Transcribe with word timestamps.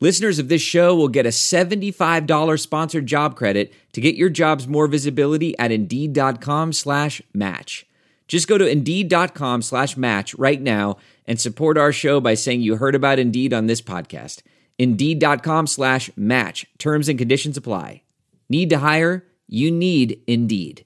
Listeners 0.00 0.38
of 0.38 0.48
this 0.48 0.60
show 0.60 0.94
will 0.94 1.08
get 1.08 1.24
a 1.24 1.30
$75 1.30 2.60
sponsored 2.60 3.06
job 3.06 3.36
credit 3.36 3.72
to 3.92 4.00
get 4.00 4.16
your 4.16 4.28
jobs 4.28 4.66
more 4.66 4.86
visibility 4.86 5.56
at 5.58 5.70
Indeed.com 5.70 6.72
slash 6.72 7.22
match. 7.32 7.86
Just 8.26 8.48
go 8.48 8.58
to 8.58 8.66
Indeed.com 8.66 9.62
slash 9.62 9.96
match 9.96 10.34
right 10.34 10.60
now 10.60 10.96
and 11.26 11.40
support 11.40 11.78
our 11.78 11.92
show 11.92 12.20
by 12.20 12.34
saying 12.34 12.62
you 12.62 12.76
heard 12.76 12.94
about 12.94 13.18
Indeed 13.18 13.52
on 13.52 13.66
this 13.66 13.80
podcast. 13.80 14.42
Indeed.com 14.78 15.66
slash 15.68 16.10
match. 16.16 16.66
Terms 16.78 17.08
and 17.08 17.18
conditions 17.18 17.56
apply. 17.56 18.02
Need 18.48 18.70
to 18.70 18.78
hire? 18.78 19.24
You 19.46 19.70
need 19.70 20.20
Indeed. 20.26 20.84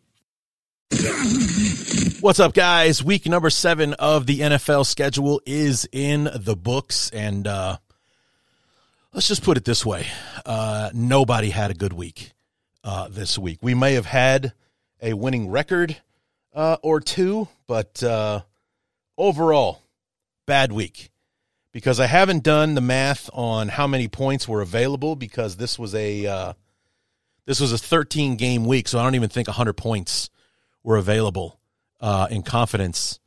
What's 2.20 2.40
up, 2.40 2.52
guys? 2.52 3.02
Week 3.02 3.26
number 3.26 3.48
seven 3.48 3.94
of 3.94 4.26
the 4.26 4.40
NFL 4.40 4.84
schedule 4.84 5.40
is 5.46 5.88
in 5.92 6.28
the 6.34 6.56
books, 6.56 7.10
and 7.10 7.46
uh, 7.46 7.78
let's 9.12 9.28
just 9.28 9.42
put 9.42 9.56
it 9.56 9.64
this 9.64 9.84
way: 9.84 10.06
uh, 10.46 10.90
nobody 10.92 11.50
had 11.50 11.70
a 11.70 11.74
good 11.74 11.92
week 11.92 12.32
uh, 12.84 13.08
this 13.08 13.38
week. 13.38 13.58
We 13.62 13.74
may 13.74 13.94
have 13.94 14.06
had 14.06 14.52
a 15.00 15.14
winning 15.14 15.50
record 15.50 15.96
uh, 16.54 16.76
or 16.82 17.00
two, 17.00 17.48
but 17.66 18.02
uh, 18.02 18.42
overall, 19.16 19.82
bad 20.46 20.72
week. 20.72 21.10
Because 21.70 22.00
I 22.00 22.06
haven't 22.06 22.42
done 22.42 22.74
the 22.74 22.80
math 22.80 23.28
on 23.32 23.68
how 23.68 23.86
many 23.86 24.08
points 24.08 24.48
were 24.48 24.62
available, 24.62 25.16
because 25.16 25.56
this 25.56 25.78
was 25.78 25.94
a 25.94 26.26
uh, 26.26 26.52
this 27.46 27.60
was 27.60 27.72
a 27.72 27.78
13 27.78 28.36
game 28.36 28.64
week, 28.64 28.88
so 28.88 28.98
I 28.98 29.02
don't 29.02 29.14
even 29.14 29.28
think 29.28 29.48
100 29.48 29.74
points 29.74 30.30
were 30.82 30.96
available 30.96 31.60
uh, 32.00 32.26
in 32.30 32.42
confidence 32.42 33.20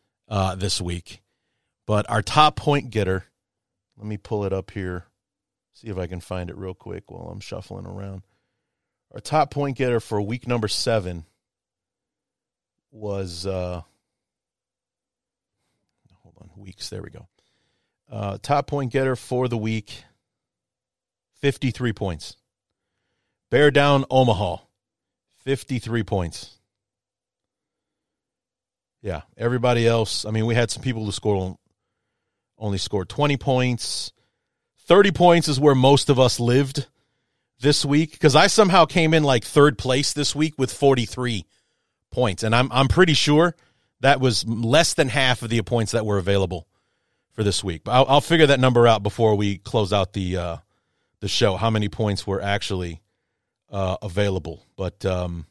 this 0.57 0.81
week. 0.81 1.21
But 1.85 2.09
our 2.09 2.21
top 2.21 2.55
point 2.55 2.89
getter, 2.89 3.25
let 3.95 4.07
me 4.07 4.17
pull 4.17 4.43
it 4.43 4.53
up 4.53 4.71
here, 4.71 5.05
see 5.73 5.87
if 5.87 5.97
I 5.97 6.07
can 6.07 6.19
find 6.19 6.49
it 6.49 6.57
real 6.57 6.73
quick 6.73 7.09
while 7.09 7.29
I'm 7.29 7.39
shuffling 7.39 7.85
around. 7.85 8.23
Our 9.13 9.19
top 9.19 9.51
point 9.51 9.77
getter 9.77 9.99
for 9.99 10.21
week 10.21 10.47
number 10.47 10.67
seven 10.67 11.25
was, 12.91 13.45
uh, 13.45 13.81
hold 16.21 16.35
on, 16.41 16.49
weeks, 16.55 16.89
there 16.89 17.01
we 17.01 17.09
go. 17.09 17.27
Uh, 18.09 18.37
top 18.41 18.67
point 18.67 18.91
getter 18.91 19.15
for 19.15 19.47
the 19.47 19.57
week, 19.57 20.03
53 21.41 21.93
points. 21.93 22.35
Bear 23.49 23.71
down 23.71 24.05
Omaha, 24.09 24.57
53 25.43 26.03
points. 26.03 26.57
Yeah, 29.01 29.21
everybody 29.35 29.87
else. 29.87 30.25
I 30.25 30.31
mean, 30.31 30.45
we 30.45 30.55
had 30.55 30.69
some 30.69 30.83
people 30.83 31.03
who 31.03 31.11
scored 31.11 31.55
only 32.57 32.77
scored 32.77 33.09
20 33.09 33.37
points. 33.37 34.13
30 34.85 35.11
points 35.11 35.47
is 35.47 35.59
where 35.59 35.75
most 35.75 36.09
of 36.09 36.19
us 36.19 36.39
lived 36.39 36.87
this 37.61 37.85
week 37.85 38.11
because 38.11 38.35
I 38.35 38.47
somehow 38.47 38.85
came 38.85 39.13
in 39.13 39.23
like 39.23 39.43
third 39.43 39.77
place 39.77 40.13
this 40.13 40.35
week 40.35 40.55
with 40.57 40.73
43 40.73 41.45
points, 42.11 42.43
and 42.43 42.55
I'm 42.55 42.71
I'm 42.71 42.87
pretty 42.87 43.13
sure 43.13 43.55
that 44.01 44.19
was 44.19 44.45
less 44.47 44.93
than 44.93 45.09
half 45.09 45.41
of 45.43 45.49
the 45.49 45.61
points 45.61 45.93
that 45.93 46.05
were 46.05 46.17
available 46.17 46.67
for 47.33 47.43
this 47.43 47.63
week. 47.63 47.83
But 47.83 47.91
I'll, 47.91 48.05
I'll 48.07 48.21
figure 48.21 48.47
that 48.47 48.59
number 48.59 48.87
out 48.87 49.03
before 49.03 49.35
we 49.35 49.57
close 49.57 49.93
out 49.93 50.13
the 50.13 50.37
uh, 50.37 50.57
the 51.19 51.27
show. 51.27 51.55
How 51.55 51.69
many 51.69 51.87
points 51.87 52.25
were 52.25 52.41
actually 52.41 53.01
uh, 53.69 53.97
available? 54.01 54.65
But 54.75 55.05
um, 55.05 55.45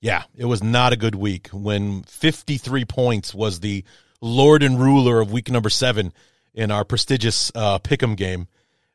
yeah, 0.00 0.24
it 0.36 0.44
was 0.44 0.62
not 0.62 0.92
a 0.92 0.96
good 0.96 1.14
week 1.14 1.48
when 1.48 2.02
53 2.04 2.84
points 2.84 3.34
was 3.34 3.60
the 3.60 3.84
lord 4.20 4.64
and 4.64 4.80
ruler 4.80 5.20
of 5.20 5.30
week 5.30 5.48
number 5.48 5.70
seven 5.70 6.12
in 6.58 6.72
our 6.72 6.84
prestigious 6.84 7.52
uh, 7.54 7.78
pick'em 7.78 8.16
game. 8.16 8.48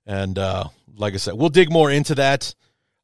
And 0.05 0.37
uh, 0.37 0.65
like 0.97 1.13
I 1.13 1.17
said, 1.17 1.35
we'll 1.35 1.47
dig 1.47 1.71
more 1.71 1.89
into 1.89 2.13
that 2.15 2.53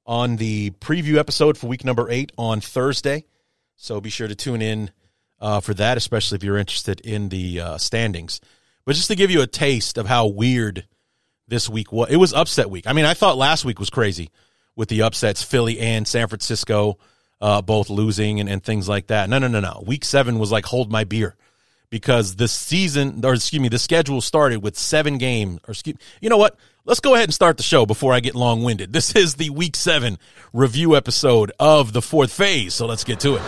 on 0.06 0.36
the 0.36 0.72
preview 0.72 1.16
episode 1.16 1.58
for 1.58 1.68
week 1.68 1.86
number 1.86 2.12
eight 2.12 2.34
on 2.38 2.59
Thursday. 2.59 3.25
So 3.78 4.02
be 4.02 4.09
sure 4.09 4.28
to 4.28 4.36
tune 4.36 4.62
in 4.62 4.92
uh, 5.40 5.62
for 5.62 5.74
that, 5.75 5.96
especially 5.96 6.36
if 6.36 6.44
you're 6.44 6.58
interested 6.58 7.00
in 7.00 7.30
the 7.30 7.62
uh, 7.62 7.78
standings. 7.78 8.42
But 8.84 8.96
just 8.96 9.08
to 9.08 9.16
give 9.16 9.31
you 9.31 9.42
a 9.42 9.48
taste 9.48 9.98
of 9.98 10.08
how 10.08 10.28
weird 10.28 10.86
this 11.48 11.69
week 11.69 11.94
was, 11.94 12.09
it 12.09 12.18
was 12.18 12.34
upset 12.34 12.69
week. 12.69 12.86
I 12.86 12.92
mean, 12.92 13.06
I 13.06 13.14
thought 13.14 13.38
last 13.38 13.64
week 13.64 13.80
was 13.80 13.90
crazy 13.90 14.30
with 14.75 14.90
the 14.90 15.03
upsets, 15.03 15.42
Philly 15.42 15.80
and 15.80 16.06
San 16.06 16.28
Francisco 16.28 16.98
uh, 17.40 17.62
both 17.62 17.90
losing 17.90 18.42
and, 18.42 18.50
and 18.50 18.62
things 18.62 18.90
like 18.90 19.08
that. 19.08 19.30
No, 19.30 19.40
no, 19.40 19.48
no, 19.48 19.62
no. 19.62 19.84
Week 19.88 20.03
seven 20.03 20.38
was 20.38 20.52
like 20.52 20.66
hold 20.66 20.92
my 20.92 21.06
beer 21.06 21.38
because 21.90 22.36
the 22.36 22.48
season, 22.48 23.24
or 23.26 23.34
excuse 23.34 23.62
me, 23.62 23.70
the 23.70 23.80
schedule 23.80 24.22
started 24.22 24.62
with 24.62 24.78
seven 24.78 25.18
games. 25.18 25.60
Or 25.68 25.72
excuse, 25.72 25.98
you 26.22 26.30
know 26.30 26.38
what? 26.38 26.58
Let's 26.86 27.00
go 27.00 27.14
ahead 27.14 27.26
and 27.26 27.34
start 27.34 27.58
the 27.58 27.64
show 27.64 27.86
before 27.86 28.14
I 28.14 28.20
get 28.20 28.36
long 28.36 28.64
winded. 28.64 28.94
This 28.94 29.16
is 29.16 29.36
the 29.36 29.50
week 29.50 29.76
seven 29.76 30.18
review 30.54 30.96
episode 30.96 31.52
of 31.60 31.94
the 31.94 32.02
fourth 32.02 32.32
phase. 32.32 32.74
So 32.74 32.86
let's 32.86 33.04
get 33.04 33.20
to 33.22 33.36
it. 33.36 33.42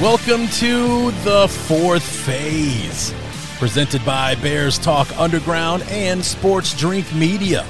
Welcome 0.00 0.48
to 0.48 1.12
the 1.22 1.46
fourth 1.48 2.02
phase, 2.02 3.14
presented 3.62 4.04
by 4.04 4.34
Bears 4.34 4.76
Talk 4.76 5.06
Underground 5.20 5.84
and 5.84 6.24
Sports 6.24 6.76
Drink 6.76 7.14
Media. 7.14 7.64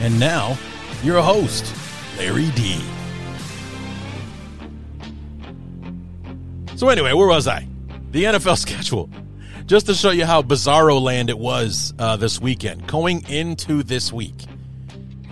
And 0.00 0.18
now, 0.18 0.58
your 1.04 1.22
host, 1.22 1.72
Larry 2.18 2.50
D. 2.56 2.80
So, 6.74 6.88
anyway, 6.88 7.12
where 7.12 7.28
was 7.28 7.46
I? 7.46 7.68
The 8.10 8.24
NFL 8.24 8.58
schedule. 8.58 9.08
Just 9.66 9.86
to 9.86 9.94
show 9.94 10.10
you 10.10 10.26
how 10.26 10.42
bizarro 10.42 11.00
land 11.00 11.30
it 11.30 11.38
was 11.38 11.94
uh, 12.00 12.16
this 12.16 12.40
weekend. 12.40 12.88
Going 12.88 13.24
into 13.28 13.84
this 13.84 14.12
week, 14.12 14.46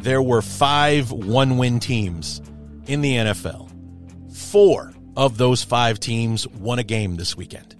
there 0.03 0.23
were 0.23 0.43
five 0.43 1.11
one 1.11 1.59
win 1.59 1.81
teams 1.81 2.41
in 2.87 3.01
the 3.01 3.17
NFL. 3.17 3.69
Four 4.33 4.95
of 5.17 5.39
those 5.39 5.65
five 5.65 5.99
teams 5.99 6.47
won 6.47 6.79
a 6.79 6.85
game 6.85 7.17
this 7.17 7.37
weekend. 7.37 7.75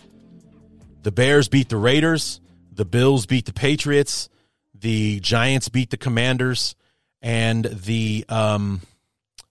The 1.05 1.13
Bears 1.13 1.49
beat 1.49 1.69
the 1.69 1.77
Raiders, 1.77 2.41
the 2.73 2.85
Bills 2.85 3.27
beat 3.27 3.47
the 3.47 3.53
Patriots, 3.53 4.29
the 4.75 5.21
Giants 5.21 5.69
beat 5.69 5.91
the 5.91 5.97
Commanders, 5.97 6.75
and 7.23 7.65
the 7.65 8.25
um 8.29 8.81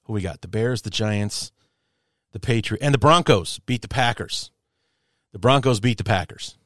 who 0.03 0.13
we 0.13 0.21
got? 0.21 0.41
The 0.41 0.49
Bears, 0.49 0.81
the 0.81 0.89
Giants, 0.89 1.51
the 2.33 2.39
Patriots, 2.39 2.83
and 2.83 2.93
the 2.93 2.99
Broncos 2.99 3.59
beat 3.59 3.81
the 3.81 3.87
Packers. 3.87 4.51
The 5.31 5.39
Broncos 5.39 5.79
beat 5.79 5.97
the 5.97 6.03
Packers. 6.03 6.57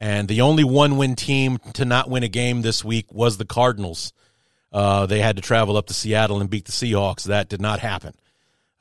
And 0.00 0.28
the 0.28 0.40
only 0.40 0.64
one 0.64 0.96
win 0.96 1.14
team 1.14 1.58
to 1.74 1.84
not 1.84 2.08
win 2.08 2.22
a 2.22 2.28
game 2.28 2.62
this 2.62 2.82
week 2.82 3.12
was 3.12 3.36
the 3.36 3.44
Cardinals. 3.44 4.12
Uh, 4.72 5.06
they 5.06 5.20
had 5.20 5.36
to 5.36 5.42
travel 5.42 5.76
up 5.76 5.86
to 5.86 5.94
Seattle 5.94 6.40
and 6.40 6.48
beat 6.48 6.64
the 6.64 6.72
Seahawks. 6.72 7.24
That 7.24 7.48
did 7.48 7.60
not 7.60 7.80
happen 7.80 8.14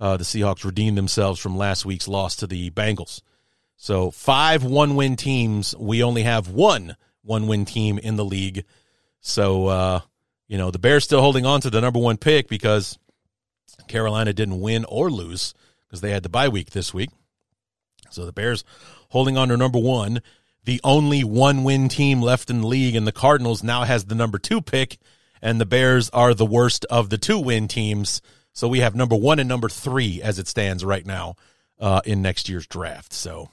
uh, 0.03 0.17
the 0.17 0.25
Seahawks 0.25 0.65
redeemed 0.65 0.97
themselves 0.97 1.39
from 1.39 1.57
last 1.57 1.85
week's 1.85 2.09
loss 2.09 2.35
to 2.38 2.47
the 2.47 2.69
Bengals. 2.71 3.21
So 3.83 4.12
five 4.12 4.63
one 4.63 4.95
win 4.95 5.18
teams. 5.18 5.75
We 5.77 6.03
only 6.03 6.24
have 6.24 6.47
one 6.47 6.95
one 7.21 7.47
win 7.47 7.65
team 7.65 7.97
in 7.97 8.15
the 8.15 8.24
league. 8.24 8.63
So 9.19 9.68
uh, 9.68 10.00
you 10.47 10.57
know 10.57 10.71
the 10.71 10.80
Bears 10.80 11.03
still 11.03 11.19
holding 11.19 11.45
on 11.45 11.59
to 11.59 11.69
the 11.69 11.81
number 11.81 12.00
one 12.00 12.15
pick 12.15 12.47
because 12.47 12.97
Carolina 13.89 14.31
didn't 14.31 14.62
win 14.62 14.85
or 14.85 15.12
lose 15.12 15.53
because 15.85 16.00
they 16.00 16.12
had 16.12 16.24
the 16.24 16.30
bye 16.30 16.47
week 16.47 16.69
this 16.69 16.94
week. 16.94 17.09
So 18.09 18.25
the 18.25 18.31
Bears 18.31 18.63
holding 19.09 19.35
on 19.35 19.50
to 19.50 19.57
number 19.57 19.80
one. 19.80 20.21
The 20.63 20.79
only 20.86 21.25
one 21.25 21.65
win 21.65 21.89
team 21.89 22.21
left 22.21 22.50
in 22.50 22.62
the 22.62 22.68
league, 22.68 22.95
and 22.95 23.06
the 23.06 23.12
Cardinals 23.12 23.63
now 23.63 23.83
has 23.83 24.06
the 24.06 24.15
number 24.15 24.39
two 24.39 24.62
pick, 24.62 24.97
and 25.41 25.59
the 25.59 25.65
Bears 25.65 26.09
are 26.12 26.33
the 26.33 26.45
worst 26.45 26.86
of 26.86 27.09
the 27.09 27.18
two 27.18 27.38
win 27.38 27.68
teams. 27.68 28.21
So 28.53 28.69
we 28.69 28.79
have 28.79 28.95
number 28.95 29.18
one 29.18 29.39
and 29.39 29.50
number 29.50 29.68
three 29.68 30.21
as 30.21 30.39
it 30.39 30.47
stands 30.47 30.86
right 30.86 31.06
now 31.06 31.36
uh, 31.81 32.00
in 32.06 32.21
next 32.21 32.47
year's 32.47 32.65
draft. 32.65 33.12
So, 33.12 33.50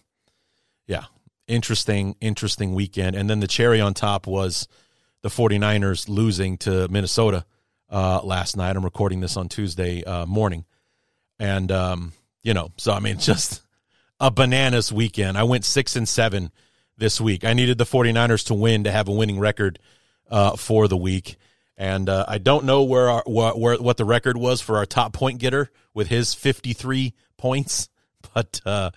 yeah, 0.91 1.05
interesting, 1.47 2.17
interesting 2.21 2.75
weekend. 2.75 3.15
And 3.15 3.31
then 3.31 3.39
the 3.39 3.47
cherry 3.47 3.81
on 3.81 3.95
top 3.95 4.27
was 4.27 4.67
the 5.23 5.29
49ers 5.29 6.09
losing 6.09 6.59
to 6.59 6.89
Minnesota 6.89 7.45
uh, 7.89 8.21
last 8.25 8.57
night. 8.57 8.75
I'm 8.75 8.85
recording 8.85 9.21
this 9.21 9.37
on 9.37 9.49
Tuesday 9.49 10.03
uh, 10.03 10.27
morning. 10.27 10.65
And, 11.39 11.71
um, 11.71 12.13
you 12.43 12.55
know, 12.55 12.73
so 12.77 12.93
I 12.93 12.99
mean, 12.99 13.19
just 13.21 13.63
a 14.19 14.33
bananas 14.33 14.93
weekend. 14.93 15.39
I 15.39 15.45
went 15.45 15.65
six 15.65 15.95
and 15.95 16.09
seven 16.09 16.51
this 16.99 17.21
week. 17.21 17.45
I 17.45 17.53
needed 17.53 17.79
the 17.79 17.85
49ers 17.85 18.47
to 18.47 18.55
win 18.55 18.83
to 18.83 18.91
have 18.91 19.07
a 19.07 19.13
winning 19.13 19.39
record 19.39 19.79
uh, 20.29 20.57
for 20.57 20.89
the 20.89 20.97
week. 20.97 21.37
And 21.77 22.09
uh, 22.09 22.25
I 22.27 22.39
don't 22.39 22.65
know 22.65 22.83
where, 22.83 23.09
our, 23.09 23.23
where, 23.29 23.53
where 23.53 23.77
what 23.77 23.97
the 23.97 24.05
record 24.05 24.37
was 24.37 24.61
for 24.61 24.77
our 24.77 24.87
top 24.87 25.13
point 25.13 25.39
getter 25.39 25.71
with 25.95 26.09
his 26.09 26.35
53 26.35 27.15
points, 27.39 27.89
but 28.35 28.61
uh, 28.65 28.91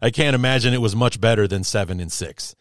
I 0.00 0.10
can't 0.10 0.34
imagine 0.34 0.74
it 0.74 0.80
was 0.80 0.96
much 0.96 1.20
better 1.20 1.46
than 1.46 1.64
seven 1.64 2.00
and 2.00 2.10
six. 2.10 2.54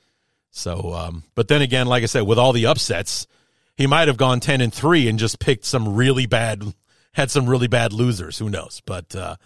So, 0.51 0.93
um, 0.93 1.23
but 1.35 1.47
then 1.47 1.61
again, 1.61 1.87
like 1.87 2.03
I 2.03 2.07
said, 2.07 2.21
with 2.21 2.37
all 2.37 2.53
the 2.53 2.67
upsets, 2.67 3.27
he 3.75 3.87
might 3.87 4.07
have 4.07 4.17
gone 4.17 4.39
10 4.39 4.61
and 4.61 4.73
three 4.73 5.07
and 5.07 5.17
just 5.17 5.39
picked 5.39 5.65
some 5.65 5.95
really 5.95 6.25
bad, 6.25 6.63
had 7.13 7.31
some 7.31 7.49
really 7.49 7.67
bad 7.67 7.91
losers. 7.91 8.37
Who 8.37 8.49
knows? 8.49 8.81
But, 8.85 9.15
uh, 9.15 9.37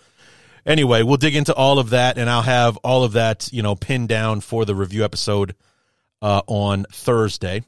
anyway, 0.65 1.03
we'll 1.03 1.17
dig 1.17 1.35
into 1.35 1.53
all 1.53 1.79
of 1.79 1.91
that 1.91 2.17
and 2.17 2.29
I'll 2.29 2.41
have 2.41 2.75
all 2.77 3.03
of 3.03 3.13
that, 3.13 3.49
you 3.53 3.61
know, 3.61 3.75
pinned 3.75 4.09
down 4.09 4.41
for 4.41 4.65
the 4.65 4.75
review 4.75 5.05
episode, 5.05 5.55
uh, 6.21 6.41
on 6.47 6.85
Thursday. 6.91 7.63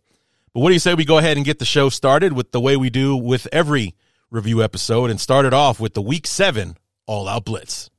But 0.53 0.59
what 0.61 0.69
do 0.69 0.73
you 0.73 0.79
say 0.79 0.93
we 0.95 1.05
go 1.05 1.19
ahead 1.19 1.37
and 1.37 1.45
get 1.45 1.59
the 1.59 1.65
show 1.65 1.89
started 1.89 2.33
with 2.33 2.51
the 2.51 2.59
way 2.59 2.75
we 2.75 2.89
do 2.89 3.15
with 3.15 3.47
every 3.53 3.95
review 4.31 4.63
episode 4.63 5.09
and 5.09 5.19
start 5.19 5.45
it 5.45 5.53
off 5.53 5.79
with 5.79 5.93
the 5.93 6.01
week 6.01 6.27
seven 6.27 6.77
all 7.05 7.27
out 7.27 7.45
blitz. 7.45 7.89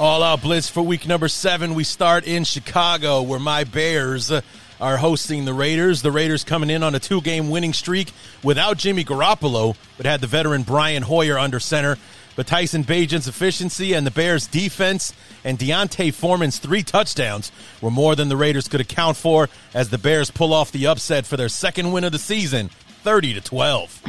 All 0.00 0.22
out 0.22 0.40
blitz 0.40 0.66
for 0.66 0.80
week 0.80 1.06
number 1.06 1.28
seven. 1.28 1.74
We 1.74 1.84
start 1.84 2.26
in 2.26 2.44
Chicago, 2.44 3.20
where 3.20 3.38
my 3.38 3.64
Bears 3.64 4.32
are 4.80 4.96
hosting 4.96 5.44
the 5.44 5.52
Raiders. 5.52 6.00
The 6.00 6.10
Raiders 6.10 6.42
coming 6.42 6.70
in 6.70 6.82
on 6.82 6.94
a 6.94 6.98
two 6.98 7.20
game 7.20 7.50
winning 7.50 7.74
streak 7.74 8.10
without 8.42 8.78
Jimmy 8.78 9.04
Garoppolo, 9.04 9.76
but 9.98 10.06
had 10.06 10.22
the 10.22 10.26
veteran 10.26 10.62
Brian 10.62 11.02
Hoyer 11.02 11.38
under 11.38 11.60
center. 11.60 11.98
But 12.34 12.46
Tyson 12.46 12.82
Bagent's 12.82 13.26
efficiency 13.26 13.92
and 13.92 14.06
the 14.06 14.10
Bears' 14.10 14.46
defense 14.46 15.12
and 15.44 15.58
D'Onta 15.58 16.14
Foreman's 16.14 16.58
three 16.58 16.82
touchdowns 16.82 17.52
were 17.82 17.90
more 17.90 18.16
than 18.16 18.30
the 18.30 18.38
Raiders 18.38 18.68
could 18.68 18.80
account 18.80 19.18
for 19.18 19.50
as 19.74 19.90
the 19.90 19.98
Bears 19.98 20.30
pull 20.30 20.54
off 20.54 20.72
the 20.72 20.86
upset 20.86 21.26
for 21.26 21.36
their 21.36 21.50
second 21.50 21.92
win 21.92 22.04
of 22.04 22.12
the 22.12 22.18
season, 22.18 22.70
30 23.02 23.34
to 23.34 23.40
12. 23.40 24.02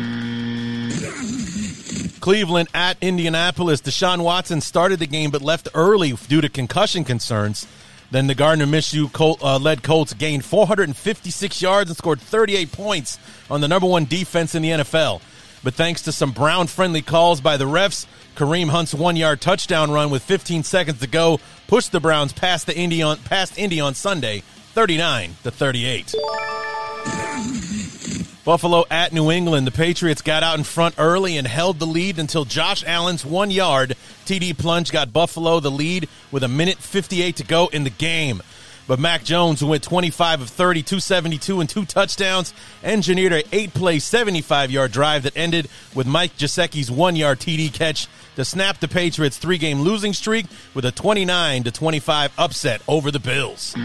Cleveland 2.21 2.69
at 2.73 2.97
Indianapolis. 3.01 3.81
Deshaun 3.81 4.23
Watson 4.23 4.61
started 4.61 4.99
the 4.99 5.07
game 5.07 5.31
but 5.31 5.41
left 5.41 5.69
early 5.73 6.13
due 6.27 6.41
to 6.41 6.49
concussion 6.49 7.03
concerns. 7.03 7.67
Then 8.11 8.27
the 8.27 8.35
Gardner 8.35 8.65
Minshew 8.65 9.11
Colt, 9.11 9.41
uh, 9.41 9.57
led 9.57 9.83
Colts 9.83 10.13
gained 10.13 10.43
456 10.43 11.61
yards 11.61 11.89
and 11.89 11.97
scored 11.97 12.19
38 12.19 12.71
points 12.71 13.17
on 13.49 13.61
the 13.61 13.67
number 13.67 13.87
one 13.87 14.05
defense 14.05 14.53
in 14.53 14.61
the 14.61 14.69
NFL. 14.69 15.21
But 15.63 15.75
thanks 15.75 16.01
to 16.03 16.11
some 16.11 16.31
Brown 16.31 16.67
friendly 16.67 17.01
calls 17.01 17.39
by 17.39 17.57
the 17.57 17.65
refs, 17.65 18.05
Kareem 18.35 18.69
Hunt's 18.69 18.93
one 18.93 19.15
yard 19.15 19.41
touchdown 19.41 19.91
run 19.91 20.09
with 20.09 20.23
15 20.23 20.63
seconds 20.63 20.99
to 20.99 21.07
go 21.07 21.39
pushed 21.67 21.91
the 21.91 21.99
Browns 21.99 22.33
past 22.33 22.65
the 22.65 22.75
Indy 22.75 23.01
on, 23.01 23.17
past 23.19 23.57
Indy 23.57 23.79
on 23.79 23.93
Sunday, 23.93 24.43
39 24.73 25.35
to 25.43 25.51
38. 25.51 26.15
Buffalo 28.43 28.85
at 28.89 29.13
New 29.13 29.29
England. 29.29 29.67
The 29.67 29.71
Patriots 29.71 30.21
got 30.21 30.43
out 30.43 30.57
in 30.57 30.63
front 30.63 30.95
early 30.97 31.37
and 31.37 31.47
held 31.47 31.79
the 31.79 31.85
lead 31.85 32.17
until 32.17 32.45
Josh 32.45 32.83
Allen's 32.85 33.25
one 33.25 33.51
yard 33.51 33.95
TD 34.25 34.57
plunge 34.57 34.91
got 34.91 35.13
Buffalo 35.13 35.59
the 35.59 35.69
lead 35.71 36.09
with 36.31 36.43
a 36.43 36.47
minute 36.47 36.77
58 36.77 37.35
to 37.37 37.43
go 37.43 37.67
in 37.67 37.83
the 37.83 37.89
game. 37.89 38.41
But 38.87 38.99
Mac 38.99 39.23
Jones, 39.23 39.59
who 39.59 39.67
went 39.67 39.83
25 39.83 40.41
of 40.41 40.49
30, 40.49 40.81
272 40.81 41.59
and 41.59 41.69
two 41.69 41.85
touchdowns, 41.85 42.53
engineered 42.83 43.31
a 43.31 43.43
eight 43.55 43.73
play, 43.73 43.99
75 43.99 44.71
yard 44.71 44.91
drive 44.91 45.23
that 45.23 45.37
ended 45.37 45.69
with 45.93 46.07
Mike 46.07 46.35
Gesicki's 46.35 46.89
one 46.89 47.15
yard 47.15 47.39
TD 47.39 47.71
catch 47.71 48.07
to 48.35 48.43
snap 48.43 48.79
the 48.79 48.87
Patriots' 48.87 49.37
three 49.37 49.57
game 49.57 49.81
losing 49.81 50.13
streak 50.13 50.45
with 50.73 50.85
a 50.85 50.91
29 50.91 51.63
to 51.63 51.71
25 51.71 52.33
upset 52.37 52.81
over 52.87 53.11
the 53.11 53.19
Bills. 53.19 53.75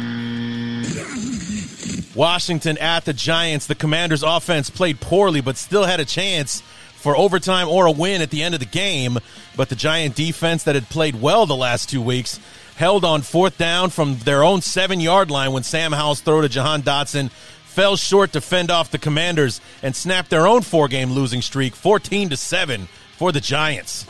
Washington 2.17 2.79
at 2.79 3.05
the 3.05 3.13
Giants. 3.13 3.67
The 3.67 3.75
Commanders' 3.75 4.23
offense 4.23 4.71
played 4.71 5.01
poorly, 5.01 5.41
but 5.41 5.57
still 5.57 5.85
had 5.85 6.01
a 6.01 6.05
chance 6.05 6.63
for 6.97 7.17
overtime 7.17 7.69
or 7.69 7.87
a 7.87 7.93
win 7.93 8.23
at 8.23 8.31
the 8.31 8.43
end 8.43 8.55
of 8.55 8.61
the 8.61 8.67
game. 8.67 9.19
But 9.55 9.69
the 9.69 9.77
Giant 9.77 10.17
defense 10.17 10.65
that 10.65 10.75
had 10.75 10.89
played 10.89 11.21
well 11.21 11.47
the 11.47 11.55
last 11.55 11.89
two 11.89 12.03
weeks 12.03 12.41
held 12.77 13.05
on 13.05 13.23
fourth 13.23 13.57
down 13.59 13.91
from 13.91 14.17
their 14.19 14.43
own 14.43 14.63
seven 14.63 15.01
yard 15.01 15.31
line 15.31 15.53
when 15.53 15.63
Sam 15.63 15.93
Howell's 15.93 16.21
throw 16.21 16.41
to 16.41 16.49
Jahan 16.49 16.83
Dotson 16.83 17.31
fell 17.31 17.97
short 17.97 18.33
to 18.33 18.41
fend 18.41 18.71
off 18.71 18.91
the 18.91 18.99
Commanders 18.99 19.61
and 19.83 19.95
snapped 19.95 20.31
their 20.31 20.47
own 20.47 20.63
four 20.63 20.89
game 20.89 21.13
losing 21.13 21.43
streak 21.43 21.75
14 21.75 22.31
to 22.31 22.37
7 22.37 22.89
for 23.19 23.33
the 23.33 23.41
Giants. 23.41 24.07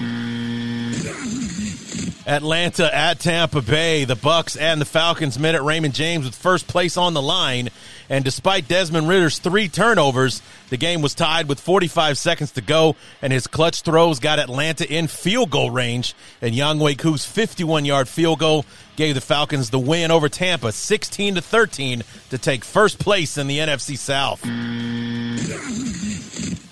Atlanta 2.27 2.93
at 2.93 3.21
Tampa 3.21 3.63
Bay. 3.63 4.05
The 4.05 4.17
Bucs 4.17 4.61
and 4.61 4.81
the 4.81 4.85
Falcons 4.85 5.39
met 5.39 5.55
at 5.55 5.63
Raymond 5.63 5.95
James 5.95 6.25
with 6.25 6.35
first 6.35 6.67
place 6.67 6.97
on 6.97 7.15
the 7.15 7.23
line. 7.23 7.71
And 8.11 8.25
despite 8.25 8.67
Desmond 8.67 9.09
Ridder's 9.09 9.39
three 9.39 9.69
turnovers, 9.69 10.43
the 10.69 10.77
game 10.77 11.03
was 11.03 11.15
tied 11.15 11.49
with 11.49 11.61
45 11.61 12.19
seconds 12.19 12.53
to 12.53 12.61
go, 12.61 12.97
and 13.23 13.33
his 13.33 13.47
clutch 13.47 13.83
throws 13.83 14.19
got 14.19 14.39
Atlanta 14.39 14.93
in 14.93 15.07
field 15.07 15.51
goal 15.51 15.71
range. 15.71 16.15
And 16.43 16.55
Younghoe 16.55 16.99
Koo's 16.99 17.25
51-yard 17.25 18.09
field 18.09 18.41
goal 18.41 18.65
gave 18.97 19.15
the 19.15 19.21
Falcons 19.21 19.71
the 19.71 19.79
win 19.79 20.11
over 20.11 20.29
Tampa, 20.29 20.73
16 20.73 21.37
to 21.37 21.43
13, 21.43 22.03
to 22.31 22.39
take 22.39 22.65
first 22.65 22.99
place 22.99 23.39
in 23.39 23.47
the 23.47 23.59
NFC 23.59 23.97
South. 23.97 24.43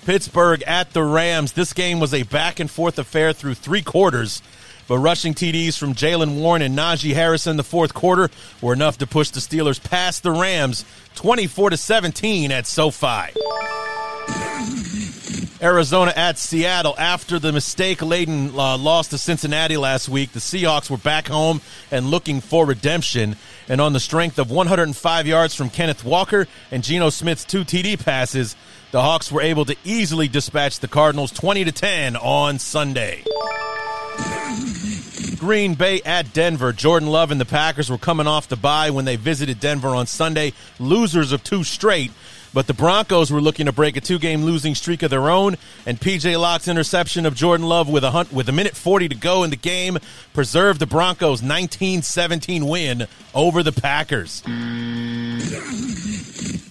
Pittsburgh 0.05 0.61
at 0.63 0.91
the 0.91 1.03
Rams. 1.03 1.53
This 1.53 1.73
game 1.73 1.99
was 1.99 2.13
a 2.13 2.23
back 2.23 2.59
and 2.59 2.69
forth 2.69 2.99
affair 2.99 3.33
through 3.33 3.55
three 3.55 3.81
quarters. 3.81 4.41
But 4.87 4.99
rushing 4.99 5.33
TDs 5.33 5.77
from 5.77 5.95
Jaylen 5.95 6.39
Warren 6.39 6.61
and 6.61 6.77
Najee 6.77 7.13
Harris 7.13 7.47
in 7.47 7.57
the 7.57 7.63
fourth 7.63 7.93
quarter 7.93 8.29
were 8.61 8.73
enough 8.73 8.97
to 8.99 9.07
push 9.07 9.29
the 9.29 9.39
Steelers 9.39 9.83
past 9.83 10.23
the 10.23 10.31
Rams 10.31 10.85
24 11.15 11.71
to 11.71 11.77
17 11.77 12.51
at 12.51 12.67
SoFi. 12.67 13.31
Arizona 15.61 16.13
at 16.15 16.37
Seattle. 16.37 16.95
After 16.97 17.39
the 17.39 17.51
mistake 17.51 18.01
laden 18.01 18.49
uh, 18.49 18.77
loss 18.77 19.07
to 19.09 19.17
Cincinnati 19.17 19.77
last 19.77 20.07
week, 20.07 20.31
the 20.31 20.39
Seahawks 20.39 20.89
were 20.89 20.97
back 20.97 21.27
home 21.27 21.61
and 21.89 22.11
looking 22.11 22.41
for 22.41 22.65
redemption. 22.65 23.35
And 23.67 23.81
on 23.81 23.93
the 23.93 23.99
strength 23.99 24.37
of 24.37 24.51
105 24.51 25.25
yards 25.27 25.55
from 25.55 25.71
Kenneth 25.71 26.03
Walker 26.03 26.47
and 26.71 26.83
Geno 26.83 27.09
Smith's 27.09 27.45
two 27.45 27.63
TD 27.63 28.03
passes, 28.03 28.55
the 28.91 29.01
Hawks 29.01 29.31
were 29.31 29.41
able 29.41 29.65
to 29.65 29.75
easily 29.83 30.27
dispatch 30.27 30.79
the 30.79 30.87
Cardinals 30.87 31.31
20 31.31 31.65
to 31.65 31.71
10 31.71 32.15
on 32.15 32.59
Sunday. 32.59 33.23
Green 35.45 35.75
Bay 35.75 36.01
at 36.01 36.33
Denver. 36.33 36.73
Jordan 36.73 37.07
Love 37.07 37.29
and 37.29 37.39
the 37.39 37.45
Packers 37.45 37.87
were 37.87 37.99
coming 37.99 38.25
off 38.25 38.47
the 38.47 38.55
bye 38.55 38.89
when 38.89 39.05
they 39.05 39.15
visited 39.15 39.59
Denver 39.59 39.89
on 39.89 40.07
Sunday, 40.07 40.53
losers 40.79 41.31
of 41.31 41.43
two 41.43 41.63
straight. 41.63 42.11
But 42.51 42.65
the 42.65 42.73
Broncos 42.73 43.29
were 43.29 43.39
looking 43.39 43.67
to 43.67 43.71
break 43.71 43.95
a 43.95 44.01
two-game 44.01 44.43
losing 44.43 44.73
streak 44.73 45.03
of 45.03 45.11
their 45.11 45.29
own, 45.29 45.57
and 45.85 46.01
PJ 46.01 46.39
Locke's 46.39 46.67
interception 46.67 47.27
of 47.27 47.35
Jordan 47.35 47.67
Love 47.67 47.87
with 47.87 48.03
a 48.03 48.09
hunt, 48.09 48.33
with 48.33 48.49
a 48.49 48.51
minute 48.51 48.75
40 48.75 49.09
to 49.09 49.15
go 49.15 49.43
in 49.43 49.51
the 49.51 49.55
game 49.55 49.99
preserved 50.33 50.79
the 50.79 50.87
Broncos' 50.87 51.43
19-17 51.43 52.67
win 52.67 53.05
over 53.35 53.61
the 53.61 53.71
Packers. 53.71 54.41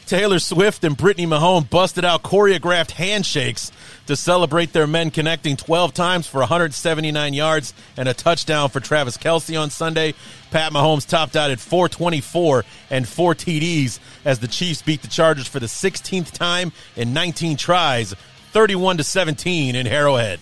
Taylor 0.06 0.40
Swift 0.40 0.82
and 0.82 0.96
Brittany 0.96 1.28
Mahomes 1.28 1.70
busted 1.70 2.04
out 2.04 2.24
choreographed 2.24 2.90
handshakes 2.90 3.70
to 4.06 4.16
celebrate 4.16 4.72
their 4.72 4.86
men 4.86 5.10
connecting 5.10 5.56
12 5.56 5.94
times 5.94 6.26
for 6.26 6.38
179 6.38 7.34
yards 7.34 7.74
and 7.96 8.08
a 8.08 8.14
touchdown 8.14 8.68
for 8.68 8.80
Travis 8.80 9.16
Kelce 9.16 9.60
on 9.60 9.70
Sunday. 9.70 10.14
Pat 10.50 10.72
Mahomes 10.72 11.06
topped 11.06 11.36
out 11.36 11.50
at 11.50 11.60
424 11.60 12.64
and 12.90 13.08
four 13.08 13.34
TDs 13.34 13.98
as 14.24 14.38
the 14.38 14.48
Chiefs 14.48 14.82
beat 14.82 15.02
the 15.02 15.08
Chargers 15.08 15.46
for 15.46 15.60
the 15.60 15.66
16th 15.66 16.30
time 16.32 16.72
in 16.96 17.12
19 17.12 17.56
tries, 17.56 18.14
31 18.52 18.98
to 18.98 19.04
17 19.04 19.74
in 19.74 19.86
Arrowhead. 19.86 20.40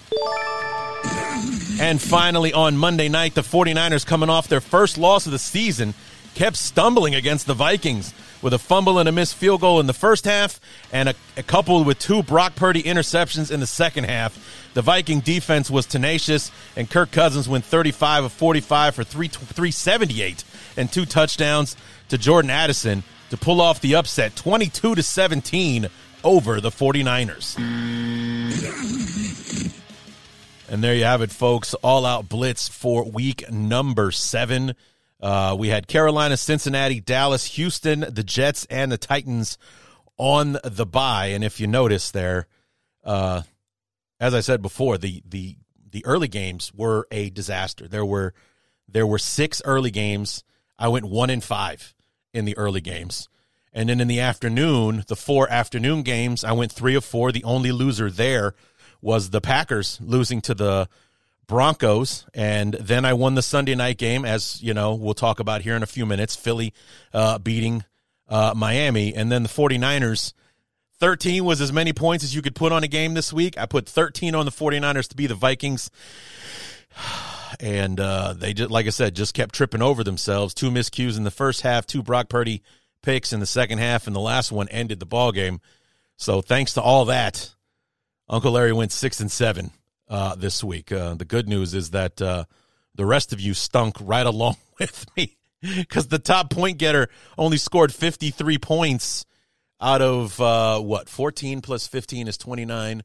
And 1.81 2.01
finally, 2.01 2.53
on 2.53 2.77
Monday 2.77 3.09
night, 3.09 3.35
the 3.35 3.41
49ers 3.41 4.07
coming 4.07 4.31
off 4.31 4.49
their 4.49 4.61
first 4.61 4.99
loss 4.99 5.27
of 5.27 5.33
the 5.33 5.39
season 5.39 5.95
kept 6.35 6.57
stumbling 6.57 7.15
against 7.15 7.47
the 7.47 7.55
Vikings 7.55 8.15
with 8.43 8.53
a 8.53 8.59
fumble 8.59 8.99
and 8.99 9.09
a 9.09 9.13
missed 9.13 9.35
field 9.35 9.61
goal 9.61 9.81
in 9.81 9.87
the 9.87 9.93
first 9.93 10.25
half 10.25 10.61
and 10.93 11.09
a, 11.09 11.15
a 11.37 11.43
couple 11.43 11.85
with 11.85 11.99
two 11.99 12.23
Brock 12.23 12.55
Purdy 12.57 12.83
interceptions 12.83 13.51
in 13.51 13.61
the 13.61 13.67
second 13.67 14.05
half. 14.05 14.69
The 14.75 14.83
Viking 14.83 15.21
defense 15.21 15.71
was 15.71 15.87
tenacious, 15.87 16.51
and 16.77 16.91
Kirk 16.91 17.11
Cousins 17.13 17.49
went 17.49 17.65
35 17.65 18.25
of 18.25 18.33
45 18.33 18.95
for 18.95 19.05
3, 19.05 19.29
378 19.29 20.45
and 20.77 20.93
two 20.93 21.07
touchdowns 21.07 21.77
to 22.09 22.19
Jordan 22.19 22.51
Addison 22.51 23.03
to 23.31 23.37
pull 23.37 23.61
off 23.61 23.81
the 23.81 23.95
upset 23.95 24.37
22 24.37 24.97
to 24.97 25.03
17 25.03 25.89
over 26.25 26.61
the 26.61 26.71
49ers. 26.71 27.57
And 30.69 30.83
there 30.83 30.95
you 30.95 31.05
have 31.05 31.21
it, 31.21 31.31
folks. 31.31 31.75
All 31.75 32.07
out 32.07 32.29
blitz 32.29 32.69
for 32.69 33.05
week 33.05 33.51
number 33.51 34.11
seven. 34.11 34.75
Uh, 35.23 35.55
we 35.57 35.69
had 35.69 35.87
Carolina, 35.87 36.37
Cincinnati, 36.37 37.01
Dallas, 37.01 37.45
Houston, 37.55 38.01
the 38.01 38.25
Jets, 38.25 38.67
and 38.69 38.91
the 38.91 38.99
Titans 38.99 39.57
on 40.19 40.59
the 40.65 40.85
bye. 40.85 41.27
And 41.27 41.45
if 41.45 41.61
you 41.61 41.69
notice 41.69 42.11
there, 42.11 42.49
uh, 43.05 43.43
as 44.19 44.35
I 44.35 44.41
said 44.41 44.61
before, 44.63 44.99
the 44.99 45.23
the 45.25 45.57
the 45.91 46.05
early 46.05 46.29
games 46.29 46.73
were 46.75 47.07
a 47.13 47.31
disaster. 47.31 47.87
There 47.87 48.05
were 48.05 48.35
there 48.89 49.07
were 49.07 49.19
six 49.19 49.63
early 49.65 49.93
games. 49.93 50.43
I 50.77 50.89
went 50.89 51.05
one 51.05 51.31
in 51.31 51.41
five 51.41 51.95
in 52.35 52.45
the 52.45 52.57
early 52.57 52.81
games. 52.81 53.29
And 53.73 53.89
then 53.89 54.01
in 54.01 54.09
the 54.09 54.21
afternoon, 54.21 55.05
the 55.07 55.17
four 55.17 55.49
afternoon 55.49 56.03
games, 56.03 56.45
I 56.45 56.53
went 56.53 56.73
three 56.73 56.95
of 56.95 57.05
four. 57.05 57.33
The 57.33 57.45
only 57.45 57.73
loser 57.73 58.11
there 58.11 58.55
was 59.01 59.31
the 59.31 59.41
Packers 59.41 59.99
losing 60.03 60.41
to 60.43 60.55
the 60.55 60.89
Broncos. 61.53 62.25
And 62.33 62.73
then 62.73 63.05
I 63.05 63.13
won 63.13 63.35
the 63.35 63.43
Sunday 63.43 63.75
night 63.75 63.99
game, 63.99 64.25
as 64.25 64.63
you 64.63 64.73
know, 64.73 64.95
we'll 64.95 65.13
talk 65.13 65.39
about 65.39 65.61
here 65.61 65.77
in 65.77 65.83
a 65.83 65.87
few 65.87 66.07
minutes. 66.07 66.35
Philly 66.35 66.73
uh, 67.13 67.39
beating 67.39 67.85
uh, 68.27 68.55
Miami. 68.57 69.15
And 69.15 69.31
then 69.31 69.43
the 69.43 69.51
49ers 69.51 70.33
13 70.99 71.45
was 71.45 71.61
as 71.61 71.71
many 71.71 71.93
points 71.93 72.25
as 72.25 72.35
you 72.35 72.41
could 72.41 72.55
put 72.55 72.73
on 72.73 72.85
a 72.85 72.89
game 72.89 73.13
this 73.13 73.35
week. 73.35 73.59
I 73.59 73.67
put 73.67 73.87
13 73.87 74.35
on 74.35 74.47
the 74.47 74.51
49ers 74.51 75.09
to 75.09 75.15
be 75.15 75.27
the 75.27 75.35
Vikings. 75.35 75.91
And 77.61 78.01
uh, 78.01 78.33
they 78.33 78.55
just, 78.55 78.71
like 78.71 78.87
I 78.87 78.91
said, 78.91 79.15
just 79.15 79.35
kept 79.35 79.55
tripping 79.55 79.83
over 79.83 80.03
themselves. 80.03 80.55
Two 80.55 80.71
miscues 80.71 81.19
in 81.19 81.23
the 81.23 81.31
first 81.31 81.61
half, 81.61 81.87
two 81.87 82.03
Brock 82.03 82.31
Purdy 82.31 82.63
picks 83.03 83.35
in 83.35 83.41
the 83.41 83.47
second 83.47 83.77
half, 83.77 84.07
and 84.07 84.17
the 84.17 84.21
last 84.21 84.51
one 84.51 84.69
ended 84.69 84.99
the 84.99 85.07
ball 85.07 85.33
game. 85.33 85.61
So 86.17 86.41
thanks 86.41 86.73
to 86.75 86.83
all 86.83 87.05
that, 87.05 87.55
Uncle 88.27 88.53
Larry 88.53 88.73
went 88.73 88.91
six 88.91 89.21
and 89.21 89.31
seven 89.31 89.71
uh, 90.13 90.35
this 90.35 90.63
week. 90.63 90.93
Uh, 90.93 91.15
the 91.15 91.25
good 91.25 91.49
news 91.49 91.73
is 91.73 91.91
that 91.91 92.21
uh, 92.21 92.45
the 92.95 93.07
rest 93.07 93.33
of 93.33 93.41
you 93.41 93.55
stunk 93.55 93.97
right 94.01 94.27
along 94.35 94.57
with 94.79 95.07
me 95.17 95.39
because 95.63 96.09
the 96.09 96.19
top 96.19 96.51
point 96.51 96.79
getter 96.79 97.09
only 97.39 97.57
scored 97.57 97.93
53 97.93 98.59
points 98.59 99.25
out 99.81 100.03
of 100.03 100.41
uh, 100.41 100.79
what 100.81 101.09
14 101.09 101.63
plus 101.63 101.87
15 101.87 102.29
is 102.29 102.37
29 102.37 103.03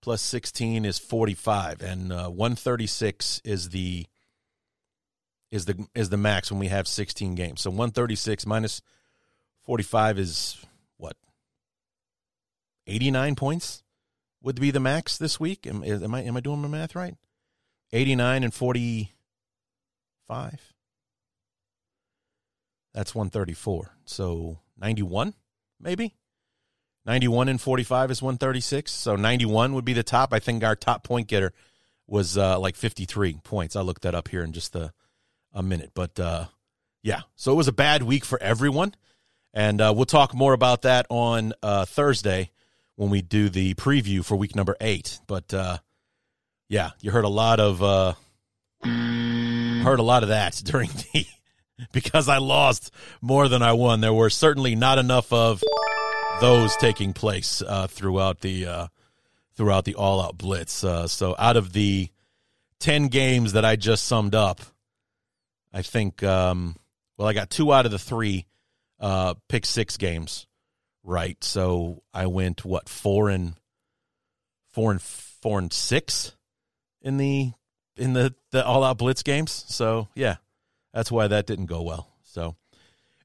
plus 0.00 0.22
16 0.22 0.84
is 0.84 0.98
45 0.98 1.82
and 1.82 2.12
uh, 2.12 2.28
136 2.28 3.42
is 3.44 3.68
the 3.68 4.06
is 5.50 5.64
the 5.66 5.86
is 5.94 6.08
the 6.08 6.16
max 6.16 6.50
when 6.50 6.60
we 6.60 6.68
have 6.68 6.86
16 6.86 7.34
games 7.34 7.60
so 7.60 7.70
136 7.70 8.46
minus 8.46 8.80
45 9.64 10.18
is 10.18 10.64
what 10.98 11.16
89 12.86 13.34
points 13.34 13.82
would 14.42 14.60
be 14.60 14.70
the 14.70 14.80
max 14.80 15.18
this 15.18 15.40
week 15.40 15.66
am, 15.66 15.82
am 15.84 16.14
i 16.14 16.22
am 16.22 16.36
i 16.36 16.40
doing 16.40 16.62
my 16.62 16.68
math 16.68 16.94
right 16.94 17.16
89 17.92 18.44
and 18.44 18.54
45 18.54 19.12
that's 22.94 23.14
134 23.14 23.90
so 24.04 24.58
91 24.78 25.34
maybe. 25.80 26.14
91 27.06 27.48
and 27.48 27.60
45 27.60 28.10
is 28.10 28.22
136. 28.22 28.92
So 28.92 29.16
91 29.16 29.74
would 29.74 29.84
be 29.84 29.92
the 29.92 30.02
top. 30.02 30.32
I 30.32 30.38
think 30.38 30.62
our 30.62 30.76
top 30.76 31.04
point 31.04 31.28
getter 31.28 31.52
was 32.06 32.36
uh, 32.36 32.58
like 32.58 32.76
53 32.76 33.40
points. 33.44 33.76
I 33.76 33.80
looked 33.80 34.02
that 34.02 34.14
up 34.14 34.28
here 34.28 34.42
in 34.42 34.52
just 34.52 34.76
a, 34.76 34.92
a 35.52 35.62
minute. 35.62 35.92
But 35.94 36.18
uh, 36.20 36.46
yeah, 37.02 37.22
so 37.36 37.52
it 37.52 37.56
was 37.56 37.68
a 37.68 37.72
bad 37.72 38.02
week 38.02 38.24
for 38.24 38.40
everyone. 38.42 38.94
And 39.54 39.80
uh, 39.80 39.92
we'll 39.96 40.04
talk 40.04 40.34
more 40.34 40.52
about 40.52 40.82
that 40.82 41.06
on 41.08 41.54
uh, 41.62 41.86
Thursday 41.86 42.50
when 42.98 43.10
we 43.10 43.22
do 43.22 43.48
the 43.48 43.74
preview 43.74 44.24
for 44.24 44.34
week 44.34 44.56
number 44.56 44.76
eight. 44.80 45.20
But 45.28 45.54
uh, 45.54 45.78
yeah, 46.68 46.90
you 47.00 47.12
heard 47.12 47.24
a 47.24 47.28
lot 47.28 47.60
of 47.60 47.80
uh, 47.80 48.14
heard 48.82 50.00
a 50.00 50.02
lot 50.02 50.24
of 50.24 50.30
that 50.30 50.54
during 50.64 50.90
the 50.90 51.24
because 51.92 52.28
I 52.28 52.38
lost 52.38 52.90
more 53.22 53.46
than 53.46 53.62
I 53.62 53.72
won. 53.72 54.00
There 54.00 54.12
were 54.12 54.30
certainly 54.30 54.74
not 54.74 54.98
enough 54.98 55.32
of 55.32 55.62
those 56.40 56.74
taking 56.76 57.12
place 57.12 57.62
uh, 57.62 57.86
throughout 57.86 58.40
the 58.40 58.66
uh, 58.66 58.86
throughout 59.54 59.84
the 59.84 59.94
all 59.94 60.20
out 60.20 60.36
blitz. 60.36 60.82
Uh, 60.82 61.06
so 61.06 61.36
out 61.38 61.56
of 61.56 61.72
the 61.72 62.08
ten 62.80 63.06
games 63.06 63.52
that 63.52 63.64
I 63.64 63.76
just 63.76 64.06
summed 64.06 64.34
up, 64.34 64.60
I 65.72 65.82
think 65.82 66.24
um, 66.24 66.74
well 67.16 67.28
I 67.28 67.32
got 67.32 67.48
two 67.48 67.72
out 67.72 67.86
of 67.86 67.92
the 67.92 67.98
three 68.00 68.46
uh, 68.98 69.34
pick 69.48 69.64
six 69.64 69.96
games 69.96 70.48
right. 71.08 71.42
So 71.42 72.02
I 72.12 72.26
went 72.26 72.64
what 72.64 72.88
four 72.88 73.30
and 73.30 73.54
four 74.70 74.92
and 74.92 75.00
four 75.00 75.58
and 75.58 75.72
six 75.72 76.32
in 77.02 77.16
the 77.16 77.52
in 77.96 78.12
the 78.12 78.34
the 78.52 78.64
all 78.64 78.84
out 78.84 78.98
blitz 78.98 79.22
games. 79.22 79.64
So 79.68 80.08
yeah, 80.14 80.36
that's 80.92 81.10
why 81.10 81.26
that 81.28 81.46
didn't 81.46 81.66
go 81.66 81.82
well. 81.82 82.08
So, 82.22 82.56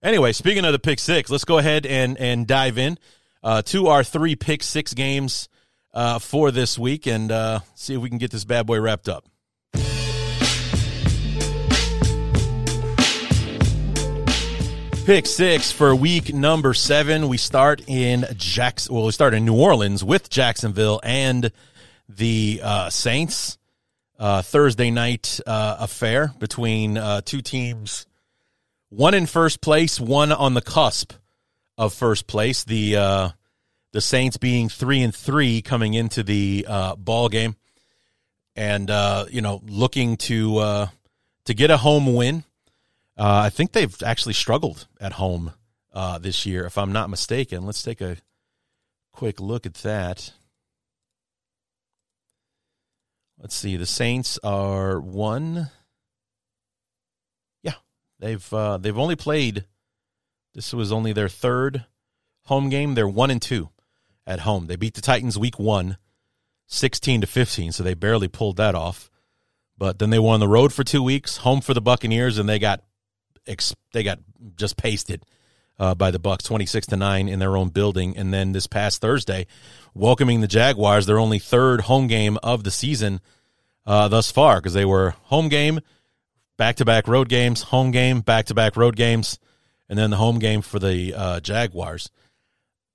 anyway, 0.02 0.32
speaking 0.32 0.66
of 0.66 0.72
the 0.72 0.80
pick 0.80 1.00
six, 1.00 1.30
let's 1.30 1.46
go 1.46 1.58
ahead 1.58 1.86
and 1.86 2.18
and 2.18 2.48
dive 2.48 2.78
in 2.78 2.98
uh, 3.44 3.62
to 3.64 3.88
our 3.88 4.04
three 4.04 4.36
pick 4.36 4.64
six 4.64 4.94
games 4.94 5.50
uh, 5.94 6.20
for 6.20 6.52
this 6.52 6.80
week 6.80 7.06
and 7.06 7.32
uh, 7.32 7.60
see 7.76 7.94
if 7.96 8.02
we 8.02 8.10
can 8.10 8.18
get 8.18 8.32
this 8.32 8.46
bad 8.46 8.66
boy 8.66 8.80
wrapped 8.80 9.10
up. 9.10 9.26
Pick 15.06 15.26
six 15.26 15.70
for 15.70 15.94
week 15.94 16.34
number 16.34 16.74
seven. 16.74 17.28
We 17.28 17.36
start 17.36 17.82
in 17.88 18.26
Jackson. 18.38 18.96
Well, 18.96 19.04
we 19.04 19.12
start 19.12 19.34
in 19.34 19.44
New 19.44 19.60
Orleans 19.60 20.02
with 20.02 20.30
Jacksonville 20.30 21.02
and 21.04 21.52
the 22.08 22.62
uh, 22.64 22.90
Saints 22.90 23.58
uh, 24.18 24.42
Thursday 24.44 24.92
night 24.92 25.42
uh, 25.46 25.76
affair 25.80 26.34
between 26.40 26.98
uh, 26.98 27.20
two 27.20 27.42
teams, 27.42 28.06
one 28.92 29.14
in 29.14 29.26
first 29.26 29.60
place, 29.60 30.00
one 30.00 30.32
on 30.32 30.54
the 30.54 30.62
cusp 30.62 31.12
of 31.78 31.94
first 31.94 32.26
place. 32.26 32.64
The 32.64 32.96
uh, 32.96 33.30
the 33.92 34.00
Saints 34.00 34.38
being 34.38 34.70
three 34.70 35.02
and 35.02 35.14
three 35.14 35.62
coming 35.62 35.96
into 35.96 36.24
the 36.24 36.66
uh, 36.66 36.96
ball 36.96 37.28
game, 37.28 37.58
and 38.56 38.88
you 39.30 39.42
know 39.42 39.62
looking 39.68 40.16
to 40.16 40.88
to 41.44 41.54
get 41.54 41.72
a 41.72 41.78
home 41.78 42.16
win. 42.16 42.46
I 43.18 43.50
think 43.50 43.72
they've 43.72 43.96
actually 44.04 44.34
struggled 44.34 44.88
at 45.00 45.14
home 45.14 45.54
this 46.20 46.46
year, 46.46 46.66
if 46.66 46.78
I'm 46.78 46.92
not 46.92 47.10
mistaken. 47.10 47.66
Let's 47.66 47.84
take 47.84 48.02
a 48.02 48.18
quick 49.12 49.40
look 49.40 49.66
at 49.66 49.76
that. 49.76 50.34
Let's 53.40 53.56
see. 53.56 53.76
The 53.76 53.86
Saints 53.86 54.40
are 54.44 55.00
one. 55.00 55.70
Yeah, 57.62 57.74
they've 58.20 58.54
uh, 58.54 58.78
they've 58.78 58.98
only 58.98 59.18
played. 59.18 59.66
This 60.54 60.74
was 60.74 60.92
only 60.92 61.14
their 61.14 61.30
third 61.30 61.86
home 62.46 62.70
game. 62.70 62.96
They're 62.96 63.08
one 63.08 63.32
and 63.32 63.42
two 63.42 63.70
at 64.26 64.42
home. 64.42 64.68
They 64.68 64.76
beat 64.76 64.94
the 64.94 65.02
Titans 65.02 65.38
week 65.38 65.60
one, 65.60 65.98
16 66.68 67.22
to 67.22 67.28
15, 67.28 67.72
so 67.74 67.84
they 67.84 67.96
barely 67.96 68.28
pulled 68.28 68.58
that 68.58 68.76
off. 68.76 69.10
But 69.78 70.00
then 70.00 70.10
they 70.10 70.20
were 70.20 70.30
on 70.30 70.40
the 70.40 70.48
road 70.48 70.72
for 70.72 70.84
two 70.84 71.04
weeks, 71.04 71.38
home 71.38 71.60
for 71.60 71.74
the 71.74 71.82
Buccaneers, 71.82 72.38
and 72.38 72.48
they 72.48 72.60
got 72.60 72.84
they 73.92 74.04
got 74.04 74.20
just 74.56 74.78
pasted 74.78 75.26
uh, 75.80 75.96
by 75.96 76.12
the 76.12 76.20
Bucs, 76.20 76.44
twenty 76.44 76.66
six 76.66 76.88
to 76.88 76.96
nine 76.96 77.28
in 77.28 77.40
their 77.40 77.58
own 77.58 77.70
building. 77.70 78.18
And 78.18 78.34
then 78.34 78.52
this 78.52 78.68
past 78.68 79.02
Thursday, 79.02 79.48
welcoming 79.94 80.42
the 80.42 80.48
Jaguars, 80.48 81.06
their 81.06 81.20
only 81.20 81.40
third 81.40 81.82
home 81.82 82.08
game 82.08 82.38
of 82.44 82.64
the 82.64 82.72
season 82.72 83.20
uh, 83.86 84.08
thus 84.08 84.32
far, 84.32 84.58
because 84.58 84.74
they 84.74 84.86
were 84.86 85.12
home 85.24 85.50
game, 85.50 85.80
back 86.58 86.78
to 86.78 86.86
back 86.86 87.08
road 87.08 87.30
games, 87.30 87.64
home 87.64 87.92
game, 87.92 88.22
back 88.22 88.46
to 88.46 88.54
back 88.54 88.78
road 88.78 88.96
games, 88.96 89.40
and 89.90 90.00
then 90.00 90.10
the 90.12 90.18
home 90.18 90.40
game 90.40 90.62
for 90.62 90.80
the 90.80 91.14
uh, 91.14 91.40
Jaguars. 91.40 92.10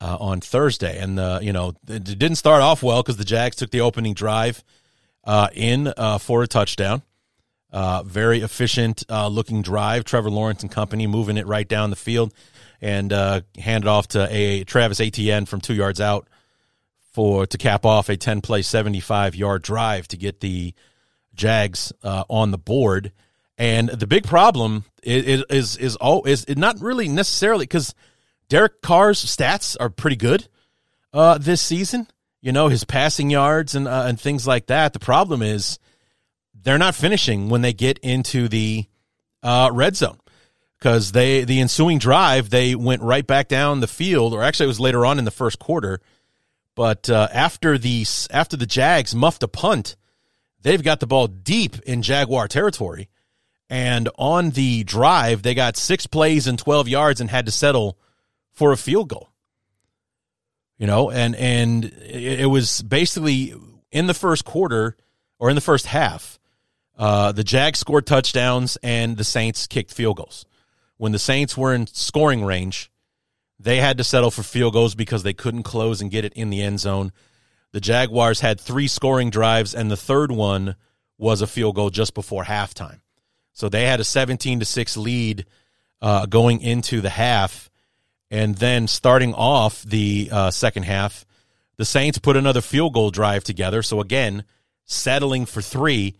Uh, 0.00 0.16
on 0.20 0.40
Thursday, 0.40 0.96
and 1.00 1.18
uh, 1.18 1.40
you 1.42 1.52
know 1.52 1.74
it 1.88 2.04
didn't 2.04 2.36
start 2.36 2.62
off 2.62 2.84
well 2.84 3.02
because 3.02 3.16
the 3.16 3.24
Jags 3.24 3.56
took 3.56 3.72
the 3.72 3.80
opening 3.80 4.14
drive 4.14 4.62
uh, 5.24 5.48
in 5.52 5.92
for 6.20 6.44
a 6.44 6.46
touchdown, 6.46 7.02
very 7.72 8.40
efficient 8.40 9.04
looking 9.10 9.62
drive. 9.62 10.04
Trevor 10.04 10.30
Lawrence 10.30 10.62
and 10.62 10.70
company 10.70 11.06
moving 11.06 11.36
it 11.36 11.46
right 11.46 11.68
down 11.68 11.90
the 11.90 11.96
field 11.96 12.32
and 12.80 13.12
uh, 13.12 13.40
hand 13.58 13.84
it 13.84 13.88
off 13.88 14.08
to 14.08 14.28
a 14.30 14.64
Travis 14.64 15.00
Etienne 15.00 15.46
from 15.46 15.60
two 15.60 15.74
yards 15.74 16.00
out 16.00 16.28
for 17.12 17.46
to 17.46 17.58
cap 17.58 17.84
off 17.84 18.08
a 18.08 18.16
ten 18.16 18.40
play, 18.40 18.62
seventy 18.62 19.00
five 19.00 19.34
yard 19.34 19.62
drive 19.62 20.06
to 20.08 20.16
get 20.16 20.40
the 20.40 20.74
Jags 21.34 21.92
uh, 22.02 22.24
on 22.28 22.50
the 22.50 22.58
board. 22.58 23.12
And 23.56 23.88
the 23.88 24.06
big 24.06 24.24
problem 24.24 24.84
is 25.02 25.44
is 25.50 25.76
is, 25.76 25.96
all, 25.96 26.24
is 26.24 26.46
not 26.48 26.80
really 26.80 27.08
necessarily 27.08 27.64
because 27.64 27.94
Derek 28.48 28.82
Carr's 28.82 29.24
stats 29.24 29.76
are 29.80 29.90
pretty 29.90 30.16
good 30.16 30.48
uh, 31.12 31.38
this 31.38 31.60
season. 31.60 32.06
You 32.40 32.52
know 32.52 32.68
his 32.68 32.84
passing 32.84 33.30
yards 33.30 33.74
and 33.74 33.88
uh, 33.88 34.04
and 34.06 34.20
things 34.20 34.46
like 34.46 34.66
that. 34.66 34.92
The 34.92 35.00
problem 35.00 35.42
is 35.42 35.80
they're 36.68 36.76
not 36.76 36.94
finishing 36.94 37.48
when 37.48 37.62
they 37.62 37.72
get 37.72 37.98
into 37.98 38.46
the 38.46 38.84
uh, 39.42 39.70
red 39.72 39.96
zone 39.96 40.18
because 40.78 41.12
they 41.12 41.44
the 41.44 41.60
ensuing 41.60 41.98
drive 41.98 42.50
they 42.50 42.74
went 42.74 43.02
right 43.02 43.26
back 43.26 43.48
down 43.48 43.80
the 43.80 43.86
field, 43.86 44.34
or 44.34 44.42
actually 44.42 44.64
it 44.64 44.68
was 44.68 44.80
later 44.80 45.06
on 45.06 45.18
in 45.18 45.24
the 45.24 45.30
first 45.30 45.58
quarter. 45.58 46.00
But 46.74 47.08
uh, 47.08 47.28
after 47.32 47.78
the 47.78 48.04
after 48.30 48.56
the 48.56 48.66
Jags 48.66 49.14
muffed 49.14 49.42
a 49.42 49.48
punt, 49.48 49.96
they've 50.60 50.82
got 50.82 51.00
the 51.00 51.06
ball 51.06 51.26
deep 51.26 51.78
in 51.80 52.02
Jaguar 52.02 52.48
territory, 52.48 53.08
and 53.70 54.08
on 54.18 54.50
the 54.50 54.84
drive 54.84 55.42
they 55.42 55.54
got 55.54 55.76
six 55.76 56.06
plays 56.06 56.46
and 56.46 56.58
twelve 56.58 56.86
yards 56.86 57.20
and 57.20 57.30
had 57.30 57.46
to 57.46 57.52
settle 57.52 57.98
for 58.52 58.72
a 58.72 58.76
field 58.76 59.08
goal. 59.08 59.30
You 60.76 60.86
know, 60.86 61.10
and 61.10 61.34
and 61.34 61.86
it, 61.86 62.40
it 62.40 62.46
was 62.46 62.82
basically 62.82 63.54
in 63.90 64.06
the 64.06 64.14
first 64.14 64.44
quarter 64.44 64.96
or 65.38 65.48
in 65.48 65.54
the 65.54 65.60
first 65.60 65.86
half, 65.86 66.38
uh, 66.98 67.32
the 67.32 67.44
Jags 67.44 67.78
scored 67.78 68.06
touchdowns 68.06 68.76
and 68.82 69.16
the 69.16 69.24
Saints 69.24 69.66
kicked 69.66 69.92
field 69.92 70.16
goals. 70.16 70.44
When 70.96 71.12
the 71.12 71.18
Saints 71.18 71.56
were 71.56 71.72
in 71.72 71.86
scoring 71.86 72.44
range, 72.44 72.90
they 73.60 73.76
had 73.78 73.98
to 73.98 74.04
settle 74.04 74.30
for 74.30 74.42
field 74.42 74.72
goals 74.72 74.94
because 74.94 75.22
they 75.22 75.32
couldn't 75.32 75.62
close 75.62 76.00
and 76.00 76.10
get 76.10 76.24
it 76.24 76.32
in 76.34 76.50
the 76.50 76.62
end 76.62 76.80
zone. 76.80 77.12
The 77.72 77.80
Jaguars 77.80 78.40
had 78.40 78.60
three 78.60 78.88
scoring 78.88 79.30
drives, 79.30 79.74
and 79.74 79.90
the 79.90 79.96
third 79.96 80.32
one 80.32 80.74
was 81.18 81.40
a 81.40 81.46
field 81.46 81.76
goal 81.76 81.90
just 81.90 82.14
before 82.14 82.44
halftime. 82.44 83.00
So 83.52 83.68
they 83.68 83.86
had 83.86 84.00
a 84.00 84.04
17 84.04 84.60
to 84.60 84.64
6 84.64 84.96
lead 84.96 85.46
uh, 86.00 86.26
going 86.26 86.60
into 86.60 87.00
the 87.00 87.10
half. 87.10 87.70
And 88.30 88.56
then 88.56 88.86
starting 88.86 89.34
off 89.34 89.82
the 89.82 90.28
uh, 90.30 90.50
second 90.50 90.84
half, 90.84 91.24
the 91.76 91.84
Saints 91.84 92.18
put 92.18 92.36
another 92.36 92.60
field 92.60 92.94
goal 92.94 93.10
drive 93.10 93.44
together. 93.44 93.82
So 93.82 94.00
again, 94.00 94.44
settling 94.84 95.46
for 95.46 95.62
three. 95.62 96.16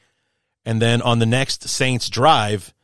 And 0.68 0.82
then 0.82 1.00
on 1.00 1.18
the 1.18 1.24
next 1.24 1.66
Saints 1.66 2.10
drive, 2.10 2.74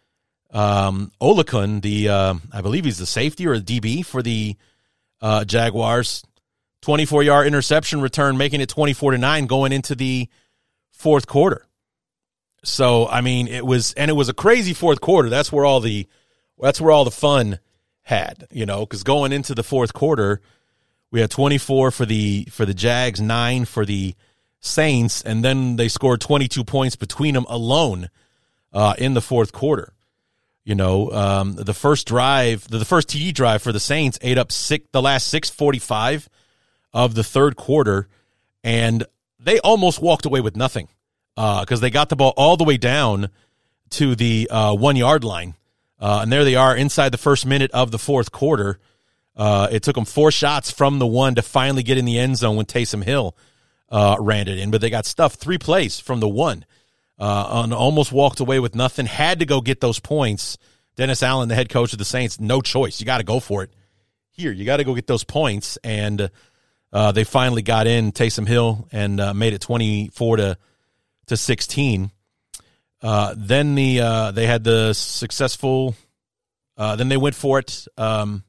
um, 0.50 1.12
Oluokun, 1.20 1.82
the 1.82 2.08
uh, 2.08 2.34
I 2.50 2.62
believe 2.62 2.86
he's 2.86 2.96
the 2.96 3.04
safety 3.04 3.46
or 3.46 3.58
the 3.58 3.78
DB 3.78 4.02
for 4.06 4.22
the 4.22 4.56
uh, 5.20 5.44
Jaguars, 5.44 6.24
24 6.80 7.24
yard 7.24 7.46
interception 7.46 8.00
return, 8.00 8.38
making 8.38 8.62
it 8.62 8.70
24 8.70 9.12
to 9.12 9.18
9 9.18 9.46
going 9.46 9.70
into 9.72 9.94
the 9.94 10.30
fourth 10.92 11.26
quarter. 11.26 11.66
So, 12.62 13.06
I 13.06 13.20
mean, 13.20 13.48
it 13.48 13.66
was, 13.66 13.92
and 13.92 14.10
it 14.10 14.14
was 14.14 14.30
a 14.30 14.34
crazy 14.34 14.72
fourth 14.72 15.02
quarter. 15.02 15.28
That's 15.28 15.52
where 15.52 15.66
all 15.66 15.80
the, 15.80 16.08
that's 16.58 16.80
where 16.80 16.90
all 16.90 17.04
the 17.04 17.10
fun 17.10 17.58
had, 18.00 18.46
you 18.50 18.64
know, 18.64 18.86
because 18.86 19.02
going 19.02 19.30
into 19.30 19.54
the 19.54 19.62
fourth 19.62 19.92
quarter, 19.92 20.40
we 21.10 21.20
had 21.20 21.30
24 21.30 21.90
for 21.90 22.06
the, 22.06 22.48
for 22.50 22.64
the 22.64 22.72
Jags, 22.72 23.20
nine 23.20 23.66
for 23.66 23.84
the 23.84 24.14
Saints, 24.64 25.22
and 25.22 25.44
then 25.44 25.76
they 25.76 25.88
scored 25.88 26.20
22 26.20 26.64
points 26.64 26.96
between 26.96 27.34
them 27.34 27.44
alone 27.48 28.08
uh, 28.72 28.94
in 28.98 29.14
the 29.14 29.20
fourth 29.20 29.52
quarter. 29.52 29.92
You 30.64 30.74
know, 30.74 31.10
um, 31.10 31.54
the 31.54 31.74
first 31.74 32.06
drive, 32.06 32.66
the, 32.68 32.84
first 32.86 33.08
TD 33.08 33.34
drive 33.34 33.62
for 33.62 33.72
the 33.72 33.80
Saints 33.80 34.18
ate 34.22 34.38
up 34.38 34.50
six, 34.50 34.86
the 34.92 35.02
last 35.02 35.28
645 35.28 36.30
of 36.94 37.14
the 37.14 37.22
third 37.22 37.56
quarter, 37.56 38.08
and 38.62 39.04
they 39.38 39.58
almost 39.60 40.00
walked 40.00 40.24
away 40.24 40.40
with 40.40 40.56
nothing 40.56 40.88
because 41.36 41.72
uh, 41.72 41.76
they 41.80 41.90
got 41.90 42.08
the 42.08 42.16
ball 42.16 42.32
all 42.36 42.56
the 42.56 42.64
way 42.64 42.78
down 42.78 43.28
to 43.90 44.14
the 44.14 44.48
uh, 44.50 44.74
one 44.74 44.96
yard 44.96 45.22
line. 45.24 45.54
Uh, 46.00 46.20
and 46.22 46.32
there 46.32 46.44
they 46.44 46.56
are 46.56 46.74
inside 46.74 47.10
the 47.10 47.18
first 47.18 47.44
minute 47.44 47.70
of 47.72 47.90
the 47.90 47.98
fourth 47.98 48.32
quarter. 48.32 48.78
Uh, 49.36 49.68
it 49.70 49.82
took 49.82 49.96
them 49.96 50.04
four 50.06 50.30
shots 50.30 50.70
from 50.70 50.98
the 50.98 51.06
one 51.06 51.34
to 51.34 51.42
finally 51.42 51.82
get 51.82 51.98
in 51.98 52.06
the 52.06 52.18
end 52.18 52.38
zone 52.38 52.56
when 52.56 52.66
Taysom 52.66 53.04
Hill 53.04 53.36
uh, 53.88 54.16
ran 54.18 54.48
it 54.48 54.58
in, 54.58 54.70
but 54.70 54.80
they 54.80 54.90
got 54.90 55.06
stuffed 55.06 55.40
three 55.40 55.58
plays 55.58 56.00
from 56.00 56.20
the 56.20 56.28
one 56.28 56.64
uh, 57.18 57.62
and 57.64 57.72
almost 57.72 58.12
walked 58.12 58.40
away 58.40 58.60
with 58.60 58.74
nothing. 58.74 59.06
Had 59.06 59.40
to 59.40 59.46
go 59.46 59.60
get 59.60 59.80
those 59.80 60.00
points. 60.00 60.58
Dennis 60.96 61.22
Allen, 61.22 61.48
the 61.48 61.54
head 61.54 61.68
coach 61.68 61.92
of 61.92 61.98
the 61.98 62.04
Saints, 62.04 62.40
no 62.40 62.60
choice. 62.60 63.00
You 63.00 63.06
got 63.06 63.18
to 63.18 63.24
go 63.24 63.40
for 63.40 63.62
it. 63.62 63.70
Here, 64.30 64.52
you 64.52 64.64
got 64.64 64.78
to 64.78 64.84
go 64.84 64.94
get 64.94 65.06
those 65.06 65.24
points. 65.24 65.76
And 65.84 66.30
uh, 66.92 67.12
they 67.12 67.24
finally 67.24 67.62
got 67.62 67.86
in 67.86 68.12
Taysom 68.12 68.46
Hill 68.46 68.88
and 68.92 69.20
uh, 69.20 69.34
made 69.34 69.52
it 69.52 69.60
24 69.60 70.36
to 70.38 70.58
to 71.26 71.36
16. 71.36 72.10
Uh, 73.02 73.34
then 73.36 73.74
the 73.74 74.00
uh, 74.00 74.30
they 74.30 74.46
had 74.46 74.64
the 74.64 74.92
successful. 74.92 75.94
Uh, 76.76 76.96
then 76.96 77.08
they 77.08 77.16
went 77.16 77.34
for 77.34 77.58
it. 77.58 77.86
Um, 77.96 78.44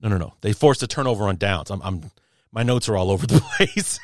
no, 0.00 0.08
no, 0.08 0.16
no. 0.16 0.34
They 0.40 0.52
forced 0.52 0.82
a 0.82 0.86
turnover 0.86 1.28
on 1.28 1.36
downs. 1.36 1.70
I'm, 1.70 1.80
I'm 1.82 2.10
my 2.52 2.62
notes 2.62 2.88
are 2.88 2.96
all 2.96 3.10
over 3.10 3.26
the 3.26 3.40
place. 3.56 4.00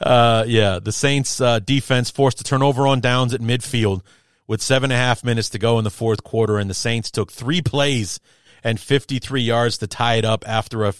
uh, 0.00 0.44
yeah, 0.46 0.78
the 0.78 0.92
Saints 0.92 1.40
uh, 1.40 1.58
defense 1.58 2.10
forced 2.10 2.40
a 2.40 2.44
turnover 2.44 2.86
on 2.86 3.00
downs 3.00 3.34
at 3.34 3.40
midfield 3.40 4.02
with 4.46 4.62
seven 4.62 4.90
and 4.90 4.98
a 4.98 5.02
half 5.02 5.22
minutes 5.22 5.50
to 5.50 5.58
go 5.58 5.78
in 5.78 5.84
the 5.84 5.90
fourth 5.90 6.24
quarter, 6.24 6.58
and 6.58 6.68
the 6.68 6.74
Saints 6.74 7.10
took 7.10 7.30
three 7.30 7.62
plays 7.62 8.20
and 8.64 8.80
53 8.80 9.40
yards 9.40 9.78
to 9.78 9.86
tie 9.86 10.14
it 10.14 10.24
up 10.24 10.42
after 10.46 10.84
a 10.84 10.94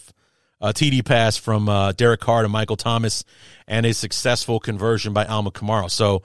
a 0.61 0.73
TD 0.73 1.05
pass 1.05 1.37
from 1.37 1.69
uh, 1.69 1.93
Derek 1.93 2.19
Carr 2.19 2.43
to 2.43 2.49
Michael 2.49 2.75
Thomas, 2.75 3.23
and 3.67 3.85
a 3.85 3.93
successful 3.93 4.59
conversion 4.59 5.13
by 5.13 5.25
Alvin 5.25 5.51
Kamara. 5.51 5.89
So 5.89 6.23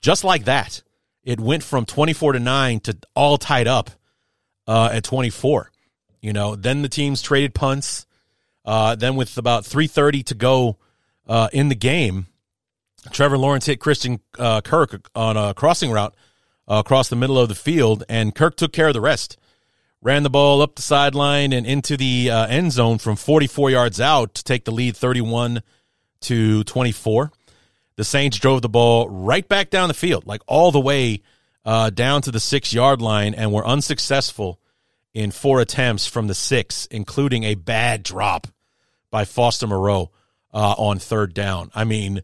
just 0.00 0.24
like 0.24 0.44
that, 0.44 0.82
it 1.22 1.40
went 1.40 1.62
from 1.62 1.84
24 1.84 2.34
to 2.34 2.40
9 2.40 2.80
to 2.80 2.96
all 3.14 3.36
tied 3.36 3.66
up 3.66 3.90
uh, 4.66 4.90
at 4.92 5.04
24. 5.04 5.70
You 6.20 6.32
know, 6.32 6.56
then 6.56 6.82
the 6.82 6.88
teams 6.88 7.20
traded 7.20 7.54
punts. 7.54 8.06
Uh, 8.68 8.94
then 8.94 9.16
with 9.16 9.38
about 9.38 9.64
3.30 9.64 10.24
to 10.26 10.34
go 10.34 10.76
uh, 11.26 11.48
in 11.54 11.68
the 11.70 11.74
game, 11.74 12.26
Trevor 13.12 13.38
Lawrence 13.38 13.64
hit 13.64 13.80
Christian 13.80 14.20
uh, 14.38 14.60
Kirk 14.60 15.08
on 15.14 15.38
a 15.38 15.54
crossing 15.54 15.90
route 15.90 16.14
uh, 16.68 16.82
across 16.84 17.08
the 17.08 17.16
middle 17.16 17.38
of 17.38 17.48
the 17.48 17.54
field, 17.54 18.04
and 18.10 18.34
Kirk 18.34 18.56
took 18.56 18.72
care 18.72 18.88
of 18.88 18.94
the 18.94 19.00
rest 19.00 19.38
ran 20.00 20.22
the 20.22 20.30
ball 20.30 20.62
up 20.62 20.74
the 20.74 20.82
sideline 20.82 21.52
and 21.52 21.66
into 21.66 21.96
the 21.96 22.30
uh, 22.30 22.46
end 22.46 22.72
zone 22.72 22.98
from 22.98 23.16
44 23.16 23.70
yards 23.70 24.00
out 24.00 24.34
to 24.34 24.44
take 24.44 24.64
the 24.64 24.70
lead 24.70 24.96
31 24.96 25.62
to 26.20 26.64
24. 26.64 27.32
The 27.96 28.04
Saints 28.04 28.38
drove 28.38 28.62
the 28.62 28.68
ball 28.68 29.08
right 29.08 29.46
back 29.48 29.70
down 29.70 29.88
the 29.88 29.94
field, 29.94 30.26
like 30.26 30.42
all 30.46 30.70
the 30.70 30.80
way 30.80 31.22
uh, 31.64 31.90
down 31.90 32.22
to 32.22 32.30
the 32.30 32.40
six 32.40 32.72
yard 32.72 33.02
line, 33.02 33.34
and 33.34 33.52
were 33.52 33.66
unsuccessful 33.66 34.60
in 35.12 35.32
four 35.32 35.60
attempts 35.60 36.06
from 36.06 36.28
the 36.28 36.34
six, 36.34 36.86
including 36.86 37.42
a 37.42 37.56
bad 37.56 38.04
drop 38.04 38.46
by 39.10 39.24
Foster 39.24 39.66
Moreau 39.66 40.10
uh, 40.52 40.74
on 40.78 40.98
third 40.98 41.34
down. 41.34 41.70
I 41.74 41.84
mean, 41.84 42.22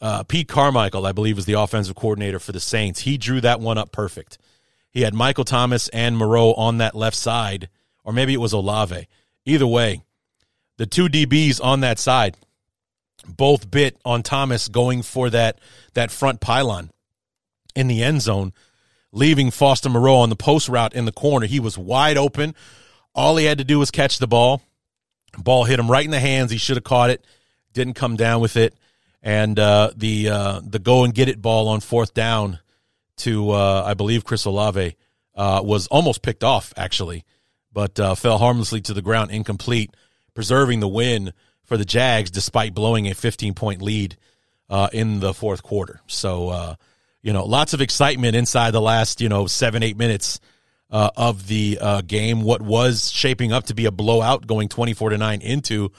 uh, 0.00 0.22
Pete 0.24 0.48
Carmichael, 0.48 1.06
I 1.06 1.12
believe, 1.12 1.38
is 1.38 1.46
the 1.46 1.54
offensive 1.54 1.96
coordinator 1.96 2.38
for 2.38 2.52
the 2.52 2.60
Saints. 2.60 3.00
He 3.00 3.18
drew 3.18 3.40
that 3.40 3.60
one 3.60 3.78
up 3.78 3.92
perfect. 3.92 4.38
He 4.90 5.02
had 5.02 5.14
Michael 5.14 5.44
Thomas 5.44 5.88
and 5.88 6.16
Moreau 6.16 6.54
on 6.54 6.78
that 6.78 6.94
left 6.94 7.16
side, 7.16 7.68
or 8.04 8.12
maybe 8.12 8.32
it 8.34 8.40
was 8.40 8.52
Olave. 8.52 9.08
Either 9.44 9.66
way, 9.66 10.02
the 10.76 10.86
two 10.86 11.08
DBs 11.08 11.62
on 11.62 11.80
that 11.80 11.98
side 11.98 12.36
both 13.26 13.70
bit 13.70 13.98
on 14.04 14.22
Thomas 14.22 14.68
going 14.68 15.02
for 15.02 15.30
that 15.30 15.58
that 15.94 16.10
front 16.10 16.40
pylon 16.40 16.90
in 17.74 17.88
the 17.88 18.02
end 18.02 18.22
zone, 18.22 18.52
leaving 19.12 19.50
Foster 19.50 19.88
Moreau 19.88 20.16
on 20.16 20.30
the 20.30 20.36
post 20.36 20.68
route 20.68 20.94
in 20.94 21.04
the 21.04 21.12
corner. 21.12 21.46
He 21.46 21.60
was 21.60 21.76
wide 21.76 22.16
open. 22.16 22.54
All 23.14 23.36
he 23.36 23.46
had 23.46 23.58
to 23.58 23.64
do 23.64 23.78
was 23.78 23.90
catch 23.90 24.18
the 24.18 24.26
ball. 24.26 24.62
Ball 25.38 25.64
hit 25.64 25.78
him 25.78 25.90
right 25.90 26.04
in 26.04 26.10
the 26.10 26.20
hands. 26.20 26.50
He 26.50 26.58
should 26.58 26.76
have 26.76 26.84
caught 26.84 27.10
it. 27.10 27.24
Didn't 27.72 27.94
come 27.94 28.16
down 28.16 28.40
with 28.40 28.56
it. 28.56 28.74
And 29.22 29.58
uh, 29.58 29.90
the 29.96 30.28
uh, 30.28 30.60
the 30.64 30.78
go 30.78 31.04
and 31.04 31.12
get 31.12 31.28
it 31.28 31.42
ball 31.42 31.68
on 31.68 31.80
fourth 31.80 32.14
down 32.14 32.60
to, 33.18 33.50
uh, 33.50 33.82
I 33.84 33.94
believe, 33.94 34.24
Chris 34.24 34.44
Olave 34.44 34.94
uh, 35.34 35.60
was 35.64 35.86
almost 35.88 36.22
picked 36.22 36.44
off, 36.44 36.72
actually, 36.76 37.24
but 37.72 37.98
uh, 37.98 38.14
fell 38.14 38.38
harmlessly 38.38 38.80
to 38.82 38.94
the 38.94 39.02
ground, 39.02 39.30
incomplete, 39.30 39.94
preserving 40.34 40.80
the 40.80 40.88
win 40.88 41.32
for 41.64 41.76
the 41.76 41.84
Jags 41.84 42.30
despite 42.30 42.74
blowing 42.74 43.08
a 43.08 43.14
15 43.14 43.54
point 43.54 43.82
lead 43.82 44.16
uh, 44.70 44.88
in 44.92 45.20
the 45.20 45.34
fourth 45.34 45.62
quarter. 45.62 46.00
So, 46.06 46.76
you 47.22 47.32
know, 47.32 47.44
lots 47.44 47.74
of 47.74 47.80
excitement 47.80 48.36
inside 48.36 48.70
the 48.70 48.80
last, 48.80 49.20
you 49.20 49.28
know, 49.28 49.48
seven, 49.48 49.82
eight 49.82 49.96
minutes 49.96 50.38
uh, 50.90 51.10
of 51.16 51.46
the 51.46 51.78
game. 52.06 52.42
What 52.42 52.62
was 52.62 53.10
shaping 53.10 53.52
up 53.52 53.64
to 53.66 53.74
be 53.74 53.86
a 53.86 53.90
blowout 53.90 54.46
going 54.46 54.68
24 54.68 55.10
to 55.10 55.18
9 55.18 55.40
into 55.40 55.92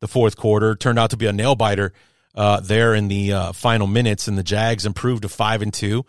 the 0.00 0.08
fourth 0.08 0.36
quarter 0.36 0.74
turned 0.74 0.98
out 0.98 1.10
to 1.10 1.16
be 1.16 1.26
a 1.26 1.32
nail 1.32 1.54
biter. 1.54 1.92
there 2.62 2.94
in 2.94 3.08
the 3.08 3.52
final 3.54 3.86
minutes, 3.86 4.28
and 4.28 4.36
the 4.36 4.42
Jags 4.42 4.86
improved 4.86 5.22
to 5.22 5.28
five 5.28 5.62
and 5.62 5.72
two. 5.72 6.04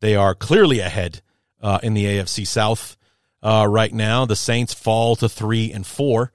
They 0.00 0.16
are 0.16 0.34
clearly 0.34 0.80
ahead 0.80 1.22
uh, 1.62 1.78
in 1.82 1.94
the 1.94 2.04
AFC 2.04 2.46
South 2.46 2.96
uh, 3.42 3.66
right 3.68 3.92
now. 3.92 4.26
The 4.26 4.36
Saints 4.36 4.74
fall 4.74 5.16
to 5.16 5.28
three 5.28 5.72
and 5.72 5.86
four, 5.86 6.30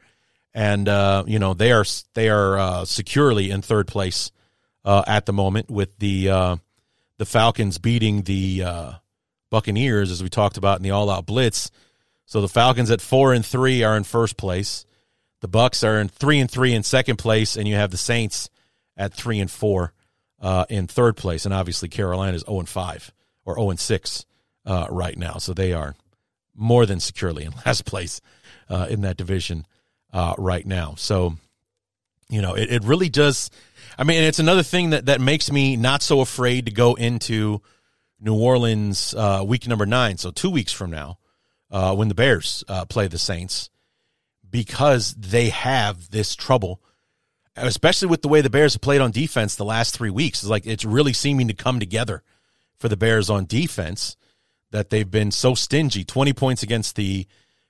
and 0.53 0.89
uh, 0.89 1.23
you 1.27 1.39
know 1.39 1.53
they 1.53 1.71
are 1.71 1.85
they 2.15 2.29
are 2.29 2.57
uh, 2.57 2.85
securely 2.85 3.51
in 3.51 3.61
third 3.61 3.87
place 3.87 4.31
uh, 4.83 5.03
at 5.05 5.27
the 5.27 5.33
moment 5.33 5.69
with 5.69 5.97
the 5.99 6.29
uh, 6.29 6.55
the 7.17 7.25
Falcons 7.25 7.77
beating 7.77 8.23
the 8.23 8.98
Buccaneers 9.49 10.11
as 10.11 10.21
we 10.21 10.29
talked 10.29 10.57
about 10.57 10.77
in 10.77 10.83
the 10.83 10.91
All 10.91 11.09
Out 11.09 11.25
Blitz. 11.25 11.71
So 12.25 12.41
the 12.41 12.47
Falcons 12.49 12.91
at 12.91 13.01
four 13.01 13.33
and 13.33 13.45
three 13.45 13.83
are 13.83 13.97
in 13.97 14.03
first 14.03 14.37
place. 14.37 14.85
The 15.41 15.49
Bucs 15.49 15.87
are 15.87 15.99
in 15.99 16.09
three 16.09 16.39
and 16.39 16.49
three 16.49 16.73
in 16.73 16.83
second 16.83 17.17
place, 17.17 17.55
and 17.55 17.67
you 17.67 17.75
have 17.75 17.91
the 17.91 17.97
Saints 17.97 18.49
at 18.97 19.13
three 19.13 19.39
and 19.39 19.49
four 19.49 19.93
in 20.69 20.87
third 20.87 21.17
place, 21.17 21.45
and 21.45 21.53
obviously 21.53 21.89
Carolina 21.89 22.35
is 22.35 22.43
zero 22.43 22.59
and 22.59 22.69
five 22.69 23.11
or 23.49 23.55
0 23.55 23.71
and 23.71 23.79
6 23.79 24.25
uh, 24.65 24.87
right 24.89 25.17
now. 25.17 25.33
So 25.37 25.53
they 25.53 25.73
are 25.73 25.95
more 26.55 26.85
than 26.85 26.99
securely 26.99 27.45
in 27.45 27.53
last 27.65 27.85
place 27.85 28.21
uh, 28.69 28.87
in 28.89 29.01
that 29.01 29.17
division 29.17 29.65
uh, 30.13 30.35
right 30.37 30.65
now. 30.65 30.95
So, 30.97 31.35
you 32.29 32.41
know, 32.41 32.53
it, 32.53 32.71
it 32.71 32.83
really 32.83 33.09
does. 33.09 33.49
I 33.97 34.03
mean, 34.03 34.23
it's 34.23 34.39
another 34.39 34.63
thing 34.63 34.91
that, 34.91 35.07
that 35.07 35.19
makes 35.19 35.51
me 35.51 35.75
not 35.75 36.01
so 36.01 36.21
afraid 36.21 36.65
to 36.65 36.71
go 36.71 36.93
into 36.93 37.61
New 38.19 38.35
Orleans 38.35 39.13
uh, 39.15 39.43
week 39.45 39.67
number 39.67 39.85
nine. 39.85 40.17
So, 40.17 40.31
two 40.31 40.49
weeks 40.49 40.73
from 40.73 40.91
now, 40.91 41.19
uh, 41.71 41.95
when 41.95 42.07
the 42.07 42.15
Bears 42.15 42.63
uh, 42.67 42.85
play 42.85 43.07
the 43.07 43.19
Saints, 43.19 43.69
because 44.49 45.13
they 45.13 45.49
have 45.49 46.09
this 46.09 46.35
trouble 46.35 46.81
especially 47.55 48.07
with 48.07 48.21
the 48.21 48.27
way 48.27 48.41
the 48.41 48.49
Bears 48.49 48.73
have 48.73 48.81
played 48.81 49.01
on 49.01 49.11
defense 49.11 49.55
the 49.55 49.65
last 49.65 49.95
three 49.95 50.09
weeks. 50.09 50.41
It's 50.41 50.49
like 50.49 50.65
it's 50.65 50.85
really 50.85 51.13
seeming 51.13 51.47
to 51.47 51.53
come 51.53 51.79
together 51.79 52.23
for 52.77 52.89
the 52.89 52.97
Bears 52.97 53.29
on 53.29 53.45
defense 53.45 54.15
that 54.71 54.89
they've 54.89 55.09
been 55.09 55.31
so 55.31 55.55
stingy 55.55 56.03
20 56.03 56.33
points 56.33 56.63
against 56.63 56.95
the 56.95 57.27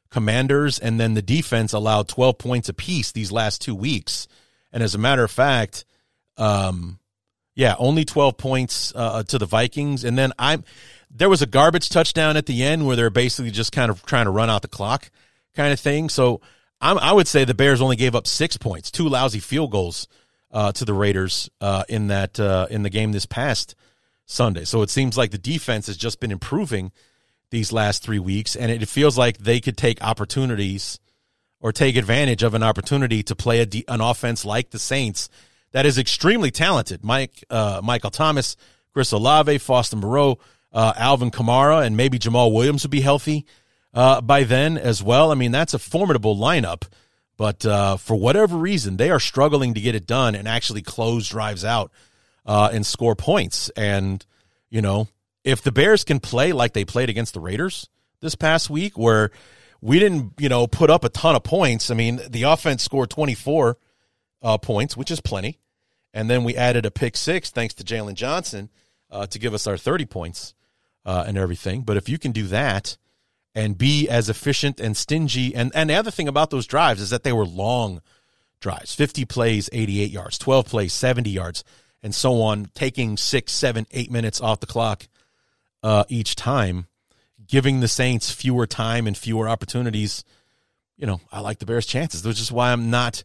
Commanders, 0.09 0.79
and 0.79 0.99
then 0.99 1.13
the 1.13 1.21
defense 1.21 1.71
allowed 1.71 2.07
12 2.07 2.37
points 2.39 2.67
apiece 2.67 3.11
these 3.11 3.31
last 3.31 3.61
two 3.61 3.75
weeks. 3.75 4.27
And 4.73 4.81
as 4.81 4.95
a 4.95 4.99
matter 4.99 5.23
of 5.23 5.31
fact, 5.31 5.85
um, 6.37 6.99
yeah, 7.59 7.75
only 7.77 8.05
12 8.05 8.37
points 8.37 8.93
uh, 8.95 9.21
to 9.23 9.37
the 9.37 9.45
Vikings. 9.45 10.05
And 10.05 10.17
then 10.17 10.31
I'm 10.39 10.63
there 11.11 11.27
was 11.27 11.41
a 11.41 11.45
garbage 11.45 11.89
touchdown 11.89 12.37
at 12.37 12.45
the 12.45 12.63
end 12.63 12.87
where 12.87 12.95
they're 12.95 13.09
basically 13.09 13.51
just 13.51 13.73
kind 13.73 13.91
of 13.91 14.05
trying 14.05 14.25
to 14.25 14.31
run 14.31 14.49
out 14.49 14.61
the 14.61 14.69
clock 14.69 15.11
kind 15.55 15.73
of 15.73 15.79
thing. 15.79 16.07
So 16.07 16.39
I'm, 16.79 16.97
i 16.99 17.11
would 17.11 17.27
say 17.27 17.43
the 17.43 17.53
Bears 17.53 17.81
only 17.81 17.97
gave 17.97 18.15
up 18.15 18.27
six 18.27 18.55
points, 18.55 18.89
two 18.89 19.09
lousy 19.09 19.39
field 19.39 19.71
goals 19.71 20.07
uh, 20.51 20.71
to 20.71 20.85
the 20.85 20.93
Raiders 20.93 21.49
uh, 21.59 21.83
in 21.89 22.07
that 22.07 22.39
uh, 22.39 22.67
in 22.69 22.83
the 22.83 22.89
game 22.89 23.11
this 23.11 23.25
past 23.25 23.75
Sunday. 24.25 24.63
So 24.63 24.81
it 24.81 24.89
seems 24.89 25.17
like 25.17 25.31
the 25.31 25.37
defense 25.37 25.87
has 25.87 25.97
just 25.97 26.21
been 26.21 26.31
improving 26.31 26.93
these 27.49 27.73
last 27.73 28.03
three 28.03 28.19
weeks, 28.19 28.55
and 28.55 28.71
it 28.71 28.87
feels 28.87 29.17
like 29.17 29.37
they 29.37 29.59
could 29.59 29.75
take 29.75 30.01
opportunities 30.01 30.97
or 31.59 31.73
take 31.73 31.97
advantage 31.97 32.41
of 32.41 32.53
an 32.53 32.63
opportunity 32.63 33.21
to 33.23 33.35
play 33.35 33.59
a, 33.59 33.67
an 33.91 33.99
offense 33.99 34.45
like 34.45 34.69
the 34.69 34.79
Saints 34.79 35.29
that 35.71 35.85
is 35.85 35.97
extremely 35.97 36.51
talented. 36.51 37.03
Mike 37.03 37.43
uh, 37.49 37.81
Michael 37.83 38.11
Thomas, 38.11 38.55
Chris 38.93 39.11
Olave, 39.11 39.57
Foster 39.59 39.95
Moreau, 39.95 40.39
uh, 40.73 40.93
Alvin 40.95 41.31
Kamara, 41.31 41.85
and 41.85 41.95
maybe 41.97 42.19
Jamaal 42.19 42.53
Williams 42.53 42.83
would 42.83 42.91
be 42.91 43.01
healthy 43.01 43.45
uh, 43.93 44.21
by 44.21 44.43
then 44.43 44.77
as 44.77 45.01
well. 45.03 45.31
I 45.31 45.35
mean, 45.35 45.51
that's 45.51 45.73
a 45.73 45.79
formidable 45.79 46.35
lineup. 46.35 46.87
But 47.37 47.65
uh, 47.65 47.95
for 47.95 48.17
whatever 48.17 48.57
reason, 48.57 48.97
they 48.97 49.09
are 49.09 49.19
struggling 49.19 49.73
to 49.75 49.79
get 49.79 49.95
it 49.95 50.05
done 50.05 50.35
and 50.35 50.45
actually 50.45 50.81
close 50.81 51.29
drives 51.29 51.63
out 51.63 51.89
uh, 52.45 52.69
and 52.73 52.85
score 52.85 53.15
points. 53.15 53.69
And, 53.77 54.25
you 54.69 54.81
know, 54.81 55.07
if 55.45 55.61
the 55.61 55.71
Bears 55.71 56.03
can 56.03 56.19
play 56.19 56.51
like 56.51 56.73
they 56.73 56.83
played 56.83 57.09
against 57.09 57.33
the 57.33 57.39
Raiders 57.39 57.87
this 58.19 58.35
past 58.35 58.69
week, 58.69 58.97
where 58.97 59.31
we 59.79 59.99
didn't, 59.99 60.33
you 60.37 60.49
know, 60.49 60.67
put 60.67 60.89
up 60.89 61.05
a 61.05 61.09
ton 61.09 61.33
of 61.33 61.43
points. 61.43 61.89
I 61.89 61.93
mean, 61.93 62.19
the 62.29 62.43
offense 62.43 62.83
scored 62.83 63.09
24 63.09 63.77
uh, 64.41 64.57
points, 64.57 64.95
which 64.95 65.11
is 65.11 65.21
plenty. 65.21 65.59
And 66.13 66.29
then 66.29 66.43
we 66.43 66.55
added 66.55 66.85
a 66.85 66.91
pick 66.91 67.15
six 67.15 67.49
thanks 67.49 67.73
to 67.75 67.83
Jaylon 67.83 68.15
Johnson 68.15 68.69
uh, 69.11 69.27
to 69.27 69.39
give 69.39 69.53
us 69.53 69.67
our 69.67 69.77
30 69.77 70.05
points 70.05 70.53
uh, 71.05 71.23
and 71.27 71.37
everything. 71.37 71.81
But 71.81 71.97
if 71.97 72.09
you 72.09 72.17
can 72.17 72.31
do 72.31 72.47
that 72.47 72.97
and 73.53 73.77
be 73.77 74.09
as 74.09 74.29
efficient 74.29 74.79
and 74.79 74.95
stingy, 74.95 75.53
and, 75.55 75.71
and 75.75 75.89
the 75.89 75.95
other 75.95 76.11
thing 76.11 76.27
about 76.27 76.49
those 76.49 76.67
drives 76.67 77.01
is 77.01 77.09
that 77.09 77.23
they 77.23 77.33
were 77.33 77.45
long 77.45 78.01
drives 78.59 78.93
50 78.93 79.25
plays, 79.25 79.69
88 79.71 80.11
yards, 80.11 80.37
12 80.37 80.65
plays, 80.65 80.93
70 80.93 81.29
yards, 81.29 81.63
and 82.03 82.13
so 82.13 82.41
on, 82.41 82.69
taking 82.73 83.17
six, 83.17 83.53
seven, 83.53 83.85
eight 83.91 84.11
minutes 84.11 84.41
off 84.41 84.59
the 84.59 84.65
clock 84.65 85.07
uh, 85.83 86.03
each 86.09 86.35
time, 86.35 86.87
giving 87.47 87.79
the 87.79 87.87
Saints 87.87 88.31
fewer 88.31 88.67
time 88.67 89.07
and 89.07 89.17
fewer 89.17 89.47
opportunities. 89.47 90.23
You 90.97 91.07
know, 91.07 91.21
I 91.31 91.39
like 91.39 91.59
the 91.59 91.65
Bears' 91.65 91.85
chances, 91.85 92.25
which 92.25 92.39
is 92.39 92.51
why 92.51 92.71
I'm 92.71 92.89
not 92.89 93.23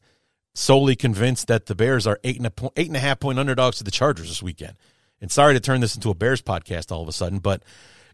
solely 0.55 0.97
convinced 0.97 1.49
that 1.49 1.67
the 1.67 1.75
Bears 1.75 2.07
are 2.07 2.21
eight 2.25 2.37
and 2.37 2.47
a, 2.47 2.53
eight 2.77 2.89
and 2.89 2.97
a 2.97 3.01
half 3.01 3.21
point 3.21 3.39
underdogs 3.39 3.79
to 3.79 3.85
the 3.85 3.91
Chargers 3.91 4.29
this 4.29 4.43
weekend. 4.43 4.75
And 5.21 5.31
sorry 5.31 5.55
to 5.55 5.61
turn 5.61 5.81
this 5.81 5.95
into 5.95 6.11
a 6.11 6.15
Bears 6.15 6.43
podcast 6.43 6.93
all 6.93 7.03
of 7.03 7.09
a 7.09 7.13
sudden, 7.13 7.39
but 7.39 7.63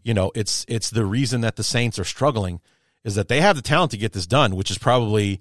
you 0.03 0.13
know, 0.13 0.31
it's 0.33 0.65
it's 0.67 0.89
the 0.89 1.05
reason 1.05 1.41
that 1.41 1.55
the 1.55 1.63
Saints 1.63 1.99
are 1.99 2.03
struggling 2.03 2.59
is 3.03 3.15
that 3.15 3.27
they 3.27 3.41
have 3.41 3.55
the 3.55 3.61
talent 3.61 3.91
to 3.91 3.97
get 3.97 4.13
this 4.13 4.27
done, 4.27 4.55
which 4.55 4.71
is 4.71 4.77
probably 4.77 5.39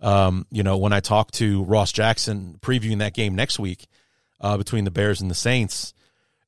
um, 0.00 0.46
you 0.50 0.62
know, 0.62 0.78
when 0.78 0.92
I 0.92 1.00
talk 1.00 1.30
to 1.32 1.62
Ross 1.64 1.92
Jackson 1.92 2.58
previewing 2.60 2.98
that 2.98 3.14
game 3.14 3.34
next 3.34 3.58
week 3.58 3.86
uh, 4.40 4.56
between 4.56 4.84
the 4.84 4.90
Bears 4.90 5.20
and 5.20 5.30
the 5.30 5.34
Saints, 5.34 5.92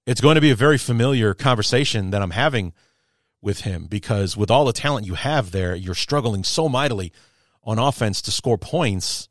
it's 0.07 0.21
going 0.21 0.37
to 0.37 0.41
be 0.41 0.51
a 0.51 0.57
very 0.57 0.79
familiar 0.79 1.35
conversation 1.35 2.11
that 2.11 2.23
I'm 2.23 2.31
having 2.31 2.73
with 3.41 3.61
him 3.61 3.87
because 3.87 4.37
with 4.37 4.51
all 4.51 4.65
the 4.65 4.73
talent 4.73 5.07
you 5.07 5.15
have 5.15 5.51
there, 5.51 5.75
you're 5.75 5.95
struggling 5.95 6.45
so 6.45 6.69
mightily 6.69 7.13
on 7.65 7.79
offense 7.79 8.23
to 8.23 8.31
score 8.31 8.59
points. 8.59 9.29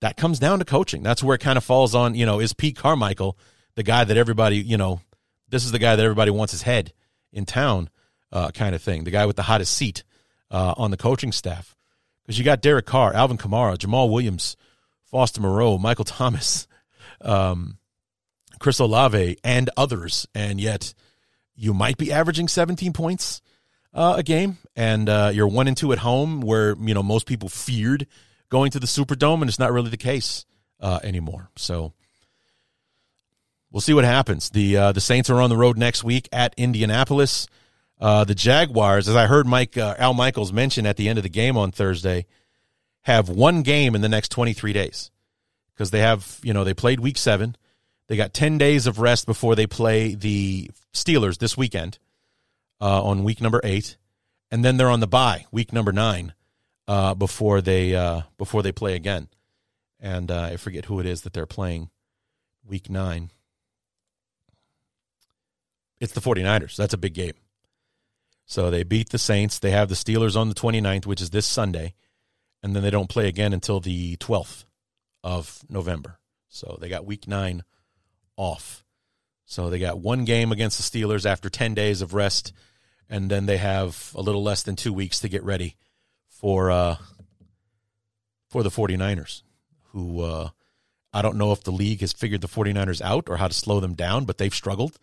That 0.00 0.16
comes 0.16 0.38
down 0.38 0.60
to 0.60 0.64
coaching. 0.64 1.02
That's 1.02 1.22
where 1.22 1.34
it 1.34 1.40
kind 1.40 1.56
of 1.56 1.64
falls 1.64 1.94
on, 1.94 2.14
you 2.14 2.24
know, 2.24 2.40
is 2.40 2.52
Pete 2.52 2.76
Carmichael 2.76 3.36
the 3.78 3.84
guy 3.84 4.02
that 4.02 4.16
everybody, 4.16 4.56
you 4.56 4.76
know, 4.76 5.00
this 5.48 5.64
is 5.64 5.70
the 5.70 5.78
guy 5.78 5.94
that 5.94 6.02
everybody 6.02 6.32
wants 6.32 6.50
his 6.50 6.62
head 6.62 6.92
in 7.32 7.44
town, 7.44 7.88
uh, 8.32 8.50
kind 8.50 8.74
of 8.74 8.82
thing. 8.82 9.04
The 9.04 9.12
guy 9.12 9.24
with 9.24 9.36
the 9.36 9.42
hottest 9.42 9.72
seat 9.72 10.02
uh, 10.50 10.74
on 10.76 10.90
the 10.90 10.96
coaching 10.96 11.30
staff. 11.30 11.76
Because 12.24 12.40
you 12.40 12.44
got 12.44 12.60
Derek 12.60 12.86
Carr, 12.86 13.14
Alvin 13.14 13.38
Kamara, 13.38 13.78
Jamaal 13.78 14.10
Williams, 14.10 14.56
Foster 15.04 15.40
Moreau, 15.40 15.78
Michael 15.78 16.04
Thomas, 16.04 16.66
um, 17.20 17.78
Chris 18.58 18.80
Olave, 18.80 19.36
and 19.44 19.70
others. 19.76 20.26
And 20.34 20.60
yet 20.60 20.92
you 21.54 21.72
might 21.72 21.98
be 21.98 22.10
averaging 22.10 22.48
17 22.48 22.92
points 22.92 23.42
uh, 23.94 24.16
a 24.18 24.24
game. 24.24 24.58
And 24.74 25.08
uh, 25.08 25.30
you're 25.32 25.46
one 25.46 25.68
and 25.68 25.76
two 25.76 25.92
at 25.92 25.98
home 25.98 26.40
where, 26.40 26.74
you 26.80 26.94
know, 26.94 27.04
most 27.04 27.26
people 27.26 27.48
feared 27.48 28.08
going 28.48 28.70
to 28.72 28.80
the 28.80 28.86
Superdome. 28.86 29.40
And 29.40 29.48
it's 29.48 29.58
not 29.58 29.72
really 29.72 29.90
the 29.90 29.96
case 29.96 30.44
uh, 30.80 31.00
anymore. 31.02 31.50
So 31.56 31.92
we'll 33.70 33.80
see 33.80 33.94
what 33.94 34.04
happens. 34.04 34.50
The 34.50 34.76
uh, 34.76 34.92
the 34.92 35.00
Saints 35.00 35.30
are 35.30 35.40
on 35.40 35.50
the 35.50 35.56
road 35.56 35.76
next 35.76 36.04
week 36.04 36.28
at 36.32 36.54
Indianapolis. 36.56 37.46
Uh, 38.00 38.24
the 38.24 38.34
Jaguars, 38.34 39.08
as 39.08 39.16
I 39.16 39.26
heard 39.26 39.46
Mike 39.46 39.76
uh, 39.76 39.94
Al 39.98 40.14
Michaels 40.14 40.52
mention 40.52 40.86
at 40.86 40.96
the 40.96 41.08
end 41.08 41.18
of 41.18 41.24
the 41.24 41.28
game 41.28 41.56
on 41.56 41.72
Thursday, 41.72 42.26
have 43.02 43.28
one 43.28 43.62
game 43.62 43.94
in 43.94 44.02
the 44.02 44.08
next 44.08 44.30
23 44.30 44.72
days 44.72 45.10
because 45.74 45.90
they 45.90 46.00
have 46.00 46.38
you 46.42 46.52
know 46.52 46.64
they 46.64 46.74
played 46.74 47.00
Week 47.00 47.18
Seven. 47.18 47.56
They 48.06 48.16
got 48.16 48.32
10 48.32 48.56
days 48.56 48.86
of 48.86 49.00
rest 49.00 49.26
before 49.26 49.54
they 49.54 49.66
play 49.66 50.14
the 50.14 50.70
Steelers 50.94 51.38
this 51.38 51.58
weekend 51.58 51.98
uh, 52.80 53.02
on 53.02 53.22
week 53.22 53.42
number 53.42 53.60
eight, 53.62 53.98
and 54.50 54.64
then 54.64 54.76
they're 54.78 54.88
on 54.88 55.00
the 55.00 55.06
bye 55.06 55.44
week 55.50 55.72
number 55.72 55.92
nine 55.92 56.32
uh, 56.88 57.14
before 57.14 57.60
they 57.60 57.94
uh, 57.94 58.22
before 58.36 58.64
they 58.64 58.72
play 58.72 58.96
again. 58.96 59.28
And 60.00 60.30
I 60.30 60.56
forget 60.56 60.86
who 60.86 61.00
it 61.00 61.06
is 61.06 61.22
that 61.22 61.32
they're 61.32 61.46
playing 61.46 61.90
week 62.64 62.88
nine. 62.88 63.30
It's 66.00 66.12
the 66.12 66.20
49ers. 66.20 66.76
That's 66.76 66.94
a 66.94 66.98
big 66.98 67.14
game. 67.14 67.34
So 68.46 68.70
they 68.70 68.82
beat 68.82 69.10
the 69.10 69.18
Saints. 69.18 69.58
They 69.58 69.72
have 69.72 69.88
the 69.88 69.94
Steelers 69.94 70.36
on 70.36 70.48
the 70.48 70.54
29th, 70.54 71.04
which 71.04 71.20
is 71.20 71.30
this 71.30 71.46
Sunday. 71.46 71.94
And 72.62 72.74
then 72.74 72.82
they 72.82 72.90
don't 72.90 73.10
play 73.10 73.28
again 73.28 73.52
until 73.52 73.80
the 73.80 74.16
12th 74.16 74.64
of 75.22 75.62
November. 75.68 76.18
So 76.48 76.78
they 76.80 76.88
got 76.88 77.04
week 77.04 77.28
nine 77.28 77.64
off. 78.36 78.84
So 79.44 79.68
they 79.68 79.78
got 79.78 80.00
one 80.00 80.24
game 80.24 80.52
against 80.52 80.78
the 80.78 80.98
Steelers 80.98 81.26
after 81.26 81.50
10 81.50 81.74
days 81.74 82.00
of 82.00 82.14
rest. 82.14 82.52
And 83.10 83.30
then 83.30 83.46
they 83.46 83.56
have 83.58 84.12
a 84.14 84.22
little 84.22 84.42
less 84.42 84.62
than 84.62 84.76
two 84.76 84.92
weeks 84.92 85.20
to 85.20 85.28
get 85.28 85.42
ready 85.42 85.76
for 86.38 86.70
uh, 86.70 86.96
for 88.48 88.62
the 88.62 88.70
49ers, 88.70 89.42
who 89.90 90.22
uh, 90.22 90.50
I 91.12 91.22
don't 91.22 91.36
know 91.36 91.52
if 91.52 91.64
the 91.64 91.72
league 91.72 92.00
has 92.00 92.12
figured 92.12 92.40
the 92.40 92.48
49ers 92.48 93.02
out 93.02 93.28
or 93.28 93.36
how 93.36 93.48
to 93.48 93.54
slow 93.54 93.80
them 93.80 93.94
down, 93.94 94.24
but 94.24 94.38
they've 94.38 94.54
struggled 94.54 94.98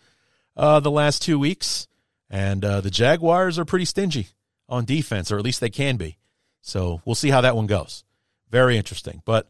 uh, 0.55 0.79
the 0.79 0.91
last 0.91 1.21
two 1.21 1.37
weeks, 1.37 1.87
and 2.29 2.63
uh, 2.63 2.81
the 2.81 2.89
Jaguars 2.89 3.59
are 3.59 3.65
pretty 3.65 3.85
stingy 3.85 4.29
on 4.69 4.85
defense, 4.85 5.31
or 5.31 5.37
at 5.37 5.43
least 5.43 5.59
they 5.59 5.69
can 5.69 5.97
be. 5.97 6.17
So 6.61 7.01
we'll 7.05 7.15
see 7.15 7.29
how 7.29 7.41
that 7.41 7.55
one 7.55 7.67
goes. 7.67 8.03
Very 8.49 8.77
interesting. 8.77 9.21
But 9.25 9.49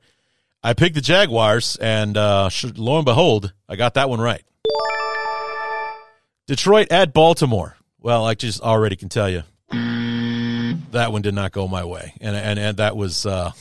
I 0.63 0.73
picked 0.73 0.95
the 0.95 1.01
Jaguars, 1.01 1.77
and 1.79 2.17
uh, 2.17 2.49
lo 2.75 2.97
and 2.97 3.05
behold, 3.05 3.53
I 3.69 3.75
got 3.75 3.93
that 3.93 4.09
one 4.09 4.19
right. 4.19 4.43
Detroit 6.47 6.91
at 6.91 7.13
Baltimore. 7.13 7.77
Well, 7.99 8.25
I 8.25 8.33
just 8.33 8.61
already 8.61 8.95
can 8.95 9.09
tell 9.09 9.29
you 9.29 9.43
that 10.91 11.11
one 11.11 11.21
did 11.21 11.33
not 11.33 11.51
go 11.51 11.67
my 11.67 11.83
way, 11.83 12.13
and 12.21 12.35
and 12.35 12.59
and 12.59 12.77
that 12.77 12.95
was 12.95 13.25
uh, 13.25 13.51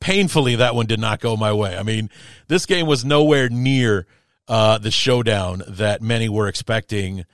painfully 0.00 0.56
that 0.56 0.74
one 0.74 0.86
did 0.86 1.00
not 1.00 1.20
go 1.20 1.36
my 1.36 1.52
way. 1.52 1.76
I 1.76 1.82
mean, 1.82 2.10
this 2.48 2.66
game 2.66 2.86
was 2.86 3.04
nowhere 3.04 3.48
near 3.48 4.06
uh, 4.46 4.78
the 4.78 4.90
showdown 4.90 5.62
that 5.68 6.02
many 6.02 6.28
were 6.28 6.48
expecting 6.48 7.24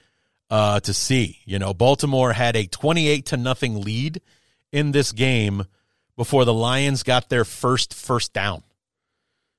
uh, 0.51 0.81
to 0.81 0.95
see. 0.95 1.39
You 1.45 1.59
know, 1.59 1.75
Baltimore 1.75 2.33
had 2.33 2.57
a 2.57 2.67
28 2.67 3.27
to 3.27 3.37
nothing 3.37 3.81
lead 3.81 4.21
in 4.73 4.93
this 4.93 5.13
game 5.13 5.65
before 6.17 6.45
the 6.45 6.55
Lions 6.55 7.03
got 7.03 7.29
their 7.29 7.45
first 7.45 7.95
first 7.95 8.33
down. 8.33 8.63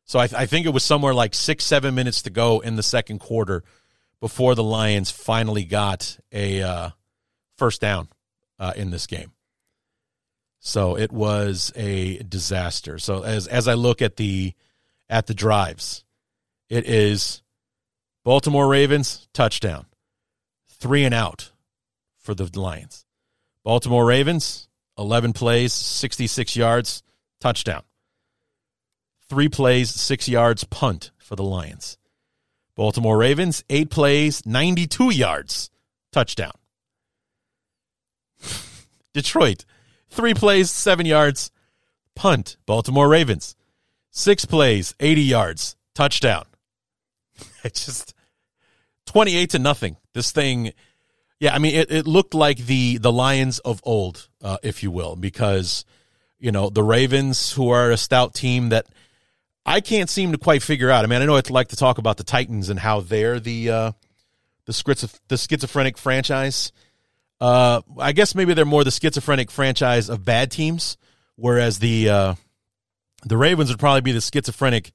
So 0.07 0.19
I, 0.19 0.27
th- 0.27 0.39
I 0.39 0.45
think 0.45 0.67
it 0.67 0.73
was 0.73 0.83
somewhere 0.83 1.13
like 1.13 1.33
six, 1.33 1.65
seven 1.65 1.95
minutes 1.95 2.21
to 2.23 2.29
go 2.29 2.59
in 2.59 2.75
the 2.75 2.83
second 2.83 3.19
quarter 3.19 3.63
before 4.19 4.53
the 4.53 4.63
Lions 4.63 5.09
finally 5.09 5.63
got 5.63 6.17
a 6.31 6.61
uh, 6.61 6.89
first 7.57 7.81
down 7.81 8.07
uh, 8.59 8.73
in 8.75 8.91
this 8.91 9.07
game. 9.07 9.31
So 10.59 10.97
it 10.97 11.11
was 11.11 11.71
a 11.75 12.17
disaster. 12.23 12.97
So 12.97 13.23
as 13.23 13.47
as 13.47 13.67
I 13.67 13.75
look 13.75 14.01
at 14.01 14.15
the 14.15 14.53
at 15.09 15.27
the 15.27 15.33
drives, 15.35 16.03
it 16.69 16.87
is 16.87 17.43
Baltimore 18.23 18.67
Ravens, 18.67 19.27
touchdown. 19.33 19.85
Three 20.69 21.03
and 21.03 21.13
out 21.13 21.51
for 22.17 22.33
the 22.33 22.49
Lions. 22.59 23.05
Baltimore 23.63 24.05
Ravens, 24.05 24.67
11 24.97 25.33
plays, 25.33 25.73
66 25.73 26.55
yards, 26.55 27.03
touchdown. 27.39 27.83
three 29.29 29.49
plays, 29.49 29.89
six 29.89 30.27
yards, 30.27 30.63
punt 30.65 31.11
for 31.17 31.35
the 31.35 31.43
Lions. 31.43 31.97
Baltimore 32.75 33.17
Ravens, 33.17 33.63
eight 33.69 33.89
plays, 33.89 34.45
92 34.45 35.11
yards, 35.11 35.69
touchdown. 36.11 36.51
Detroit, 39.15 39.63
three 40.09 40.33
plays, 40.33 40.69
seven 40.69 41.05
yards, 41.05 41.49
punt. 42.15 42.57
Baltimore 42.65 43.07
Ravens, 43.07 43.55
six 44.11 44.43
plays, 44.43 44.93
80 44.99 45.21
yards, 45.21 45.75
touchdown. 45.95 46.45
It's 47.63 47.85
just 47.85 48.13
28 49.07 49.49
to 49.51 49.59
nothing. 49.59 49.97
This 50.13 50.31
thing, 50.31 50.73
yeah, 51.39 51.55
I 51.55 51.59
mean, 51.59 51.75
it, 51.75 51.89
it 51.89 52.05
looked 52.05 52.33
like 52.33 52.57
the, 52.57 52.97
the 52.97 53.11
Lions 53.11 53.57
of 53.59 53.81
old, 53.83 54.27
uh, 54.43 54.57
if 54.61 54.83
you 54.83 54.91
will, 54.91 55.15
because, 55.15 55.85
you 56.37 56.51
know, 56.51 56.69
the 56.69 56.83
Ravens, 56.83 57.53
who 57.53 57.69
are 57.69 57.89
a 57.91 57.97
stout 57.97 58.35
team 58.35 58.69
that 58.69 58.85
I 59.65 59.79
can't 59.79 60.09
seem 60.09 60.33
to 60.33 60.37
quite 60.37 60.61
figure 60.61 60.91
out. 60.91 61.05
I 61.05 61.07
mean, 61.07 61.21
I 61.21 61.25
know 61.25 61.37
I'd 61.37 61.49
like 61.49 61.69
to 61.69 61.75
talk 61.75 61.97
about 61.97 62.17
the 62.17 62.23
Titans 62.23 62.69
and 62.69 62.79
how 62.79 62.99
they're 62.99 63.39
the, 63.39 63.69
uh, 63.69 63.91
the, 64.65 64.73
schizoph- 64.73 65.19
the 65.29 65.37
schizophrenic 65.37 65.97
franchise. 65.97 66.73
Uh, 67.39 67.81
I 67.99 68.11
guess 68.13 68.33
maybe 68.35 68.53
they're 68.53 68.65
more 68.65 68.83
the 68.83 68.91
schizophrenic 68.91 69.51
franchise 69.51 70.09
of 70.09 70.23
bad 70.23 70.51
teams, 70.51 70.97
whereas 71.35 71.79
the 71.79 72.09
uh, 72.09 72.35
the 73.25 73.37
Ravens 73.37 73.69
would 73.69 73.79
probably 73.79 74.01
be 74.01 74.13
the 74.13 74.21
schizophrenic 74.21 74.91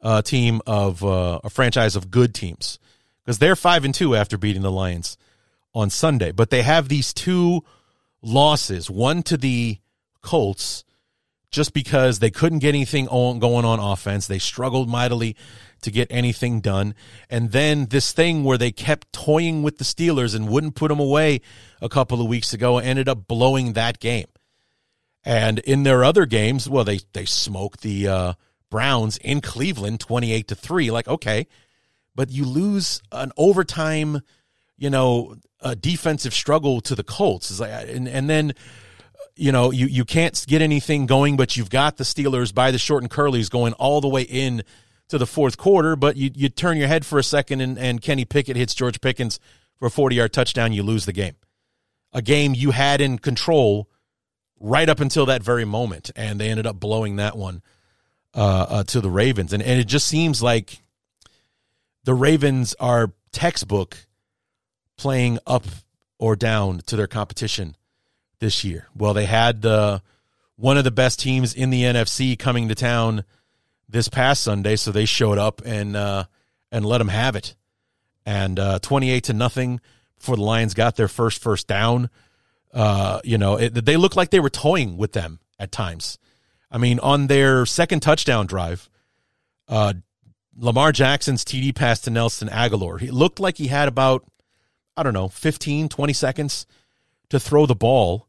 uh, 0.00 0.22
team 0.22 0.60
of 0.66 1.04
uh, 1.04 1.40
a 1.44 1.50
franchise 1.50 1.96
of 1.96 2.10
good 2.10 2.34
teams 2.34 2.78
because 3.24 3.38
they're 3.38 3.56
five 3.56 3.84
and 3.84 3.94
two 3.94 4.14
after 4.14 4.38
beating 4.38 4.62
the 4.62 4.72
Lions 4.72 5.18
on 5.74 5.90
Sunday. 5.90 6.32
But 6.32 6.50
they 6.50 6.62
have 6.62 6.88
these 6.88 7.12
two 7.12 7.62
losses: 8.22 8.88
one 8.88 9.22
to 9.24 9.36
the 9.36 9.78
Colts, 10.22 10.84
just 11.50 11.74
because 11.74 12.18
they 12.18 12.30
couldn't 12.30 12.60
get 12.60 12.70
anything 12.70 13.08
on, 13.08 13.38
going 13.38 13.66
on 13.66 13.78
offense. 13.78 14.26
They 14.26 14.38
struggled 14.38 14.88
mightily 14.88 15.36
to 15.84 15.90
get 15.90 16.08
anything 16.10 16.60
done, 16.60 16.94
and 17.30 17.52
then 17.52 17.86
this 17.86 18.12
thing 18.12 18.44
where 18.44 18.58
they 18.58 18.72
kept 18.72 19.12
toying 19.12 19.62
with 19.62 19.78
the 19.78 19.84
Steelers 19.84 20.34
and 20.34 20.48
wouldn't 20.48 20.74
put 20.74 20.88
them 20.88 21.00
away 21.00 21.40
a 21.80 21.88
couple 21.88 22.20
of 22.20 22.26
weeks 22.28 22.52
ago 22.52 22.78
ended 22.78 23.08
up 23.08 23.26
blowing 23.26 23.72
that 23.72 24.00
game. 24.00 24.26
And 25.24 25.58
in 25.60 25.84
their 25.84 26.04
other 26.04 26.26
games, 26.26 26.68
well, 26.68 26.84
they 26.84 27.00
they 27.14 27.24
smoked 27.24 27.80
the 27.80 28.08
uh, 28.08 28.32
Browns 28.70 29.16
in 29.18 29.40
Cleveland, 29.40 30.00
twenty 30.00 30.32
eight 30.32 30.48
to 30.48 30.54
three. 30.54 30.90
Like, 30.90 31.08
okay, 31.08 31.46
but 32.14 32.30
you 32.30 32.44
lose 32.44 33.00
an 33.10 33.32
overtime, 33.36 34.20
you 34.76 34.90
know, 34.90 35.36
a 35.60 35.74
defensive 35.74 36.34
struggle 36.34 36.82
to 36.82 36.94
the 36.94 37.04
Colts. 37.04 37.50
Is 37.50 37.60
like, 37.60 37.88
and 37.88 38.06
and 38.06 38.28
then, 38.28 38.52
you 39.34 39.50
know, 39.50 39.70
you 39.70 39.86
you 39.86 40.04
can't 40.04 40.44
get 40.46 40.60
anything 40.60 41.06
going, 41.06 41.38
but 41.38 41.56
you've 41.56 41.70
got 41.70 41.96
the 41.96 42.04
Steelers 42.04 42.52
by 42.54 42.70
the 42.70 42.78
short 42.78 43.02
and 43.02 43.10
curlies 43.10 43.48
going 43.48 43.72
all 43.74 44.02
the 44.02 44.08
way 44.08 44.22
in 44.22 44.62
to 45.14 45.18
the 45.18 45.26
fourth 45.26 45.56
quarter. 45.56 45.96
But 45.96 46.16
you 46.16 46.30
you 46.34 46.48
turn 46.48 46.76
your 46.76 46.88
head 46.88 47.06
for 47.06 47.18
a 47.18 47.22
second, 47.22 47.60
and 47.60 47.78
and 47.78 48.02
Kenny 48.02 48.24
Pickett 48.24 48.56
hits 48.56 48.74
George 48.74 49.00
Pickens 49.00 49.40
for 49.78 49.86
a 49.86 49.90
forty 49.90 50.16
yard 50.16 50.32
touchdown. 50.32 50.72
You 50.72 50.82
lose 50.82 51.06
the 51.06 51.12
game, 51.12 51.36
a 52.12 52.20
game 52.20 52.54
you 52.54 52.72
had 52.72 53.00
in 53.00 53.18
control 53.18 53.88
right 54.60 54.88
up 54.88 55.00
until 55.00 55.26
that 55.26 55.42
very 55.42 55.64
moment, 55.64 56.10
and 56.16 56.40
they 56.40 56.50
ended 56.50 56.66
up 56.66 56.78
blowing 56.78 57.16
that 57.16 57.36
one 57.36 57.62
uh, 58.34 58.66
uh, 58.68 58.84
to 58.84 59.00
the 59.00 59.10
Ravens. 59.10 59.52
And 59.52 59.62
and 59.62 59.80
it 59.80 59.86
just 59.86 60.06
seems 60.06 60.42
like 60.42 60.82
the 62.04 62.14
Ravens 62.14 62.74
are 62.80 63.12
textbook 63.32 64.06
playing 64.96 65.38
up 65.46 65.64
or 66.18 66.36
down 66.36 66.78
to 66.86 66.96
their 66.96 67.06
competition 67.06 67.76
this 68.40 68.64
year. 68.64 68.88
Well, 68.96 69.14
they 69.14 69.26
had 69.26 69.64
uh, 69.64 70.00
one 70.56 70.76
of 70.76 70.84
the 70.84 70.90
best 70.90 71.20
teams 71.20 71.54
in 71.54 71.70
the 71.70 71.82
NFC 71.82 72.38
coming 72.38 72.68
to 72.68 72.74
town 72.74 73.24
this 73.94 74.08
past 74.08 74.42
Sunday, 74.42 74.74
so 74.74 74.90
they 74.90 75.04
showed 75.04 75.38
up 75.38 75.62
and 75.64 75.96
uh, 75.96 76.24
and 76.72 76.84
let 76.84 76.98
them 76.98 77.08
have 77.08 77.36
it. 77.36 77.54
And 78.26 78.58
uh, 78.58 78.80
twenty 78.80 79.10
eight 79.10 79.24
to 79.24 79.32
nothing 79.32 79.80
before 80.18 80.36
the 80.36 80.42
Lions 80.42 80.74
got 80.74 80.96
their 80.96 81.08
first 81.08 81.40
first 81.40 81.68
down. 81.68 82.10
Uh, 82.72 83.20
you 83.22 83.38
know, 83.38 83.56
it, 83.56 83.72
they 83.84 83.96
looked 83.96 84.16
like 84.16 84.30
they 84.30 84.40
were 84.40 84.50
toying 84.50 84.96
with 84.96 85.12
them 85.12 85.38
at 85.60 85.70
times. 85.70 86.18
I 86.72 86.78
mean, 86.78 86.98
on 86.98 87.28
their 87.28 87.64
second 87.66 88.00
touchdown 88.00 88.46
drive, 88.46 88.90
uh, 89.68 89.94
Lamar 90.56 90.90
Jackson's 90.90 91.44
TD 91.44 91.72
pass 91.72 92.00
to 92.00 92.10
Nelson 92.10 92.48
Agholor. 92.48 92.98
he 92.98 93.12
looked 93.12 93.38
like 93.38 93.58
he 93.58 93.68
had 93.68 93.86
about, 93.86 94.24
I 94.96 95.04
don't 95.04 95.14
know, 95.14 95.28
15, 95.28 95.88
20 95.88 96.12
seconds 96.12 96.66
to 97.30 97.38
throw 97.38 97.66
the 97.66 97.76
ball. 97.76 98.26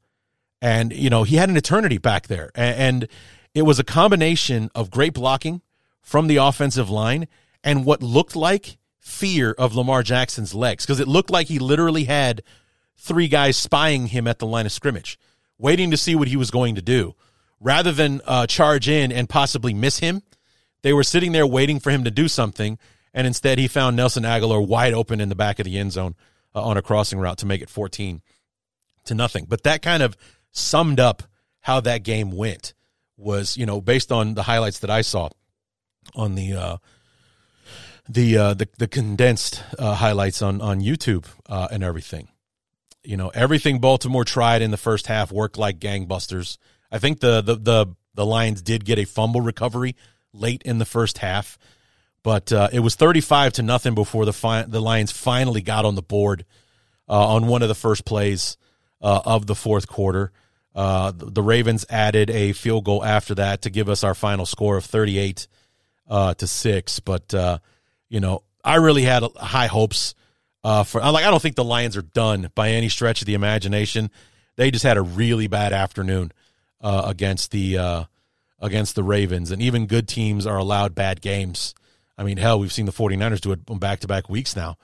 And, 0.62 0.94
you 0.94 1.10
know, 1.10 1.24
he 1.24 1.38
had 1.38 1.50
an 1.50 1.58
eternity 1.58 1.98
back 1.98 2.28
there. 2.28 2.52
And, 2.54 2.78
and 2.78 3.08
it 3.56 3.64
was 3.64 3.80
a 3.80 3.84
combination 3.84 4.70
of 4.76 4.92
great 4.92 5.16
blocking 5.16 5.62
from 6.04 6.28
the 6.28 6.36
offensive 6.36 6.92
line 6.92 7.28
and 7.64 7.86
what 7.86 8.04
looked 8.04 8.36
like 8.36 8.78
fear 9.00 9.54
of 9.58 9.76
Lamar 9.76 10.04
Jackson's 10.04 10.54
legs 10.54 10.86
because 10.86 11.00
it 11.00 11.08
looked 11.08 11.32
like 11.32 11.48
he 11.48 11.58
literally 11.58 12.04
had– 12.04 12.44
three 12.98 13.28
guys 13.28 13.58
spying 13.58 14.08
him 14.08 14.28
at 14.28 14.40
the 14.40 14.48
line 14.48 14.66
of 14.66 14.72
scrimmage, 14.72 15.20
waiting 15.58 15.92
to 15.92 15.98
see 15.98 16.16
what 16.16 16.28
he 16.28 16.38
was 16.38 16.52
going 16.52 16.76
to 16.76 16.82
do. 16.82 17.16
Rather 17.60 17.92
than 17.92 18.22
uh, 18.26 18.48
charge 18.48 18.90
in 18.90 19.12
and 19.12 19.30
possibly 19.30 19.74
miss 19.74 20.00
him, 20.00 20.22
they 20.82 20.94
were 20.94 21.04
sitting 21.04 21.32
there 21.32 21.48
waiting 21.48 21.80
for 21.80 21.90
him 21.90 22.04
to 22.04 22.12
do 22.12 22.28
something, 22.28 22.78
and 23.14 23.26
instead 23.26 23.58
he 23.58 23.68
found 23.68 23.96
Nelson 23.96 24.24
Agholor 24.24 24.66
wide 24.66 24.94
open 24.94 25.22
in 25.22 25.30
the 25.30 25.36
back 25.36 25.60
of 25.60 25.66
the 25.66 25.78
end 25.78 25.94
zone 25.94 26.16
uh, 26.54 26.64
on 26.64 26.78
a 26.78 26.82
crossing 26.82 27.20
route 27.20 27.38
to 27.40 27.46
make 27.46 27.62
it 27.62 27.70
14 27.70 28.22
to 29.06 29.16
nothing. 29.16 29.46
But 29.48 29.64
that 29.64 29.82
kind 29.82 30.04
of 30.04 30.18
summed 30.52 31.00
up 31.00 31.24
how 31.62 31.80
that 31.82 32.04
game 32.04 32.32
went. 32.32 32.74
Was 33.18 33.58
you 33.58 33.66
know 33.66 33.82
based 33.82 34.12
on 34.12 34.34
the 34.34 34.44
highlights 34.44 34.80
that 34.80 34.90
I 34.90 35.02
saw 35.02 35.30
on 36.14 36.36
the 36.36 36.54
uh, 36.54 36.78
the 38.08 38.38
uh, 38.38 38.54
the 38.54 38.68
the 38.78 38.88
condensed 38.88 39.64
uh, 39.80 39.96
highlights 39.96 40.42
on 40.42 40.62
on 40.62 40.82
YouTube 40.82 41.26
uh, 41.48 41.68
and 41.72 41.84
everything. 41.84 42.28
You 43.04 43.18
know, 43.18 43.30
everything 43.30 43.80
Baltimore 43.80 44.26
tried 44.26 44.62
in 44.62 44.72
the 44.72 44.78
first 44.78 45.08
half 45.08 45.32
worked 45.32 45.58
like 45.58 45.80
gangbusters. 45.80 46.58
I 46.92 47.00
think 47.00 47.20
the 47.20 47.42
the 47.42 47.56
the, 47.56 47.86
the 48.14 48.26
Lions 48.26 48.62
did 48.62 48.86
get 48.86 49.00
a 49.00 49.06
fumble 49.06 49.42
recovery 49.42 49.96
late 50.34 50.62
in 50.64 50.78
the 50.80 50.86
first 50.86 51.20
half, 51.20 51.58
but 52.24 52.52
uh, 52.52 52.70
it 52.72 52.80
was 52.80 52.96
35 52.96 53.54
to 53.54 53.64
nothing 53.64 53.96
before 53.96 54.26
the 54.26 54.34
fi- 54.34 54.64
the 54.64 54.82
Lions 54.82 55.12
finally 55.12 55.62
got 55.62 55.86
on 55.86 55.96
the 55.96 56.02
board 56.02 56.46
uh, 57.08 57.36
on 57.36 57.48
one 57.48 57.62
of 57.62 57.70
the 57.70 57.76
first 57.76 58.06
plays 58.06 58.58
uh, 59.02 59.22
of 59.26 59.48
the 59.48 59.56
fourth 59.56 59.88
quarter. 59.88 60.32
Uh, 60.76 61.14
the, 61.16 61.42
Ravens 61.42 61.86
added 61.90 62.30
a 62.30 62.52
field 62.52 62.84
goal 62.84 63.04
after 63.04 63.34
that 63.36 63.62
to 63.62 63.70
give 63.70 63.88
us 63.88 64.04
our 64.04 64.14
final 64.14 64.46
score 64.46 64.76
of 64.76 64.84
38 64.84 65.48
uh, 66.10 66.34
to 66.34 66.46
6, 66.46 67.00
but 67.00 67.34
uh, 67.34 67.60
you 68.10 68.20
know, 68.20 68.44
I 68.62 68.76
really 68.76 69.04
had 69.04 69.24
high 69.38 69.68
hopes 69.68 70.16
uh, 70.66 70.84
for 70.84 71.00
like, 71.00 71.24
I 71.24 71.32
don't 71.32 71.42
think 71.42 71.56
the 71.56 71.64
Lions 71.64 71.96
are 71.96 72.02
done 72.02 72.52
by 72.56 72.72
any 72.72 72.90
stretch 72.90 73.22
of 73.22 73.26
the 73.26 73.36
imagination. 73.36 74.12
They 74.58 74.70
just 74.70 74.84
had 74.84 74.98
a 74.98 75.02
really 75.02 75.48
bad 75.48 75.72
afternoon 75.72 76.34
uh, 76.82 77.04
against 77.06 77.52
the 77.52 78.08
against 78.60 78.96
the 78.96 79.04
Ravens, 79.04 79.52
and 79.52 79.62
even 79.62 79.86
good 79.86 80.08
teams 80.08 80.46
are 80.48 80.58
allowed 80.58 80.96
bad 80.96 81.22
games. 81.22 81.76
I 82.18 82.24
mean, 82.24 82.38
hell, 82.38 82.60
we've 82.60 82.74
seen 82.74 82.86
the 82.86 82.92
49ers 82.92 83.42
do 83.42 83.52
it 83.52 83.60
back 83.80 84.00
to 84.00 84.08
back 84.08 84.30
weeks 84.30 84.56
now. 84.56 84.78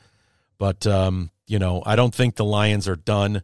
But 0.57 0.85
um, 0.87 1.31
you 1.47 1.59
know, 1.59 1.81
I 1.85 1.95
don't 1.95 2.13
think 2.13 2.35
the 2.35 2.45
Lions 2.45 2.87
are 2.87 2.95
done 2.95 3.41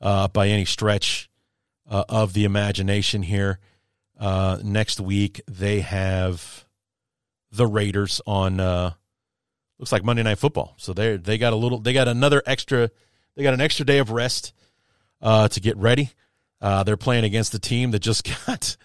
by 0.00 0.48
any 0.48 0.64
stretch 0.64 1.28
uh, 1.92 2.04
of 2.08 2.32
the 2.32 2.44
imagination 2.44 3.22
here. 3.22 3.58
Uh, 4.18 4.58
next 4.64 4.98
week 4.98 5.42
they 5.46 5.80
have 5.80 6.64
the 7.52 7.66
Raiders 7.66 8.20
on 8.26 8.58
uh, 8.58 8.92
looks 9.78 9.92
like 9.92 10.02
Monday 10.02 10.22
Night 10.22 10.38
Football. 10.38 10.74
So 10.78 10.92
they 10.92 11.16
they 11.18 11.38
got 11.38 11.52
a 11.52 11.56
little 11.56 11.78
they 11.78 11.92
got 11.92 12.08
another 12.08 12.42
extra 12.46 12.90
they 13.36 13.42
got 13.42 13.54
an 13.54 13.60
extra 13.60 13.84
day 13.84 13.98
of 13.98 14.10
rest 14.10 14.54
uh, 15.20 15.48
to 15.48 15.60
get 15.60 15.76
ready. 15.76 16.10
Uh, 16.60 16.82
they're 16.84 16.96
playing 16.96 17.24
against 17.24 17.52
the 17.52 17.58
team 17.58 17.90
that 17.90 18.00
just 18.00 18.28
got 18.46 18.76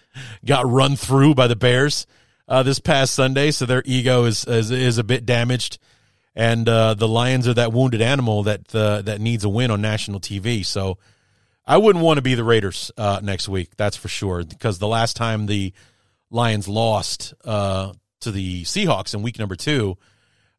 got 0.44 0.70
run 0.70 0.94
through 0.94 1.34
by 1.34 1.46
the 1.46 1.56
Bears 1.56 2.06
uh, 2.46 2.62
this 2.62 2.78
past 2.78 3.14
Sunday, 3.14 3.50
so 3.50 3.64
their 3.64 3.82
ego 3.86 4.24
is 4.24 4.44
is, 4.44 4.70
is 4.70 4.98
a 4.98 5.04
bit 5.04 5.24
damaged. 5.24 5.78
And 6.34 6.68
uh, 6.68 6.94
the 6.94 7.08
Lions 7.08 7.48
are 7.48 7.54
that 7.54 7.72
wounded 7.72 8.02
animal 8.02 8.44
that 8.44 8.74
uh, 8.74 9.02
that 9.02 9.20
needs 9.20 9.44
a 9.44 9.48
win 9.48 9.70
on 9.70 9.80
national 9.80 10.20
TV. 10.20 10.64
So 10.64 10.98
I 11.68 11.76
wouldn't 11.76 12.04
want 12.04 12.16
to 12.16 12.22
be 12.22 12.34
the 12.34 12.44
Raiders 12.44 12.90
uh, 12.96 13.20
next 13.22 13.48
week. 13.48 13.76
That's 13.76 13.96
for 13.96 14.08
sure. 14.08 14.42
Because 14.42 14.78
the 14.78 14.88
last 14.88 15.16
time 15.16 15.46
the 15.46 15.74
Lions 16.30 16.66
lost 16.66 17.34
to 17.44 18.32
the 18.32 18.64
Seahawks 18.64 19.14
in 19.14 19.22
week 19.22 19.38
number 19.38 19.54
two, 19.54 19.96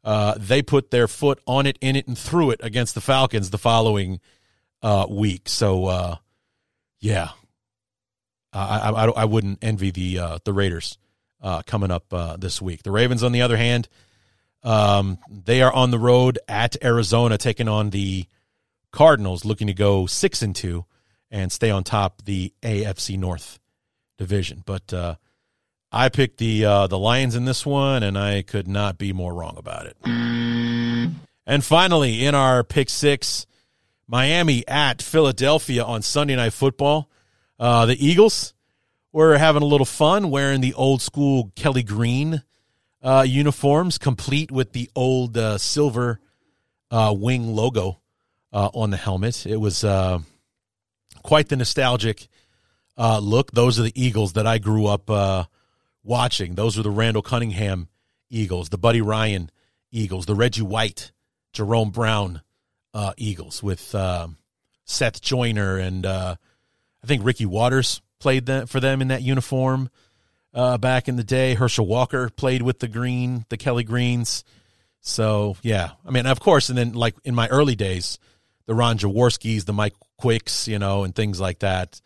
uh, 0.04 0.36
they 0.38 0.62
put 0.62 0.91
their 0.91 1.08
foot 1.08 1.41
on 1.45 1.65
it, 1.65 1.78
in 1.82 1.95
it, 1.95 2.08
and 2.08 2.17
through 2.17 2.52
it 2.52 2.60
against 2.63 2.95
the 2.95 3.02
Falcons 3.02 3.50
the 3.50 3.58
following 3.58 4.19
uh, 4.82 5.06
week. 5.10 5.50
So, 5.50 5.86
uh, 5.86 6.15
yeah, 7.00 7.30
I, 8.54 8.89
I, 8.89 9.06
I 9.10 9.26
wouldn't 9.26 9.60
envy 9.62 9.91
the 9.91 10.19
uh, 10.19 10.39
the 10.45 10.54
Raiders 10.54 10.98
uh, 11.41 11.62
coming 11.63 11.91
up 11.91 12.13
this 12.39 12.62
week. 12.62 12.84
The 12.84 12.91
Ravens, 12.91 13.24
on 13.24 13.32
the 13.32 13.41
other 13.41 13.58
hand, 13.58 13.89
um, 14.63 15.17
they 15.30 15.62
are 15.62 15.74
on 15.74 15.91
the 15.91 16.00
road 16.00 16.39
at 16.48 16.78
Arizona, 16.84 17.38
taking 17.38 17.67
on 17.67 17.89
the 17.89 18.26
Cardinals, 18.91 19.43
looking 19.43 19.67
to 19.67 19.74
go 19.74 20.06
six 20.06 20.41
and 20.41 20.56
two 20.56 20.86
and 21.32 21.52
stay 21.52 21.70
on 21.70 21.84
top 21.84 22.24
the 22.26 22.54
AFC 22.62 23.18
North 23.18 23.60
division. 24.18 24.63
But 24.65 24.94
I 25.92 26.10
picked 26.10 26.38
the 26.38 26.65
uh, 26.65 26.88
the 26.88 27.00
Lions 27.00 27.36
in 27.36 27.46
this 27.46 27.65
one, 27.65 28.04
and 28.04 28.18
I 28.18 28.44
could 28.44 28.68
not 28.68 28.98
be 28.98 29.12
more 29.13 29.34
wrong 29.34 29.56
about 29.58 29.88
it. 29.88 29.98
And 30.04 31.65
finally, 31.65 32.26
in 32.26 32.36
our 32.36 32.63
pick 32.63 32.92
six, 32.92 33.48
Miami 34.08 34.68
at 34.68 35.02
Philadelphia 35.02 35.84
on 35.84 36.02
Sunday 36.02 36.36
Night 36.36 36.54
Football. 36.54 37.10
Uh, 37.60 37.86
the 37.86 38.06
Eagles 38.06 38.54
were 39.12 39.38
having 39.38 39.62
a 39.62 39.65
little 39.65 39.86
fun 39.86 40.32
wearing 40.32 40.62
the 40.62 40.74
old 40.74 41.02
school 41.02 41.52
Kelly 41.56 41.84
Green 41.84 42.44
uh, 43.04 43.24
uniforms, 43.28 43.98
complete 43.98 44.52
with 44.52 44.74
the 44.74 44.89
old 44.96 45.38
uh, 45.38 45.58
silver 45.58 46.20
uh, 46.92 47.13
wing 47.15 47.56
logo 47.56 48.00
uh, 48.52 48.70
on 48.74 48.89
the 48.89 48.98
helmet. 48.98 49.46
It 49.46 49.58
was 49.58 49.84
uh, 49.84 50.20
quite 51.30 51.48
the 51.48 51.56
nostalgic 51.56 52.28
look. 52.98 53.52
Those 53.52 53.80
are 53.80 53.84
the 53.84 53.94
Eagles 53.94 54.34
that 54.34 54.48
I 54.48 54.58
grew 54.58 54.88
up 54.88 55.48
watching. 56.04 56.56
Those 56.56 56.76
were 56.76 56.82
the 56.82 56.89
Randall 56.89 57.22
Cunningham 57.22 57.88
Eagles, 58.32 58.70
the 58.70 58.80
Buddy 58.80 59.00
Ryan 59.00 59.52
Eagles, 59.92 60.26
the 60.26 60.34
Reggie 60.34 60.63
White, 60.63 61.12
Jerome 61.54 61.92
Brown 61.92 62.42
uh, 62.96 63.13
Eagles 63.15 63.62
with 63.62 63.94
uh, 63.94 64.28
Seth 64.86 65.22
Joyner 65.22 65.78
and 65.78 66.04
uh, 66.04 66.36
I 67.04 67.08
think 67.08 67.24
Ricky 67.24 67.46
Watters 67.46 68.02
played 68.20 68.48
that 68.48 68.68
for 68.68 68.80
them 68.80 69.00
in 69.00 69.10
that 69.10 69.22
uniform 69.22 69.92
uh, 70.52 70.80
back 70.80 71.08
in 71.08 71.15
the 71.15 71.24
day. 71.24 71.54
Herschel 71.54 71.86
Walker 71.86 72.30
played 72.30 72.63
with 72.63 72.80
the 72.80 72.88
green, 72.88 73.46
the 73.50 73.58
Kelly 73.58 73.84
Greens. 73.84 74.44
So 75.02 75.58
yeah, 75.62 75.92
I 76.04 76.10
mean, 76.10 76.26
of 76.26 76.39
course, 76.39 76.70
and 76.70 76.78
then 76.78 76.94
like 76.94 77.13
in 77.24 77.36
my 77.36 77.48
early 77.50 77.76
days, 77.76 78.18
the 78.65 78.74
Ron 78.74 78.98
Jaworskis, 78.98 79.65
the 79.65 79.74
Mike 79.74 79.94
Quicks, 80.20 80.68
you 80.68 80.80
know, 80.80 81.04
and 81.04 81.16
things 81.16 81.40
like 81.40 81.60
that. 81.60 82.02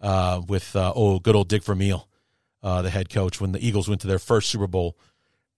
Uh, 0.00 0.42
with 0.46 0.76
uh, 0.76 0.92
oh, 0.94 1.18
good 1.18 1.34
old 1.34 1.48
Dick 1.48 1.64
Vermeil 1.64 2.06
uh, 2.62 2.82
the 2.82 2.90
head 2.90 3.08
coach, 3.08 3.40
when 3.40 3.52
the 3.52 3.64
Eagles 3.64 3.88
went 3.88 4.00
to 4.00 4.06
their 4.08 4.18
first 4.18 4.50
Super 4.50 4.66
Bowl, 4.66 4.98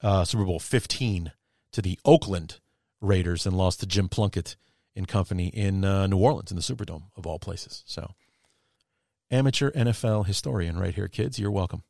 uh, 0.03 0.25
Super 0.25 0.45
Bowl 0.45 0.59
15, 0.59 1.33
to 1.73 1.83
the 1.83 1.99
Oakland 2.05 2.61
Raiders 3.01 3.47
and 3.47 3.57
lost 3.57 3.81
to 3.81 3.87
Jim 3.87 4.09
Plunkett 4.09 4.57
and 4.95 5.09
company 5.09 5.49
in 5.49 5.85
uh, 5.85 6.07
New 6.07 6.19
Orleans 6.19 6.51
in 6.51 6.57
the 6.57 6.63
Superdome, 6.63 7.05
of 7.17 7.27
all 7.27 7.39
places. 7.39 7.83
So, 7.87 8.13
amateur 9.31 9.71
NFL 9.71 10.27
historian 10.27 10.79
right 10.79 10.95
here, 10.95 11.09
kids. 11.09 11.39
You're 11.39 11.51
welcome. 11.51 11.83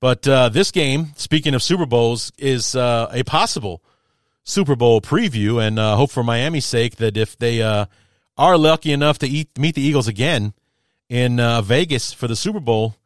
But 0.00 0.26
uh, 0.26 0.48
this 0.48 0.70
game, 0.70 1.12
speaking 1.16 1.54
of 1.54 1.62
Super 1.62 1.86
Bowls, 1.86 2.32
is 2.38 2.74
uh, 2.74 3.08
a 3.12 3.22
possible 3.24 3.84
Super 4.44 4.76
Bowl 4.76 5.00
preview, 5.00 5.62
and 5.62 5.78
uh, 5.78 5.96
hope 5.96 6.10
for 6.10 6.24
Miami's 6.24 6.66
sake 6.66 6.96
that 6.96 7.16
if 7.16 7.36
they 7.38 7.62
uh, 7.62 7.86
are 8.36 8.56
lucky 8.56 8.92
enough 8.92 9.18
to 9.18 9.26
eat, 9.26 9.58
meet 9.58 9.74
the 9.74 9.82
Eagles 9.82 10.08
again 10.08 10.54
in 11.08 11.38
uh, 11.38 11.62
Vegas 11.62 12.12
for 12.12 12.26
the 12.26 12.36
Super 12.36 12.60
Bowl, 12.60 12.96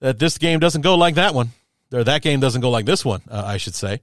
that 0.00 0.18
this 0.18 0.38
game 0.38 0.60
doesn't 0.60 0.82
go 0.82 0.94
like 0.94 1.14
that 1.14 1.34
one, 1.34 1.50
or 1.92 2.04
that 2.04 2.22
game 2.22 2.40
doesn't 2.40 2.60
go 2.60 2.70
like 2.70 2.86
this 2.86 3.04
one, 3.04 3.22
uh, 3.30 3.42
I 3.44 3.56
should 3.56 3.74
say, 3.74 4.00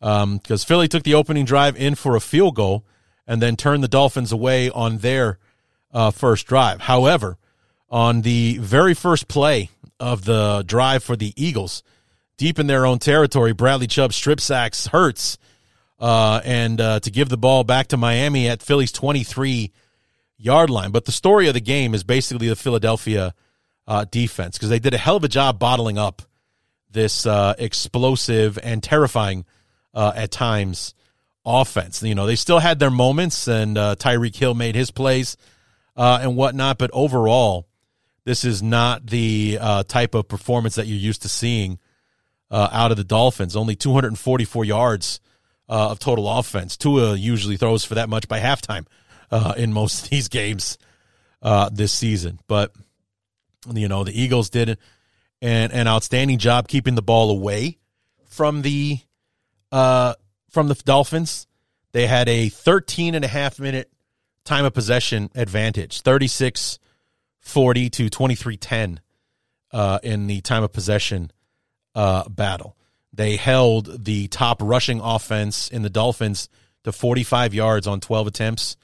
because 0.00 0.22
um, 0.22 0.40
Philly 0.66 0.88
took 0.88 1.02
the 1.02 1.14
opening 1.14 1.44
drive 1.44 1.76
in 1.76 1.94
for 1.94 2.16
a 2.16 2.20
field 2.20 2.54
goal 2.54 2.84
and 3.26 3.42
then 3.42 3.56
turned 3.56 3.82
the 3.82 3.88
Dolphins 3.88 4.32
away 4.32 4.70
on 4.70 4.98
their 4.98 5.38
uh, 5.92 6.10
first 6.10 6.46
drive. 6.46 6.80
However, 6.80 7.36
on 7.90 8.22
the 8.22 8.58
very 8.58 8.94
first 8.94 9.28
play 9.28 9.70
of 9.98 10.24
the 10.24 10.62
drive 10.66 11.02
for 11.02 11.16
the 11.16 11.32
Eagles, 11.36 11.82
deep 12.36 12.58
in 12.58 12.66
their 12.66 12.86
own 12.86 12.98
territory, 12.98 13.52
Bradley 13.52 13.86
Chubb 13.86 14.12
strip 14.12 14.40
sacks 14.40 14.88
Hurts, 14.88 15.38
uh, 15.98 16.40
and 16.44 16.80
uh, 16.80 17.00
to 17.00 17.10
give 17.10 17.28
the 17.28 17.36
ball 17.36 17.64
back 17.64 17.88
to 17.88 17.96
Miami 17.96 18.48
at 18.48 18.62
Philly's 18.62 18.92
23 18.92 19.72
yard 20.36 20.70
line. 20.70 20.90
But 20.90 21.04
the 21.04 21.12
story 21.12 21.48
of 21.48 21.54
the 21.54 21.60
game 21.60 21.94
is 21.94 22.04
basically 22.04 22.48
the 22.48 22.56
Philadelphia 22.56 23.34
uh, 23.86 24.04
defense 24.10 24.56
because 24.56 24.68
they 24.68 24.78
did 24.78 24.94
a 24.94 24.98
hell 24.98 25.16
of 25.16 25.24
a 25.24 25.28
job 25.28 25.58
bottling 25.58 25.98
up 25.98 26.22
this 26.90 27.26
uh, 27.26 27.54
explosive 27.58 28.58
and 28.62 28.82
terrifying 28.82 29.44
uh, 29.92 30.12
at 30.14 30.30
times 30.30 30.94
offense. 31.44 32.02
You 32.02 32.14
know, 32.14 32.26
they 32.26 32.36
still 32.36 32.60
had 32.60 32.78
their 32.78 32.90
moments, 32.90 33.48
and 33.48 33.76
uh, 33.76 33.96
Tyreek 33.96 34.36
Hill 34.36 34.54
made 34.54 34.74
his 34.74 34.90
plays 34.90 35.36
and 35.96 36.36
whatnot, 36.36 36.78
but 36.78 36.90
overall, 36.92 37.66
this 38.24 38.44
is 38.44 38.62
not 38.62 39.06
the 39.06 39.58
type 39.88 40.14
of 40.14 40.28
performance 40.28 40.76
that 40.76 40.86
you're 40.86 40.96
used 40.96 41.22
to 41.22 41.28
seeing 41.28 41.80
out 42.50 42.92
of 42.92 42.96
the 42.96 43.04
Dolphins. 43.04 43.56
Only 43.56 43.74
244 43.74 44.64
yards 44.64 45.20
of 45.68 45.98
total 45.98 46.28
offense. 46.28 46.76
Tua 46.76 47.14
usually 47.14 47.56
throws 47.56 47.84
for 47.84 47.96
that 47.96 48.08
much 48.08 48.28
by 48.28 48.40
halftime 48.40 48.86
in 49.56 49.72
most 49.72 50.02
of 50.04 50.10
these 50.10 50.28
games 50.28 50.78
this 51.72 51.92
season, 51.92 52.38
but 52.46 52.72
you 53.72 53.88
know, 53.88 54.04
the 54.04 54.18
Eagles 54.18 54.50
did 54.50 54.78
an, 55.40 55.70
an 55.70 55.88
outstanding 55.88 56.38
job 56.38 56.68
keeping 56.68 56.94
the 56.94 57.02
ball 57.02 57.30
away 57.30 57.78
from 58.26 58.62
the 58.62 58.98
uh, 59.70 60.14
from 60.50 60.68
the 60.68 60.74
Dolphins. 60.74 61.46
They 61.92 62.06
had 62.06 62.28
a 62.28 62.48
13 62.48 63.14
and 63.14 63.24
a 63.24 63.28
half 63.28 63.58
minute 63.58 63.90
time 64.44 64.64
of 64.64 64.74
possession 64.74 65.30
advantage, 65.34 66.02
36 66.02 66.78
40 67.40 67.90
to 67.90 68.10
23 68.10 68.56
10 68.56 69.00
uh, 69.72 69.98
in 70.02 70.26
the 70.26 70.40
time 70.42 70.62
of 70.62 70.72
possession 70.72 71.30
uh, 71.94 72.28
battle. 72.28 72.76
They 73.18 73.34
held 73.34 74.04
the 74.04 74.28
top 74.28 74.62
rushing 74.62 75.00
offense 75.00 75.68
in 75.68 75.82
the 75.82 75.90
Dolphins 75.90 76.48
to 76.84 76.92
45 76.92 77.52
yards 77.52 77.88
on 77.88 77.98
12 77.98 78.28
attempts 78.28 78.76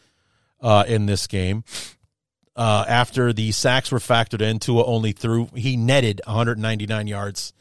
uh, 0.61 0.83
in 0.88 1.07
this 1.07 1.29
game 1.29 1.62
uh, 2.57 2.85
after 2.88 3.33
the 3.33 3.53
sacks 3.53 3.92
were 3.92 4.01
factored 4.01 4.40
in. 4.40 4.59
Tua 4.59 4.85
only 4.87 5.12
threw, 5.12 5.51
he 5.55 5.77
netted 5.77 6.20
199 6.27 7.07
yards 7.07 7.53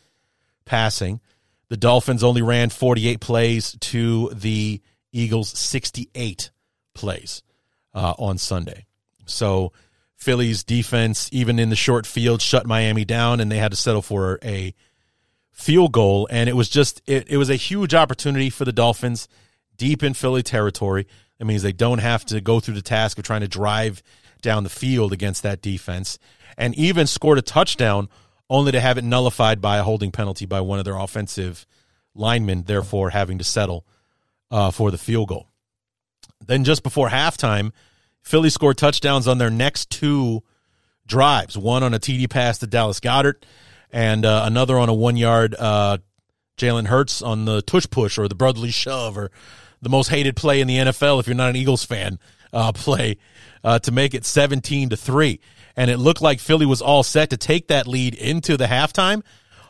passing. 0.66 1.22
The 1.70 1.78
Dolphins 1.78 2.24
only 2.24 2.42
ran 2.42 2.72
48 2.72 3.20
plays 3.20 3.78
to 3.80 4.32
the 4.34 4.82
Eagles' 5.12 5.56
68 5.56 6.50
plays 6.96 7.44
uh, 7.94 8.16
on 8.18 8.40
Sunday. 8.40 8.88
So 9.28 9.74
Philly's 10.16 10.64
defense, 10.64 11.30
even 11.32 11.60
in 11.60 11.70
the 11.70 11.76
short 11.76 12.08
field, 12.08 12.42
shut 12.42 12.66
Miami 12.66 13.06
down, 13.06 13.40
and 13.42 13.52
they 13.52 13.60
had 13.60 13.70
to 13.70 13.78
settle 13.78 14.02
for 14.02 14.40
a 14.44 14.74
field 15.54 15.94
goal. 15.94 16.28
And 16.30 16.50
it 16.50 16.56
was 16.56 16.68
just, 16.68 17.02
it, 17.06 17.30
it 17.30 17.38
was 17.38 17.50
a 17.50 17.56
huge 17.56 17.94
opportunity 17.94 18.50
for 18.50 18.66
the 18.66 18.74
Dolphins 18.74 19.30
deep 19.78 20.04
in 20.04 20.14
Philly 20.14 20.44
territory. 20.44 21.08
That 21.40 21.46
means 21.46 21.62
they 21.62 21.72
don't 21.72 22.00
have 22.00 22.26
to 22.26 22.42
go 22.42 22.60
through 22.60 22.76
the 22.76 22.82
task 22.82 23.18
of 23.18 23.24
trying 23.24 23.42
to 23.42 23.48
drive 23.48 24.04
down 24.42 24.64
the 24.64 24.70
field 24.70 25.14
against 25.14 25.44
that 25.44 25.62
defense 25.62 26.20
and 26.58 26.76
even 26.76 27.08
scored 27.08 27.38
a 27.38 27.42
touchdown 27.42 28.10
only 28.50 28.72
to 28.72 28.80
have 28.80 28.98
it 28.98 29.04
nullified 29.04 29.62
by 29.62 29.78
a 29.78 29.84
holding 29.84 30.12
penalty 30.12 30.46
by 30.46 30.62
one 30.62 30.80
of 30.80 30.86
their 30.86 30.98
offensive 30.98 31.66
linemen, 32.14 32.64
therefore 32.64 33.10
having 33.10 33.38
to 33.38 33.44
settle 33.44 33.86
uh, 34.52 34.70
for 34.70 34.92
the 34.92 34.98
field 34.98 35.30
goal. 35.30 35.48
Then 36.46 36.64
just 36.64 36.84
before 36.84 37.10
halftime, 37.10 37.72
Philly 38.22 38.50
scored 38.50 38.78
touchdowns 38.78 39.28
on 39.28 39.38
their 39.38 39.50
next 39.50 39.90
two 39.90 40.44
drives 41.06 41.58
one 41.58 41.84
on 41.84 41.94
a 41.94 42.00
TD 42.00 42.30
pass 42.30 42.60
to 42.60 42.68
Dallas 42.68 43.00
Goedert 43.00 43.44
and 43.94 44.26
uh, 44.26 44.42
another 44.46 44.78
on 44.78 44.90
a 44.90 44.94
one 44.94 45.16
yard 45.16 45.56
uh, 45.58 46.00
Jalen 46.58 46.88
Hurts 46.88 47.22
on 47.22 47.46
the 47.46 47.62
tush 47.62 47.88
push 47.90 48.18
or 48.18 48.28
the 48.28 48.36
brotherly 48.36 48.72
shove 48.72 49.18
or 49.18 49.32
the 49.82 49.90
most 49.90 50.10
hated 50.10 50.36
play 50.36 50.60
in 50.60 50.68
the 50.68 50.78
NFL 50.78 51.20
if 51.20 51.28
you're 51.28 51.36
not 51.36 51.52
an 51.52 51.56
Eagles 51.56 51.86
fan 51.86 52.20
uh, 52.52 52.72
play 52.72 53.18
uh, 53.64 53.80
to 53.80 53.92
make 53.92 54.14
it 54.14 54.26
17 54.26 54.90
to 54.90 54.98
3. 54.98 55.40
And 55.76 55.90
it 55.90 55.98
looked 55.98 56.22
like 56.22 56.40
Philly 56.40 56.66
was 56.66 56.82
all 56.82 57.04
set 57.04 57.30
to 57.30 57.38
take 57.38 57.68
that 57.68 57.88
lead 57.88 58.16
into 58.16 58.58
the 58.58 58.66
halftime, 58.66 59.24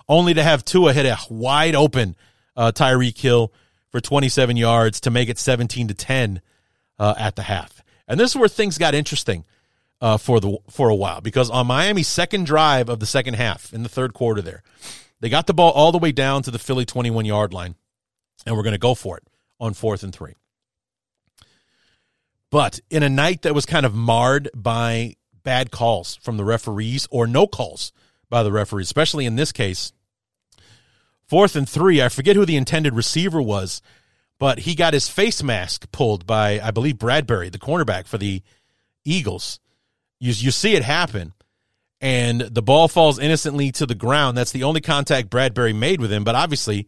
only 0.07 0.33
to 0.33 0.43
have 0.43 0.65
Tua 0.65 0.93
hit 0.93 1.05
a 1.05 1.17
wide 1.29 1.75
open 1.75 2.15
uh, 2.55 2.71
Tyreek 2.73 3.17
Hill 3.17 3.53
for 3.89 4.01
27 4.01 4.57
yards 4.57 5.01
to 5.01 5.12
make 5.12 5.29
it 5.29 5.38
17 5.38 5.89
to 5.89 5.93
10 5.93 6.41
uh, 6.99 7.13
at 7.17 7.36
the 7.36 7.43
half. 7.43 7.81
And 8.07 8.19
this 8.19 8.31
is 8.31 8.36
where 8.36 8.49
things 8.49 8.77
got 8.77 8.95
interesting 8.95 9.45
uh, 10.03 10.17
for 10.17 10.41
the 10.41 10.57
for 10.69 10.89
a 10.89 10.95
while 10.95 11.21
because 11.21 11.49
on 11.49 11.65
Miami's 11.65 12.09
second 12.09 12.45
drive 12.45 12.89
of 12.89 12.99
the 12.99 13.05
second 13.05 13.35
half 13.35 13.73
in 13.73 13.83
the 13.83 13.89
third 13.89 14.13
quarter, 14.13 14.41
there 14.41 14.61
they 15.21 15.30
got 15.30 15.47
the 15.47 15.53
ball 15.53 15.71
all 15.71 15.93
the 15.93 15.97
way 15.97 16.11
down 16.11 16.43
to 16.43 16.51
the 16.51 16.59
Philly 16.59 16.86
21 16.86 17.23
yard 17.23 17.53
line, 17.53 17.75
and 18.45 18.55
we're 18.55 18.63
going 18.63 18.73
to 18.73 18.78
go 18.80 18.95
for 18.95 19.15
it 19.17 19.23
on 19.61 19.73
fourth 19.73 20.03
and 20.03 20.13
three. 20.13 20.34
But 22.51 22.82
in 22.89 23.01
a 23.01 23.09
night 23.09 23.43
that 23.43 23.55
was 23.55 23.65
kind 23.65 23.86
of 23.86 23.95
marred 23.95 24.49
by 24.53 25.15
bad 25.41 25.71
calls 25.71 26.17
from 26.17 26.36
the 26.36 26.43
referees 26.43 27.07
or 27.09 27.25
no 27.25 27.47
calls 27.47 27.93
by 28.30 28.43
the 28.43 28.51
referees, 28.51 28.88
especially 28.88 29.25
in 29.25 29.38
this 29.38 29.53
case, 29.53 29.93
fourth 31.25 31.55
and 31.55 31.67
three, 31.67 32.01
I 32.01 32.09
forget 32.09 32.36
who 32.36 32.45
the 32.45 32.57
intended 32.57 32.93
receiver 32.93 33.41
was, 33.41 33.82
but 34.38 34.59
he 34.59 34.75
got 34.75 34.93
his 34.93 35.07
face 35.07 35.41
mask 35.41 35.89
pulled 35.93 36.28
by, 36.28 36.59
I 36.59 36.71
believe, 36.71 36.95
Bradberry, 36.95 37.49
the 37.49 37.57
cornerback 37.57 38.05
for 38.05 38.17
the 38.17 38.43
Eagles. 39.05 39.61
You, 40.24 40.32
you 40.32 40.51
see 40.51 40.74
it 40.74 40.84
happen, 40.84 41.34
and 41.99 42.39
the 42.39 42.61
ball 42.61 42.88
falls 42.88 43.19
innocently 43.19 43.74
to 43.74 43.86
the 43.86 43.93
ground. 43.93 44.38
That's 44.38 44.53
the 44.53 44.63
only 44.63 44.80
contact 44.80 45.30
Bradberry 45.30 45.76
made 45.76 45.99
with 45.99 46.13
him, 46.13 46.24
but 46.24 46.34
obviously, 46.34 46.88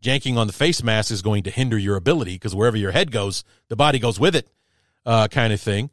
janking 0.00 0.38
on 0.38 0.46
the 0.46 0.54
face 0.54 0.82
mask 0.82 1.10
is 1.10 1.20
going 1.20 1.42
to 1.42 1.50
hinder 1.50 1.76
your 1.76 1.96
ability 1.96 2.36
because 2.36 2.54
wherever 2.54 2.78
your 2.78 2.92
head 2.92 3.12
goes, 3.12 3.44
the 3.68 3.76
body 3.76 3.98
goes 3.98 4.18
with 4.18 4.34
it 4.34 4.48
uh, 5.04 5.28
kind 5.28 5.52
of 5.52 5.60
thing. 5.60 5.90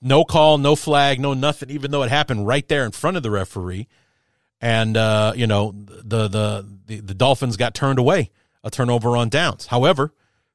No 0.00 0.24
call, 0.24 0.56
no 0.56 0.74
flag, 0.74 1.20
no 1.20 1.34
nothing, 1.34 1.68
even 1.68 1.90
though 1.90 2.02
it 2.02 2.08
happened 2.08 2.46
right 2.46 2.66
there 2.66 2.86
in 2.86 2.92
front 2.92 3.18
of 3.18 3.22
the 3.22 3.30
referee. 3.30 3.86
and 4.58 4.96
uh, 4.96 5.34
you 5.36 5.46
know 5.46 5.72
the, 5.74 6.28
the 6.28 6.66
the 6.86 7.00
the 7.00 7.14
Dolphins 7.14 7.58
got 7.58 7.74
turned 7.74 7.98
away 7.98 8.30
a 8.64 8.70
turnover 8.70 9.18
on 9.18 9.28
downs. 9.28 9.66
However, 9.66 10.14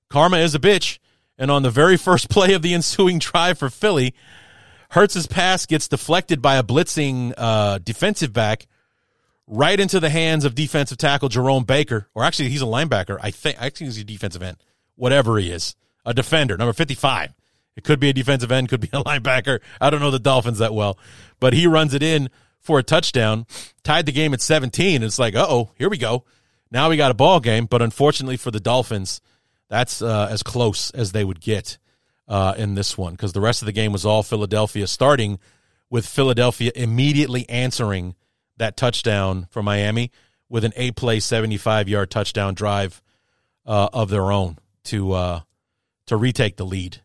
karma 0.10 0.38
is 0.38 0.56
a 0.56 0.60
bitch, 0.60 0.98
and 1.38 1.52
on 1.52 1.62
the 1.62 1.70
very 1.70 1.98
first 2.08 2.30
play 2.32 2.54
of 2.54 2.64
the 2.64 2.74
ensuing 2.74 3.20
drive 3.20 3.60
for 3.60 3.70
Philly, 3.70 4.16
Hurts's 4.92 5.26
pass 5.26 5.66
gets 5.66 5.88
deflected 5.88 6.42
by 6.42 6.58
a 6.58 6.64
blitzing 6.64 7.34
uh, 7.38 7.78
defensive 7.78 8.34
back 8.34 8.68
right 9.48 9.80
into 9.80 10.00
the 10.02 10.10
hands 10.10 10.44
of 10.44 10.54
defensive 10.54 10.98
tackle 10.98 11.30
Jerome 11.30 11.64
Baker, 11.64 12.10
or 12.14 12.24
actually 12.24 12.50
he's 12.50 12.62
a 12.62 12.66
linebacker. 12.66 13.18
I 13.22 13.32
think 13.32 13.62
actually 13.62 13.88
he's 13.88 14.00
a 14.00 14.04
defensive 14.04 14.42
end, 14.42 14.58
whatever 14.96 15.38
he 15.38 15.50
is, 15.50 15.76
a 16.06 16.14
defender, 16.14 16.58
number 16.58 16.74
fifty-five. 16.74 17.34
It 17.78 17.86
could 17.86 18.02
be 18.02 18.10
a 18.10 18.14
defensive 18.14 18.52
end, 18.52 18.68
could 18.68 18.82
be 18.82 18.90
a 18.92 19.04
linebacker. 19.04 19.60
I 19.80 19.90
don't 19.90 20.02
know 20.02 20.12
the 20.12 20.20
Dolphins 20.20 20.58
that 20.58 20.74
well, 20.74 21.00
but 21.40 21.54
he 21.54 21.68
runs 21.68 21.94
it 21.94 22.04
in 22.04 22.30
for 22.60 22.78
a 22.78 22.84
touchdown, 22.84 23.46
tied 23.84 24.06
the 24.06 24.12
game 24.12 24.34
at 24.34 24.42
17. 24.42 25.04
It's 25.04 25.18
like, 25.18 25.36
oh, 25.36 25.72
here 25.78 25.90
we 25.90 25.98
go. 25.98 26.26
Now 26.70 26.90
we 26.90 26.98
got 26.98 27.12
a 27.12 27.16
ball 27.16 27.40
game, 27.40 27.66
but 27.66 27.82
unfortunately 27.82 28.38
for 28.38 28.52
the 28.52 28.60
Dolphins, 28.60 29.22
that's 29.70 30.02
uh, 30.02 30.28
as 30.30 30.44
close 30.44 30.92
as 30.92 31.14
they 31.14 31.24
would 31.24 31.40
get 31.42 31.78
uh, 32.32 32.56
in 32.58 32.76
this 32.76 32.98
one 32.98 33.12
because 33.14 33.34
the 33.34 33.42
rest 33.42 33.62
of 33.62 33.66
the 33.66 33.72
game 33.72 33.92
was 33.92 34.06
all 34.06 34.24
Philadelphia, 34.24 34.88
starting 34.88 35.38
with 35.90 36.06
Philadelphia 36.06 36.72
immediately 36.74 37.48
answering 37.50 38.16
that 38.58 38.78
touchdown 38.78 39.48
for 39.52 39.62
Miami 39.62 40.12
with 40.50 40.64
an 40.64 40.74
eight 40.76 40.96
play, 40.96 41.20
75 41.20 41.90
yard 41.90 42.10
touchdown 42.10 42.54
drive 42.54 43.02
uh, 43.66 43.90
of 43.94 44.10
their 44.10 44.32
own 44.32 44.58
to 44.86 45.12
uh, 45.12 45.42
to 46.08 46.16
retake 46.18 46.56
the 46.56 46.66
lead, 46.66 47.02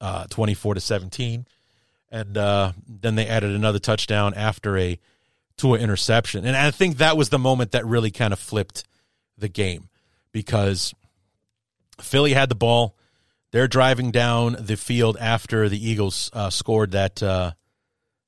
uh, 0.00 0.26
24 0.28 0.74
to 0.74 0.80
17 0.80 1.46
and 2.10 2.36
uh, 2.36 2.72
then 2.86 3.14
they 3.14 3.26
added 3.26 3.50
another 3.54 3.78
touchdown 3.78 4.34
after 4.34 4.76
a 4.78 4.98
Tua 5.56 5.78
interception. 5.78 6.44
And 6.44 6.56
I 6.56 6.70
think 6.70 6.98
that 6.98 7.16
was 7.16 7.30
the 7.30 7.38
moment 7.38 7.72
that 7.72 7.84
really 7.84 8.10
kind 8.10 8.32
of 8.32 8.38
flipped 8.38 8.84
the 9.36 9.48
game 9.48 9.88
because 10.32 10.94
Philly 12.00 12.32
had 12.32 12.48
the 12.48 12.54
ball. 12.54 12.94
They're 13.58 13.66
driving 13.66 14.12
down 14.12 14.56
the 14.60 14.76
field 14.76 15.16
after 15.18 15.68
the 15.68 15.90
Eagles 15.90 16.30
uh, 16.32 16.48
scored 16.48 16.92
that 16.92 17.20
uh, 17.20 17.54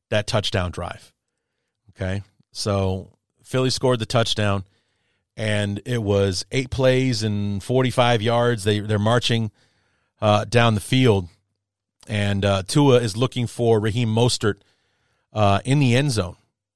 that 0.08 0.26
touchdown 0.26 0.72
drive. 0.72 1.12
Okay, 1.90 2.24
so 2.50 3.12
Philly 3.44 3.70
scored 3.70 4.00
the 4.00 4.06
touchdown, 4.06 4.64
and 5.36 5.80
it 5.86 6.02
was 6.02 6.44
eight 6.50 6.68
plays 6.70 7.22
and 7.22 7.62
forty 7.62 7.90
five 7.90 8.22
yards. 8.22 8.64
They 8.64 8.80
they're 8.80 8.98
marching 8.98 9.52
uh, 10.20 10.46
down 10.46 10.74
the 10.74 10.80
field 10.80 11.28
and 12.08 12.44
uh, 12.44 12.64
Tua 12.66 12.96
is 12.96 13.16
looking 13.16 13.46
for 13.46 13.78
Raheem 13.78 14.12
Mostert 14.12 14.56
uh, 15.32 15.60
in 15.64 15.78
the 15.78 15.94
end 15.94 16.10
zone, 16.10 16.34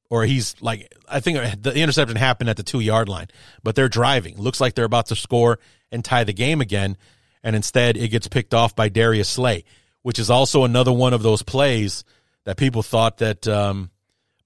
or 0.09 0.27
he's 0.27 0.55
like 0.61 0.95
I 1.09 1.19
think 1.19 1.61
the 1.61 1.75
interception 1.75 2.17
happened 2.17 2.51
at 2.51 2.57
the 2.57 2.63
two 2.63 2.79
yard 2.79 3.09
line, 3.09 3.27
but 3.65 3.75
they're 3.75 3.89
driving. 3.89 4.37
Looks 4.37 4.61
like 4.61 4.75
they're 4.75 4.85
about 4.85 5.07
to 5.07 5.17
score 5.17 5.59
and 5.91 6.05
tie 6.05 6.23
the 6.23 6.33
game 6.33 6.61
again, 6.61 6.97
and 7.45 7.55
instead 7.55 7.97
it 7.97 8.09
gets 8.09 8.27
picked 8.27 8.55
off 8.55 8.75
by 8.75 8.89
Darius 8.89 9.29
Slay, 9.29 9.63
which 10.03 10.19
is 10.19 10.31
also 10.31 10.65
another 10.65 10.93
one 10.93 11.15
of 11.15 11.23
those 11.23 11.43
plays 11.43 12.03
that 12.43 12.57
people 12.57 12.83
thought 12.83 13.19
that 13.19 13.47
um, 13.47 13.91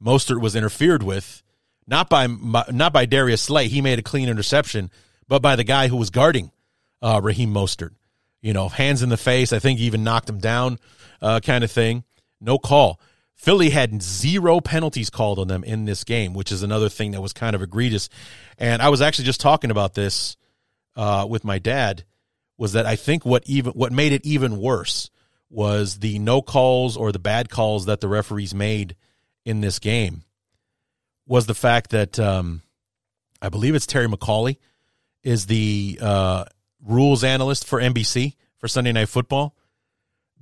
Mostert 0.02 0.42
was 0.42 0.54
interfered 0.54 1.02
with, 1.02 1.42
not 1.86 2.10
by 2.10 2.26
not 2.26 2.92
by 2.92 3.06
Darius 3.06 3.40
Slay. 3.40 3.68
He 3.68 3.80
made 3.80 3.98
a 3.98 4.02
clean 4.02 4.28
interception, 4.28 4.90
but 5.26 5.40
by 5.40 5.56
the 5.56 5.64
guy 5.64 5.88
who 5.88 5.96
was 5.96 6.10
guarding 6.10 6.52
uh, 7.00 7.20
Raheem 7.22 7.54
Mostert 7.54 7.92
you 8.40 8.52
know, 8.52 8.68
hands 8.68 9.02
in 9.02 9.08
the 9.08 9.16
face. 9.16 9.52
I 9.52 9.58
think 9.58 9.78
he 9.78 9.86
even 9.86 10.04
knocked 10.04 10.28
him 10.28 10.38
down, 10.38 10.78
uh, 11.20 11.40
kind 11.40 11.64
of 11.64 11.70
thing. 11.70 12.04
No 12.40 12.58
call. 12.58 13.00
Philly 13.34 13.70
had 13.70 14.02
zero 14.02 14.60
penalties 14.60 15.10
called 15.10 15.38
on 15.38 15.48
them 15.48 15.62
in 15.64 15.84
this 15.84 16.04
game, 16.04 16.34
which 16.34 16.50
is 16.50 16.62
another 16.62 16.88
thing 16.88 17.12
that 17.12 17.20
was 17.20 17.32
kind 17.32 17.54
of 17.54 17.62
egregious. 17.62 18.08
And 18.58 18.82
I 18.82 18.88
was 18.88 19.00
actually 19.00 19.26
just 19.26 19.40
talking 19.40 19.70
about 19.70 19.94
this 19.94 20.36
uh, 20.96 21.26
with 21.28 21.44
my 21.44 21.58
dad. 21.58 22.04
Was 22.58 22.72
that 22.74 22.84
I 22.84 22.96
think 22.96 23.24
what 23.24 23.44
even 23.46 23.72
what 23.72 23.92
made 23.92 24.12
it 24.12 24.26
even 24.26 24.58
worse 24.58 25.10
was 25.48 26.00
the 26.00 26.18
no 26.18 26.42
calls 26.42 26.96
or 26.96 27.12
the 27.12 27.18
bad 27.18 27.48
calls 27.48 27.86
that 27.86 28.00
the 28.00 28.08
referees 28.08 28.54
made 28.54 28.96
in 29.44 29.60
this 29.60 29.78
game 29.78 30.24
was 31.26 31.46
the 31.46 31.54
fact 31.54 31.90
that 31.90 32.18
um, 32.18 32.62
I 33.40 33.48
believe 33.48 33.74
it's 33.74 33.86
Terry 33.86 34.08
McAulay 34.08 34.56
is 35.22 35.46
the 35.46 35.98
uh, 36.02 36.44
rules 36.84 37.24
analyst 37.24 37.66
for 37.66 37.80
NBC 37.80 38.34
for 38.58 38.68
Sunday 38.68 38.92
Night 38.92 39.08
Football, 39.08 39.54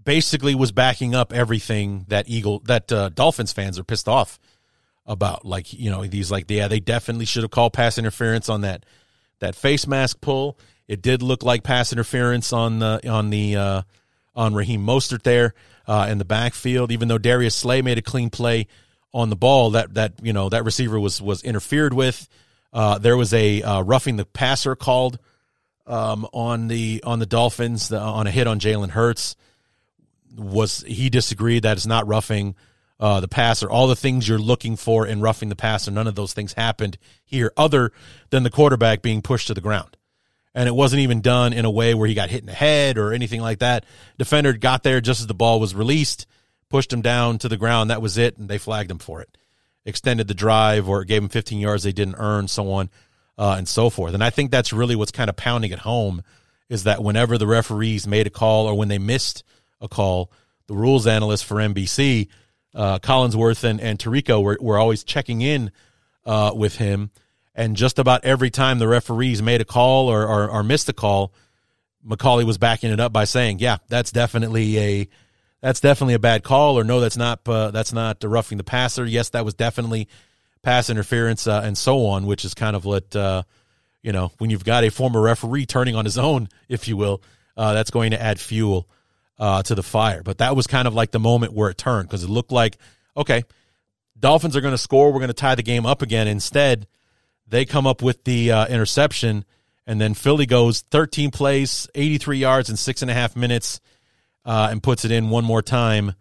basically 0.02 0.54
was 0.54 0.72
backing 0.72 1.14
up 1.14 1.32
everything 1.32 2.06
that 2.08 2.28
Eagle 2.28 2.60
that 2.60 2.90
uh, 2.90 3.10
Dolphins 3.10 3.52
fans 3.52 3.78
are 3.78 3.84
pissed 3.84 4.08
off 4.08 4.38
about. 5.04 5.44
Like 5.44 5.72
you 5.72 5.90
know, 5.90 6.06
these 6.06 6.30
like, 6.30 6.46
yeah, 6.48 6.68
they 6.68 6.80
definitely 6.80 7.26
should 7.26 7.42
have 7.42 7.50
called 7.50 7.72
pass 7.72 7.98
interference 7.98 8.48
on 8.48 8.62
that 8.62 8.86
that 9.40 9.54
face 9.54 9.86
mask 9.86 10.20
pull. 10.20 10.58
It 10.88 11.02
did 11.02 11.22
look 11.22 11.42
like 11.42 11.62
pass 11.62 11.92
interference 11.92 12.52
on 12.52 12.78
the 12.78 13.08
on 13.08 13.30
the 13.30 13.56
uh, 13.56 13.82
on 14.34 14.54
Raheem 14.54 14.84
Mostert 14.86 15.22
there 15.22 15.54
uh, 15.86 16.06
in 16.08 16.18
the 16.18 16.24
backfield. 16.24 16.92
Even 16.92 17.08
though 17.08 17.18
Darius 17.18 17.54
Slay 17.54 17.82
made 17.82 17.98
a 17.98 18.02
clean 18.02 18.30
play 18.30 18.66
on 19.12 19.30
the 19.30 19.36
ball, 19.36 19.70
that 19.70 19.94
that 19.94 20.14
you 20.22 20.32
know 20.32 20.48
that 20.48 20.64
receiver 20.64 20.98
was 21.00 21.20
was 21.20 21.42
interfered 21.42 21.92
with. 21.92 22.28
Uh, 22.72 22.98
there 22.98 23.16
was 23.16 23.32
a 23.32 23.62
uh, 23.62 23.80
roughing 23.82 24.16
the 24.16 24.24
passer 24.26 24.76
called 24.76 25.18
um, 25.86 26.26
on 26.32 26.68
the 26.68 27.02
on 27.04 27.18
the 27.18 27.26
Dolphins 27.26 27.88
the, 27.88 27.98
on 27.98 28.26
a 28.26 28.30
hit 28.30 28.46
on 28.46 28.60
Jalen 28.60 28.90
Hurts. 28.90 29.36
Was 30.36 30.84
he 30.86 31.08
disagreed 31.08 31.62
that 31.62 31.78
it's 31.78 31.86
not 31.86 32.06
roughing 32.06 32.54
uh, 33.00 33.20
the 33.20 33.28
passer? 33.28 33.70
All 33.70 33.86
the 33.86 33.96
things 33.96 34.28
you're 34.28 34.38
looking 34.38 34.76
for 34.76 35.06
in 35.06 35.20
roughing 35.20 35.48
the 35.48 35.56
passer, 35.56 35.90
none 35.90 36.06
of 36.06 36.14
those 36.14 36.34
things 36.34 36.52
happened 36.52 36.98
here, 37.24 37.52
other 37.56 37.90
than 38.30 38.42
the 38.42 38.50
quarterback 38.50 39.00
being 39.00 39.22
pushed 39.22 39.46
to 39.46 39.54
the 39.54 39.60
ground. 39.60 39.96
And 40.56 40.66
it 40.66 40.74
wasn't 40.74 41.00
even 41.00 41.20
done 41.20 41.52
in 41.52 41.64
a 41.64 41.70
way 41.70 41.94
where 41.94 42.08
he 42.08 42.14
got 42.14 42.30
hit 42.30 42.40
in 42.40 42.46
the 42.46 42.52
head 42.52 42.98
or 42.98 43.12
anything 43.12 43.40
like 43.40 43.60
that. 43.60 43.84
Defender 44.18 44.54
got 44.54 44.82
there 44.82 45.00
just 45.00 45.20
as 45.20 45.28
the 45.28 45.34
ball 45.34 45.60
was 45.60 45.74
released, 45.74 46.26
pushed 46.70 46.92
him 46.92 47.02
down 47.02 47.38
to 47.38 47.48
the 47.48 47.56
ground. 47.56 47.90
That 47.90 48.02
was 48.02 48.16
it, 48.16 48.38
and 48.38 48.48
they 48.48 48.58
flagged 48.58 48.90
him 48.90 48.98
for 48.98 49.20
it. 49.20 49.36
Extended 49.84 50.26
the 50.26 50.34
drive 50.34 50.88
or 50.88 51.04
gave 51.04 51.22
him 51.22 51.28
15 51.28 51.60
yards 51.60 51.84
they 51.84 51.92
didn't 51.92 52.16
earn, 52.18 52.48
so 52.48 52.72
on 52.72 52.90
uh, 53.38 53.54
and 53.58 53.68
so 53.68 53.90
forth. 53.90 54.14
And 54.14 54.24
I 54.24 54.30
think 54.30 54.50
that's 54.50 54.72
really 54.72 54.96
what's 54.96 55.12
kind 55.12 55.30
of 55.30 55.36
pounding 55.36 55.72
it 55.72 55.80
home 55.80 56.22
is 56.68 56.84
that 56.84 57.02
whenever 57.02 57.38
the 57.38 57.46
referees 57.46 58.06
made 58.06 58.26
a 58.26 58.30
call 58.30 58.66
or 58.66 58.74
when 58.74 58.88
they 58.88 58.98
missed 58.98 59.44
a 59.80 59.88
call, 59.88 60.32
the 60.66 60.74
rules 60.74 61.06
analyst 61.06 61.44
for 61.44 61.56
NBC, 61.56 62.28
uh, 62.74 62.98
Collinsworth 62.98 63.62
and, 63.62 63.80
and 63.80 64.04
were, 64.42 64.58
were 64.60 64.78
always 64.78 65.04
checking 65.04 65.42
in 65.42 65.70
uh, 66.24 66.52
with 66.54 66.76
him. 66.76 67.10
And 67.56 67.74
just 67.74 67.98
about 67.98 68.24
every 68.24 68.50
time 68.50 68.78
the 68.78 68.86
referees 68.86 69.42
made 69.42 69.62
a 69.62 69.64
call 69.64 70.08
or, 70.08 70.26
or, 70.26 70.48
or 70.48 70.62
missed 70.62 70.90
a 70.90 70.92
call, 70.92 71.32
McAulay 72.06 72.44
was 72.44 72.58
backing 72.58 72.92
it 72.92 73.00
up 73.00 73.12
by 73.12 73.24
saying, 73.24 73.58
"Yeah, 73.58 73.78
that's 73.88 74.12
definitely 74.12 74.78
a 74.78 75.08
that's 75.62 75.80
definitely 75.80 76.14
a 76.14 76.18
bad 76.18 76.44
call," 76.44 76.78
or 76.78 76.84
"No, 76.84 77.00
that's 77.00 77.16
not 77.16 77.40
uh, 77.48 77.70
that's 77.70 77.92
not 77.92 78.22
roughing 78.22 78.58
the 78.58 78.64
passer." 78.64 79.04
Yes, 79.04 79.30
that 79.30 79.44
was 79.44 79.54
definitely 79.54 80.06
pass 80.62 80.90
interference 80.90 81.46
uh, 81.46 81.62
and 81.64 81.76
so 81.76 82.06
on, 82.06 82.26
which 82.26 82.44
is 82.44 82.54
kind 82.54 82.76
of 82.76 82.84
what 82.84 83.16
uh, 83.16 83.42
you 84.02 84.12
know 84.12 84.30
when 84.38 84.50
you've 84.50 84.64
got 84.64 84.84
a 84.84 84.90
former 84.90 85.20
referee 85.20 85.66
turning 85.66 85.96
on 85.96 86.04
his 86.04 86.18
own, 86.18 86.48
if 86.68 86.86
you 86.86 86.96
will, 86.96 87.22
uh, 87.56 87.72
that's 87.72 87.90
going 87.90 88.12
to 88.12 88.22
add 88.22 88.38
fuel 88.38 88.86
uh, 89.38 89.62
to 89.62 89.74
the 89.74 89.82
fire. 89.82 90.22
But 90.22 90.38
that 90.38 90.54
was 90.54 90.66
kind 90.66 90.86
of 90.86 90.94
like 90.94 91.10
the 91.10 91.18
moment 91.18 91.54
where 91.54 91.70
it 91.70 91.78
turned 91.78 92.08
because 92.08 92.22
it 92.22 92.30
looked 92.30 92.52
like 92.52 92.76
okay, 93.16 93.42
Dolphins 94.18 94.56
are 94.56 94.60
going 94.60 94.74
to 94.74 94.78
score, 94.78 95.10
we're 95.10 95.20
going 95.20 95.28
to 95.28 95.34
tie 95.34 95.54
the 95.54 95.62
game 95.62 95.86
up 95.86 96.02
again. 96.02 96.28
Instead, 96.28 96.86
they 97.46 97.64
come 97.64 97.86
up 97.86 98.02
with 98.02 98.24
the 98.24 98.52
uh, 98.52 98.66
interception, 98.66 99.44
and 99.86 100.00
then 100.00 100.14
Philly 100.14 100.46
goes 100.46 100.82
13 100.90 101.30
plays, 101.30 101.88
83 101.94 102.38
yards 102.38 102.70
in 102.70 102.76
six 102.76 103.02
and 103.02 103.10
a 103.10 103.14
half 103.14 103.36
minutes, 103.36 103.80
uh, 104.44 104.68
and 104.70 104.82
puts 104.82 105.04
it 105.04 105.10
in 105.10 105.30
one 105.30 105.44
more 105.44 105.62
time 105.62 106.14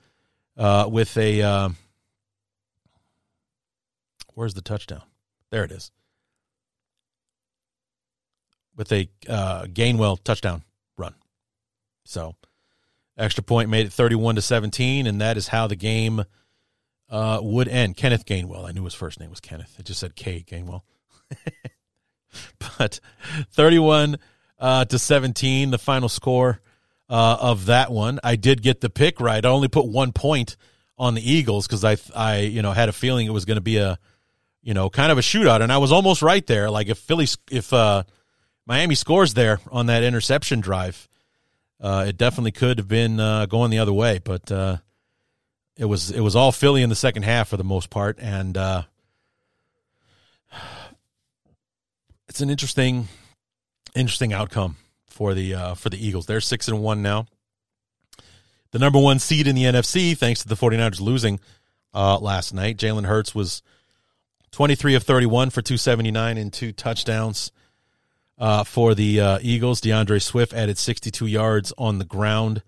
with 0.58 1.18
a 1.18 1.74
Where's 4.36 4.54
the 4.54 4.62
touchdown? 4.62 5.02
There 5.50 5.64
it 5.64 5.72
is. 5.72 5.92
With 8.76 8.92
a 8.92 9.10
uh, 9.28 9.64
Gainwell 9.64 10.22
touchdown 10.22 10.64
run. 10.98 11.16
So, 12.04 12.36
extra 13.18 13.44
point 13.44 13.70
made 13.70 13.86
it 13.86 13.94
31 13.94 14.36
to 14.36 14.42
17, 14.42 15.08
and 15.08 15.22
that 15.22 15.38
is 15.38 15.48
how 15.48 15.68
the 15.68 15.78
game 15.78 16.26
uh, 17.10 17.40
would 17.42 17.70
end. 17.70 17.96
Kenneth 17.96 18.26
Gainwell. 18.26 18.68
I 18.68 18.74
knew 18.74 18.84
his 18.84 18.94
first 18.94 19.22
name 19.22 19.30
was 19.30 19.40
Kenneth. 19.40 19.80
It 19.80 19.86
just 19.86 20.02
said 20.02 20.16
K 20.16 20.44
Gainwell. 20.46 20.82
but 22.78 23.00
31 23.52 24.18
uh, 24.60 24.86
to 24.86 25.00
17, 25.00 25.72
the 25.72 25.78
final 25.78 26.10
score 26.10 26.62
uh, 27.10 27.38
of 27.40 27.68
that 27.68 27.92
one. 27.92 28.20
I 28.24 28.36
did 28.36 28.62
get 28.62 28.82
the 28.82 28.90
pick 28.90 29.20
right. 29.20 29.44
I 29.44 29.50
only 29.50 29.68
put 29.68 29.88
one 29.88 30.12
point 30.12 30.58
on 30.98 31.14
the 31.14 31.32
Eagles 31.32 31.68
because 31.68 31.84
I, 31.84 31.98
I, 32.16 32.40
you 32.40 32.62
know, 32.62 32.72
had 32.72 32.90
a 32.90 32.94
feeling 32.94 33.28
it 33.28 33.34
was 33.34 33.46
going 33.46 33.58
to 33.58 33.62
be 33.62 33.78
a 33.78 34.00
you 34.66 34.74
know, 34.74 34.90
kind 34.90 35.12
of 35.12 35.18
a 35.18 35.22
shootout. 35.22 35.62
And 35.62 35.72
I 35.72 35.78
was 35.78 35.94
almost 35.94 36.22
right 36.24 36.46
there. 36.46 36.70
Like 36.70 36.90
if 36.90 36.98
Philly, 36.98 37.28
if 37.50 37.72
uh, 37.72 38.04
Miami 38.66 38.96
scores 38.96 39.36
there 39.36 39.60
on 39.72 39.86
that 39.86 40.04
interception 40.04 40.60
drive, 40.60 41.08
uh, 41.80 42.06
it 42.08 42.18
definitely 42.18 42.52
could 42.52 42.80
have 42.80 42.88
been 42.88 43.20
uh, 43.20 43.46
going 43.46 43.70
the 43.70 43.78
other 43.78 43.94
way. 43.94 44.20
But 44.22 44.52
uh, 44.52 44.78
it 45.78 45.86
was 45.86 46.10
it 46.10 46.20
was 46.20 46.36
all 46.36 46.52
Philly 46.52 46.82
in 46.82 46.90
the 46.90 46.96
second 46.96 47.24
half 47.24 47.50
for 47.50 47.58
the 47.58 47.64
most 47.64 47.92
part, 47.92 48.18
and 48.20 48.58
uh, 48.58 48.84
it's 52.36 52.42
an 52.42 52.50
interesting, 52.50 53.08
interesting 53.96 54.34
outcome 54.34 54.76
for 55.08 55.34
the 55.34 55.54
uh, 55.54 55.74
for 55.74 55.90
the 55.90 56.06
Eagles. 56.06 56.26
They're 56.26 56.42
six 56.42 56.68
and 56.68 56.82
one 56.82 57.02
now. 57.02 57.28
The 58.72 58.80
number 58.80 59.00
one 59.00 59.20
seed 59.20 59.48
in 59.48 59.56
the 59.56 59.64
NFC, 59.64 60.18
thanks 60.18 60.42
to 60.42 60.50
the 60.50 60.56
49ers 60.56 61.00
losing 61.00 61.40
uh, 61.94 62.20
last 62.20 62.54
night. 62.54 62.76
Jalen 62.76 63.06
Hurts 63.06 63.34
was 63.34 63.64
23 64.52 64.96
of 64.96 65.04
31 65.04 65.50
for 65.50 65.62
279 65.62 66.38
and 66.38 66.52
two 66.52 66.74
touchdowns 66.74 67.54
uh, 68.38 68.66
for 68.66 68.94
the 68.94 69.22
uh, 69.22 69.40
Eagles. 69.42 69.80
D'Andre 69.80 70.20
Swift 70.20 70.54
added 70.54 70.78
62 70.78 71.26
yards 71.28 71.72
on 71.78 72.00
the 72.00 72.06
ground. 72.06 72.64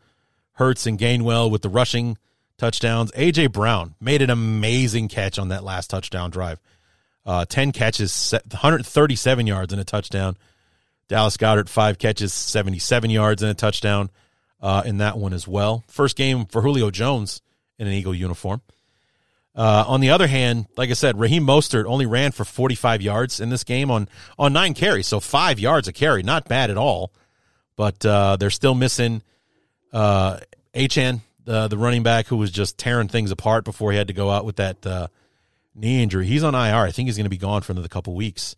Hurts 0.53 0.88
and 0.88 0.97
Gainwell 0.97 1.51
with 1.51 1.61
the 1.61 1.68
rushing 1.68 2.18
touchdowns. 2.57 3.11
A.J. 3.15 3.47
Brown 3.47 3.95
made 3.99 4.22
an 4.22 4.30
amazing 4.30 5.09
catch 5.09 5.38
on 5.38 5.49
that 5.49 5.65
last 5.65 5.89
touchdown 5.89 6.32
drive. 6.32 6.61
Uh, 7.28 7.43
10 7.43 7.73
catches, 7.73 8.32
137 8.32 9.47
yards 9.47 9.73
and 9.73 9.82
a 9.82 9.84
touchdown. 9.84 10.38
Dallas 11.09 11.36
Goedert, 11.36 11.67
five 11.67 11.99
catches, 11.99 12.34
77 12.34 13.09
yards 13.09 13.41
and 13.41 13.51
a 13.51 13.53
touchdown 13.53 14.09
uh, 14.61 14.84
in 14.86 14.99
that 14.99 15.17
one 15.17 15.34
as 15.34 15.45
well. 15.45 15.84
First 15.88 16.15
game 16.15 16.45
for 16.45 16.61
Julio 16.61 16.89
Jones 16.89 17.41
in 17.78 17.86
an 17.86 17.93
Eagle 17.93 18.15
uniform. 18.15 18.61
Uh, 19.53 19.84
on 19.88 19.99
the 19.99 20.11
other 20.11 20.28
hand, 20.28 20.67
like 20.78 20.89
I 20.89 20.93
said, 20.93 21.19
Raheem 21.19 21.45
Mostert 21.45 21.86
only 21.86 22.05
ran 22.05 22.32
for 22.32 22.45
45 22.45 23.01
yards 23.01 23.39
in 23.41 23.49
this 23.49 23.63
game 23.63 23.91
on 23.91 24.07
on 24.38 24.53
nine 24.53 24.73
carries, 24.73 25.07
so 25.07 25.19
five 25.19 25.59
yards 25.59 25.88
a 25.88 25.93
carry, 25.93 26.23
not 26.23 26.47
bad 26.47 26.69
at 26.69 26.78
all. 26.78 27.11
But 27.75 28.05
uh, 28.05 28.38
they're 28.38 28.51
still 28.51 28.75
missing 28.75 29.21
uh, 29.91 30.39
Achane, 30.75 31.21
the 31.43 31.67
the 31.67 31.78
running 31.78 32.03
back 32.03 32.28
who 32.28 32.38
was 32.38 32.51
just 32.51 32.78
tearing 32.78 33.07
things 33.07 33.32
apart 33.32 33.65
before 33.65 33.91
he 33.91 33.97
had 33.97 34.07
to 34.07 34.13
go 34.13 34.30
out 34.30 34.45
with 34.45 34.57
that 34.57 34.86
uh, 34.86 35.07
knee 35.78 36.01
injury. 36.01 36.25
He's 36.25 36.43
on 36.43 36.55
IR. 36.55 36.84
I 36.86 36.91
think 36.91 37.07
he's 37.07 37.17
going 37.17 37.25
to 37.25 37.30
be 37.30 37.38
gone 37.38 37.61
for 37.61 37.71
another 37.71 37.88
couple 37.88 38.13
weeks 38.15 38.55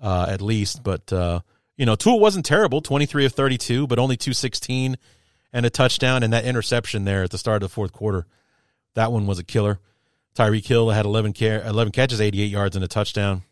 uh, 0.00 0.26
at 0.28 0.40
least. 0.40 0.82
But 0.82 1.12
uh, 1.12 1.40
you 1.76 1.86
know, 1.86 1.96
Tua 1.96 2.16
wasn't 2.16 2.44
terrible, 2.44 2.80
23 2.80 3.26
of 3.26 3.32
32, 3.32 3.86
but 3.86 3.98
only 3.98 4.16
216 4.16 4.96
and 5.52 5.66
a 5.66 5.70
touchdown, 5.70 6.22
and 6.22 6.32
that 6.32 6.44
interception 6.44 7.04
there 7.04 7.22
at 7.22 7.30
the 7.30 7.38
start 7.38 7.62
of 7.62 7.70
the 7.70 7.74
fourth 7.74 7.92
quarter, 7.92 8.26
that 8.94 9.12
one 9.12 9.26
was 9.26 9.38
a 9.38 9.44
killer. 9.44 9.78
Tyreek 10.34 10.66
Hill 10.66 10.90
had 10.90 11.06
11, 11.06 11.32
care, 11.32 11.64
11 11.64 11.92
catches, 11.92 12.20
88 12.20 12.46
yards, 12.46 12.76
and 12.76 12.84
a 12.84 12.88
touchdown. 12.88 13.42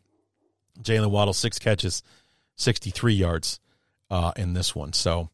Jaylen 0.80 1.11
Waddle, 1.11 1.32
six 1.32 1.59
catches, 1.59 2.02
63 2.57 3.14
yards 3.14 3.61
uh, 4.11 4.32
in 4.36 4.52
this 4.52 4.74
one. 4.74 4.92
So, 4.92 5.30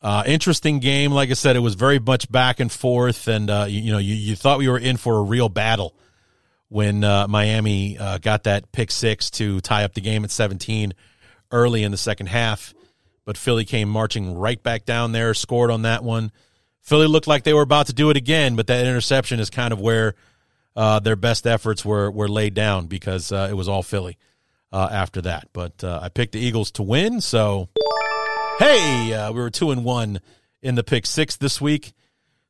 uh, 0.00 0.24
interesting 0.26 0.80
game. 0.80 1.12
Like 1.12 1.30
I 1.30 1.34
said, 1.34 1.56
it 1.56 1.60
was 1.60 1.74
very 1.74 1.98
much 1.98 2.30
back 2.32 2.58
and 2.58 2.72
forth, 2.72 3.28
and 3.28 3.50
uh, 3.50 3.66
you, 3.68 3.82
you, 3.82 3.92
know, 3.92 3.98
you, 3.98 4.14
you 4.14 4.34
thought 4.34 4.58
we 4.58 4.68
were 4.68 4.78
in 4.78 4.96
for 4.96 5.18
a 5.18 5.22
real 5.22 5.50
battle 5.50 5.94
when 6.74 7.04
uh, 7.04 7.28
Miami 7.28 7.96
uh, 7.96 8.18
got 8.18 8.42
that 8.42 8.72
pick 8.72 8.90
six 8.90 9.30
to 9.30 9.60
tie 9.60 9.84
up 9.84 9.94
the 9.94 10.00
game 10.00 10.24
at 10.24 10.32
17 10.32 10.92
early 11.52 11.84
in 11.84 11.92
the 11.92 11.96
second 11.96 12.26
half. 12.26 12.74
But 13.24 13.36
Philly 13.36 13.64
came 13.64 13.88
marching 13.88 14.34
right 14.36 14.60
back 14.60 14.84
down 14.84 15.12
there, 15.12 15.34
scored 15.34 15.70
on 15.70 15.82
that 15.82 16.02
one. 16.02 16.32
Philly 16.80 17.06
looked 17.06 17.28
like 17.28 17.44
they 17.44 17.52
were 17.52 17.62
about 17.62 17.86
to 17.86 17.92
do 17.92 18.10
it 18.10 18.16
again, 18.16 18.56
but 18.56 18.66
that 18.66 18.84
interception 18.84 19.38
is 19.38 19.50
kind 19.50 19.72
of 19.72 19.80
where 19.80 20.16
uh, 20.74 20.98
their 20.98 21.14
best 21.14 21.46
efforts 21.46 21.84
were 21.84 22.10
were 22.10 22.26
laid 22.26 22.54
down 22.54 22.86
because 22.86 23.30
uh, 23.30 23.46
it 23.48 23.54
was 23.54 23.68
all 23.68 23.84
Philly 23.84 24.18
uh, 24.72 24.88
after 24.90 25.20
that. 25.20 25.50
But 25.52 25.84
uh, 25.84 26.00
I 26.02 26.08
picked 26.08 26.32
the 26.32 26.40
Eagles 26.40 26.72
to 26.72 26.82
win, 26.82 27.20
so 27.20 27.68
hey, 28.58 29.30
we 29.32 29.38
were 29.38 29.48
two 29.48 29.70
and 29.70 29.84
one 29.84 30.20
in 30.60 30.74
the 30.74 30.82
pick 30.82 31.06
six 31.06 31.36
this 31.36 31.60
week 31.60 31.92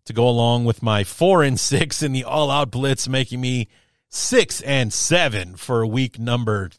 to 0.07 0.14
go 0.14 0.27
along 0.27 0.64
with 0.64 0.83
my 0.83 1.05
four 1.05 1.43
and 1.43 1.61
six 1.61 2.03
in 2.03 2.12
the 2.12 2.25
all 2.25 2.51
out 2.51 2.70
blitz, 2.70 3.07
making 3.07 3.43
me 3.43 3.68
six 4.15 4.61
and 4.61 4.93
seven 4.93 5.57
for 5.57 5.85
week 5.87 6.19
number 6.19 6.71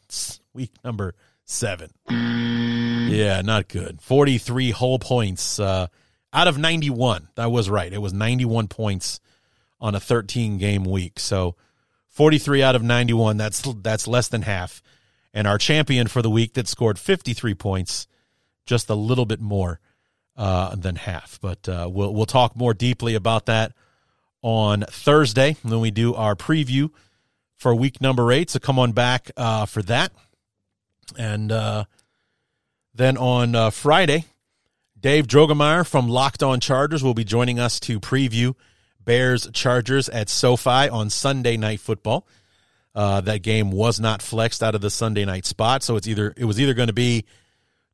week 0.52 0.72
number 0.84 1.14
seven. 1.44 1.90
Yeah, 2.08 3.42
not 3.42 3.68
good. 3.68 4.00
Forty 4.00 4.38
three 4.38 4.70
whole 4.70 4.98
points. 4.98 5.60
Uh, 5.60 5.88
out 6.32 6.48
of 6.48 6.58
91. 6.58 7.28
That 7.34 7.50
was 7.50 7.70
right. 7.70 7.90
It 7.90 8.02
was 8.02 8.12
91 8.12 8.68
points 8.68 9.20
on 9.80 9.94
a 9.94 10.00
13 10.00 10.58
game 10.58 10.84
week. 10.84 11.18
So 11.18 11.56
43 12.08 12.62
out 12.62 12.76
of 12.76 12.82
91. 12.82 13.38
That's 13.38 13.62
that's 13.82 14.06
less 14.06 14.28
than 14.28 14.42
half. 14.42 14.82
And 15.32 15.46
our 15.46 15.58
champion 15.58 16.06
for 16.08 16.22
the 16.22 16.30
week 16.30 16.54
that 16.54 16.68
scored 16.68 16.98
53 16.98 17.54
points, 17.54 18.06
just 18.66 18.90
a 18.90 18.94
little 18.94 19.24
bit 19.24 19.40
more 19.40 19.80
uh, 20.36 20.74
than 20.76 20.96
half. 20.96 21.38
But 21.40 21.68
uh, 21.68 21.88
we'll 21.90 22.12
we'll 22.14 22.26
talk 22.26 22.54
more 22.54 22.74
deeply 22.74 23.14
about 23.14 23.46
that 23.46 23.72
on 24.42 24.82
Thursday 24.82 25.56
when 25.62 25.80
we 25.80 25.90
do 25.90 26.14
our 26.14 26.36
preview 26.36 26.90
for 27.56 27.74
week 27.74 28.00
number 28.00 28.30
eight. 28.32 28.50
So 28.50 28.58
come 28.58 28.78
on 28.78 28.92
back 28.92 29.30
uh, 29.36 29.66
for 29.66 29.82
that. 29.82 30.12
And 31.18 31.50
uh, 31.52 31.84
then 32.94 33.16
on 33.16 33.54
uh, 33.54 33.70
Friday, 33.70 34.24
Dave 34.98 35.26
Drogemeyer 35.26 35.86
from 35.86 36.08
Locked 36.08 36.42
On 36.42 36.60
Chargers 36.60 37.02
will 37.02 37.14
be 37.14 37.24
joining 37.24 37.58
us 37.58 37.78
to 37.80 38.00
preview 38.00 38.54
Bears 39.04 39.48
Chargers 39.52 40.08
at 40.08 40.28
SoFi 40.28 40.88
on 40.88 41.10
Sunday 41.10 41.56
Night 41.56 41.80
Football. 41.80 42.26
Uh, 42.94 43.20
that 43.20 43.42
game 43.42 43.70
was 43.70 44.00
not 44.00 44.22
flexed 44.22 44.62
out 44.62 44.74
of 44.74 44.80
the 44.80 44.88
Sunday 44.88 45.26
night 45.26 45.44
spot, 45.44 45.82
so 45.82 45.96
it's 45.96 46.08
either 46.08 46.32
it 46.36 46.46
was 46.46 46.58
either 46.58 46.72
going 46.72 46.86
to 46.86 46.94
be 46.94 47.26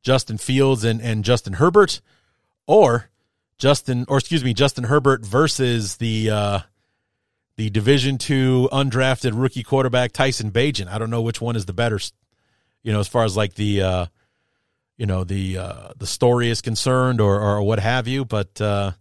Justin 0.01 0.37
Fields 0.37 0.85
and, 0.85 1.01
and 1.01 1.25
Justin 1.25 1.53
Herbert, 1.53 1.99
or 2.67 3.09
Justin 3.57 4.05
or 4.07 4.17
excuse 4.17 4.45
me 4.45 4.53
Justin 4.53 4.85
Herbert 4.85 5.25
versus 5.25 5.97
the 5.97 6.29
uh, 6.29 6.59
the 7.55 7.69
Division 7.69 8.17
two 8.17 8.69
undrafted 8.71 9.31
rookie 9.35 9.63
quarterback 9.63 10.11
Tyson 10.11 10.51
Bagent. 10.51 10.87
I 10.87 10.97
don't 10.97 11.09
know 11.09 11.21
which 11.21 11.41
one 11.41 11.55
is 11.55 11.65
the 11.65 11.73
better, 11.73 11.99
you 12.81 12.91
know, 12.91 12.99
as 12.99 13.07
far 13.07 13.23
as 13.23 13.37
like 13.37 13.55
the 13.55 13.81
uh, 13.81 14.05
you 14.97 15.05
know 15.05 15.23
the 15.23 15.57
uh, 15.57 15.87
the 15.97 16.07
story 16.07 16.49
is 16.49 16.61
concerned 16.61 17.21
or 17.21 17.39
or 17.39 17.61
what 17.61 17.79
have 17.79 18.07
you. 18.07 18.25
But 18.25 18.59
uh, 18.59 18.91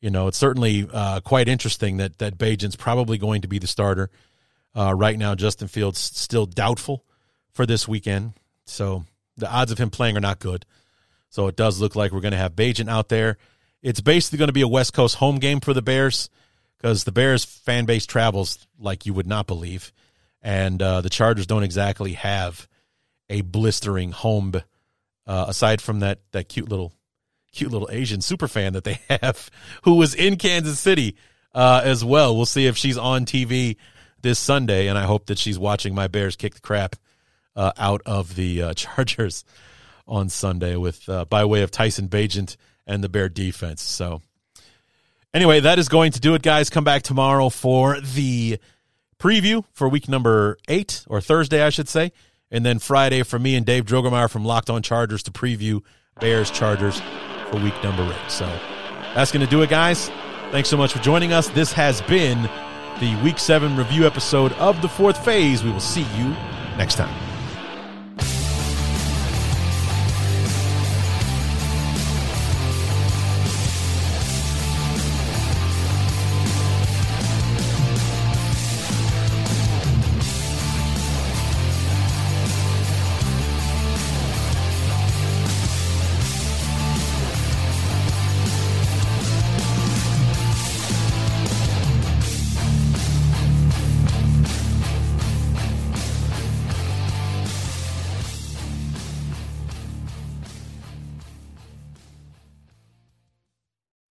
you 0.00 0.10
know 0.10 0.26
it's 0.28 0.38
certainly 0.38 0.88
uh, 0.92 1.20
quite 1.20 1.48
interesting 1.48 1.98
that 1.98 2.18
that 2.18 2.38
Bagent's 2.38 2.76
probably 2.76 3.18
going 3.18 3.42
to 3.42 3.48
be 3.48 3.58
the 3.58 3.66
starter. 3.66 4.10
Uh, 4.74 4.94
right 4.94 5.18
now, 5.18 5.34
Justin 5.34 5.68
Fields 5.68 5.98
still 5.98 6.44
doubtful 6.44 7.04
for 7.52 7.64
this 7.64 7.88
weekend, 7.88 8.34
so 8.66 9.04
the 9.36 9.50
odds 9.50 9.72
of 9.72 9.78
him 9.78 9.90
playing 9.90 10.16
are 10.16 10.20
not 10.20 10.38
good. 10.38 10.66
So 11.30 11.46
it 11.46 11.56
does 11.56 11.80
look 11.80 11.96
like 11.96 12.12
we're 12.12 12.20
going 12.20 12.32
to 12.32 12.38
have 12.38 12.54
Bagent 12.54 12.88
out 12.88 13.08
there. 13.08 13.38
It's 13.82 14.00
basically 14.00 14.38
going 14.38 14.48
to 14.48 14.52
be 14.52 14.62
a 14.62 14.68
West 14.68 14.92
Coast 14.92 15.16
home 15.16 15.38
game 15.38 15.60
for 15.60 15.72
the 15.72 15.82
Bears 15.82 16.28
because 16.76 17.04
the 17.04 17.12
Bears 17.12 17.44
fan 17.44 17.84
base 17.84 18.06
travels 18.06 18.66
like 18.78 19.06
you 19.06 19.14
would 19.14 19.26
not 19.26 19.46
believe, 19.46 19.92
and 20.42 20.80
uh, 20.80 21.00
the 21.00 21.10
Chargers 21.10 21.46
don't 21.46 21.62
exactly 21.62 22.12
have 22.12 22.68
a 23.28 23.40
blistering 23.40 24.12
home 24.12 24.54
uh, 25.26 25.44
aside 25.48 25.80
from 25.80 26.00
that 26.00 26.20
that 26.32 26.48
cute 26.48 26.68
little 26.68 26.92
cute 27.52 27.72
little 27.72 27.88
Asian 27.90 28.20
super 28.20 28.48
fan 28.48 28.74
that 28.74 28.84
they 28.84 29.00
have 29.22 29.50
who 29.82 29.94
was 29.94 30.14
in 30.14 30.36
Kansas 30.36 30.78
City 30.78 31.16
uh, 31.54 31.80
as 31.84 32.04
well. 32.04 32.36
We'll 32.36 32.46
see 32.46 32.66
if 32.66 32.76
she's 32.76 32.98
on 32.98 33.24
TV 33.24 33.76
this 34.22 34.38
Sunday, 34.38 34.88
and 34.88 34.98
I 34.98 35.04
hope 35.04 35.26
that 35.26 35.38
she's 35.38 35.58
watching 35.58 35.94
my 35.94 36.08
Bears 36.08 36.36
kick 36.36 36.54
the 36.54 36.60
crap 36.60 36.96
uh, 37.54 37.72
out 37.76 38.02
of 38.06 38.36
the 38.36 38.62
uh, 38.62 38.74
Chargers 38.74 39.44
on 40.06 40.28
Sunday 40.28 40.76
with 40.76 41.08
uh, 41.08 41.24
by 41.24 41.44
way 41.44 41.62
of 41.62 41.70
Tyson 41.70 42.08
Bagent 42.08 42.56
and 42.86 43.02
the 43.02 43.08
Bear 43.08 43.28
defense. 43.28 43.82
So 43.82 44.22
anyway, 45.36 45.60
that 45.60 45.78
is 45.78 45.88
going 45.88 46.12
to 46.12 46.20
do 46.20 46.34
it, 46.34 46.42
guys. 46.42 46.70
Come 46.70 46.82
back 46.82 47.02
tomorrow 47.02 47.50
for 47.50 48.00
the 48.00 48.58
preview 49.18 49.64
for 49.72 49.88
week 49.88 50.08
number 50.08 50.56
eight 50.66 51.04
or 51.08 51.20
Thursday, 51.20 51.62
I 51.62 51.68
should 51.70 51.88
say. 51.88 52.12
And 52.50 52.64
then 52.64 52.78
Friday 52.78 53.22
for 53.22 53.38
me 53.38 53.54
and 53.54 53.66
Dave 53.66 53.84
Drogemeyer 53.84 54.30
from 54.30 54.44
Locked 54.44 54.70
On 54.70 54.82
Chargers 54.82 55.22
to 55.24 55.30
preview 55.30 55.82
Bears 56.20 56.50
Chargers 56.50 57.00
for 57.50 57.58
week 57.58 57.74
number 57.84 58.04
eight. 58.04 58.30
So 58.30 58.46
that's 59.14 59.30
going 59.30 59.44
to 59.44 59.50
do 59.50 59.62
it, 59.62 59.70
guys. 59.70 60.08
Thanks 60.50 60.68
so 60.68 60.76
much 60.76 60.92
for 60.92 61.00
joining 61.00 61.32
us. 61.32 61.48
This 61.48 61.72
has 61.72 62.00
been 62.02 62.42
the 63.00 63.20
week 63.22 63.38
seven 63.38 63.76
review 63.76 64.06
episode 64.06 64.52
of 64.54 64.80
the 64.80 64.88
fourth 64.88 65.22
phase. 65.24 65.62
We 65.62 65.70
will 65.70 65.80
see 65.80 66.06
you 66.16 66.28
next 66.78 66.94
time. 66.94 67.25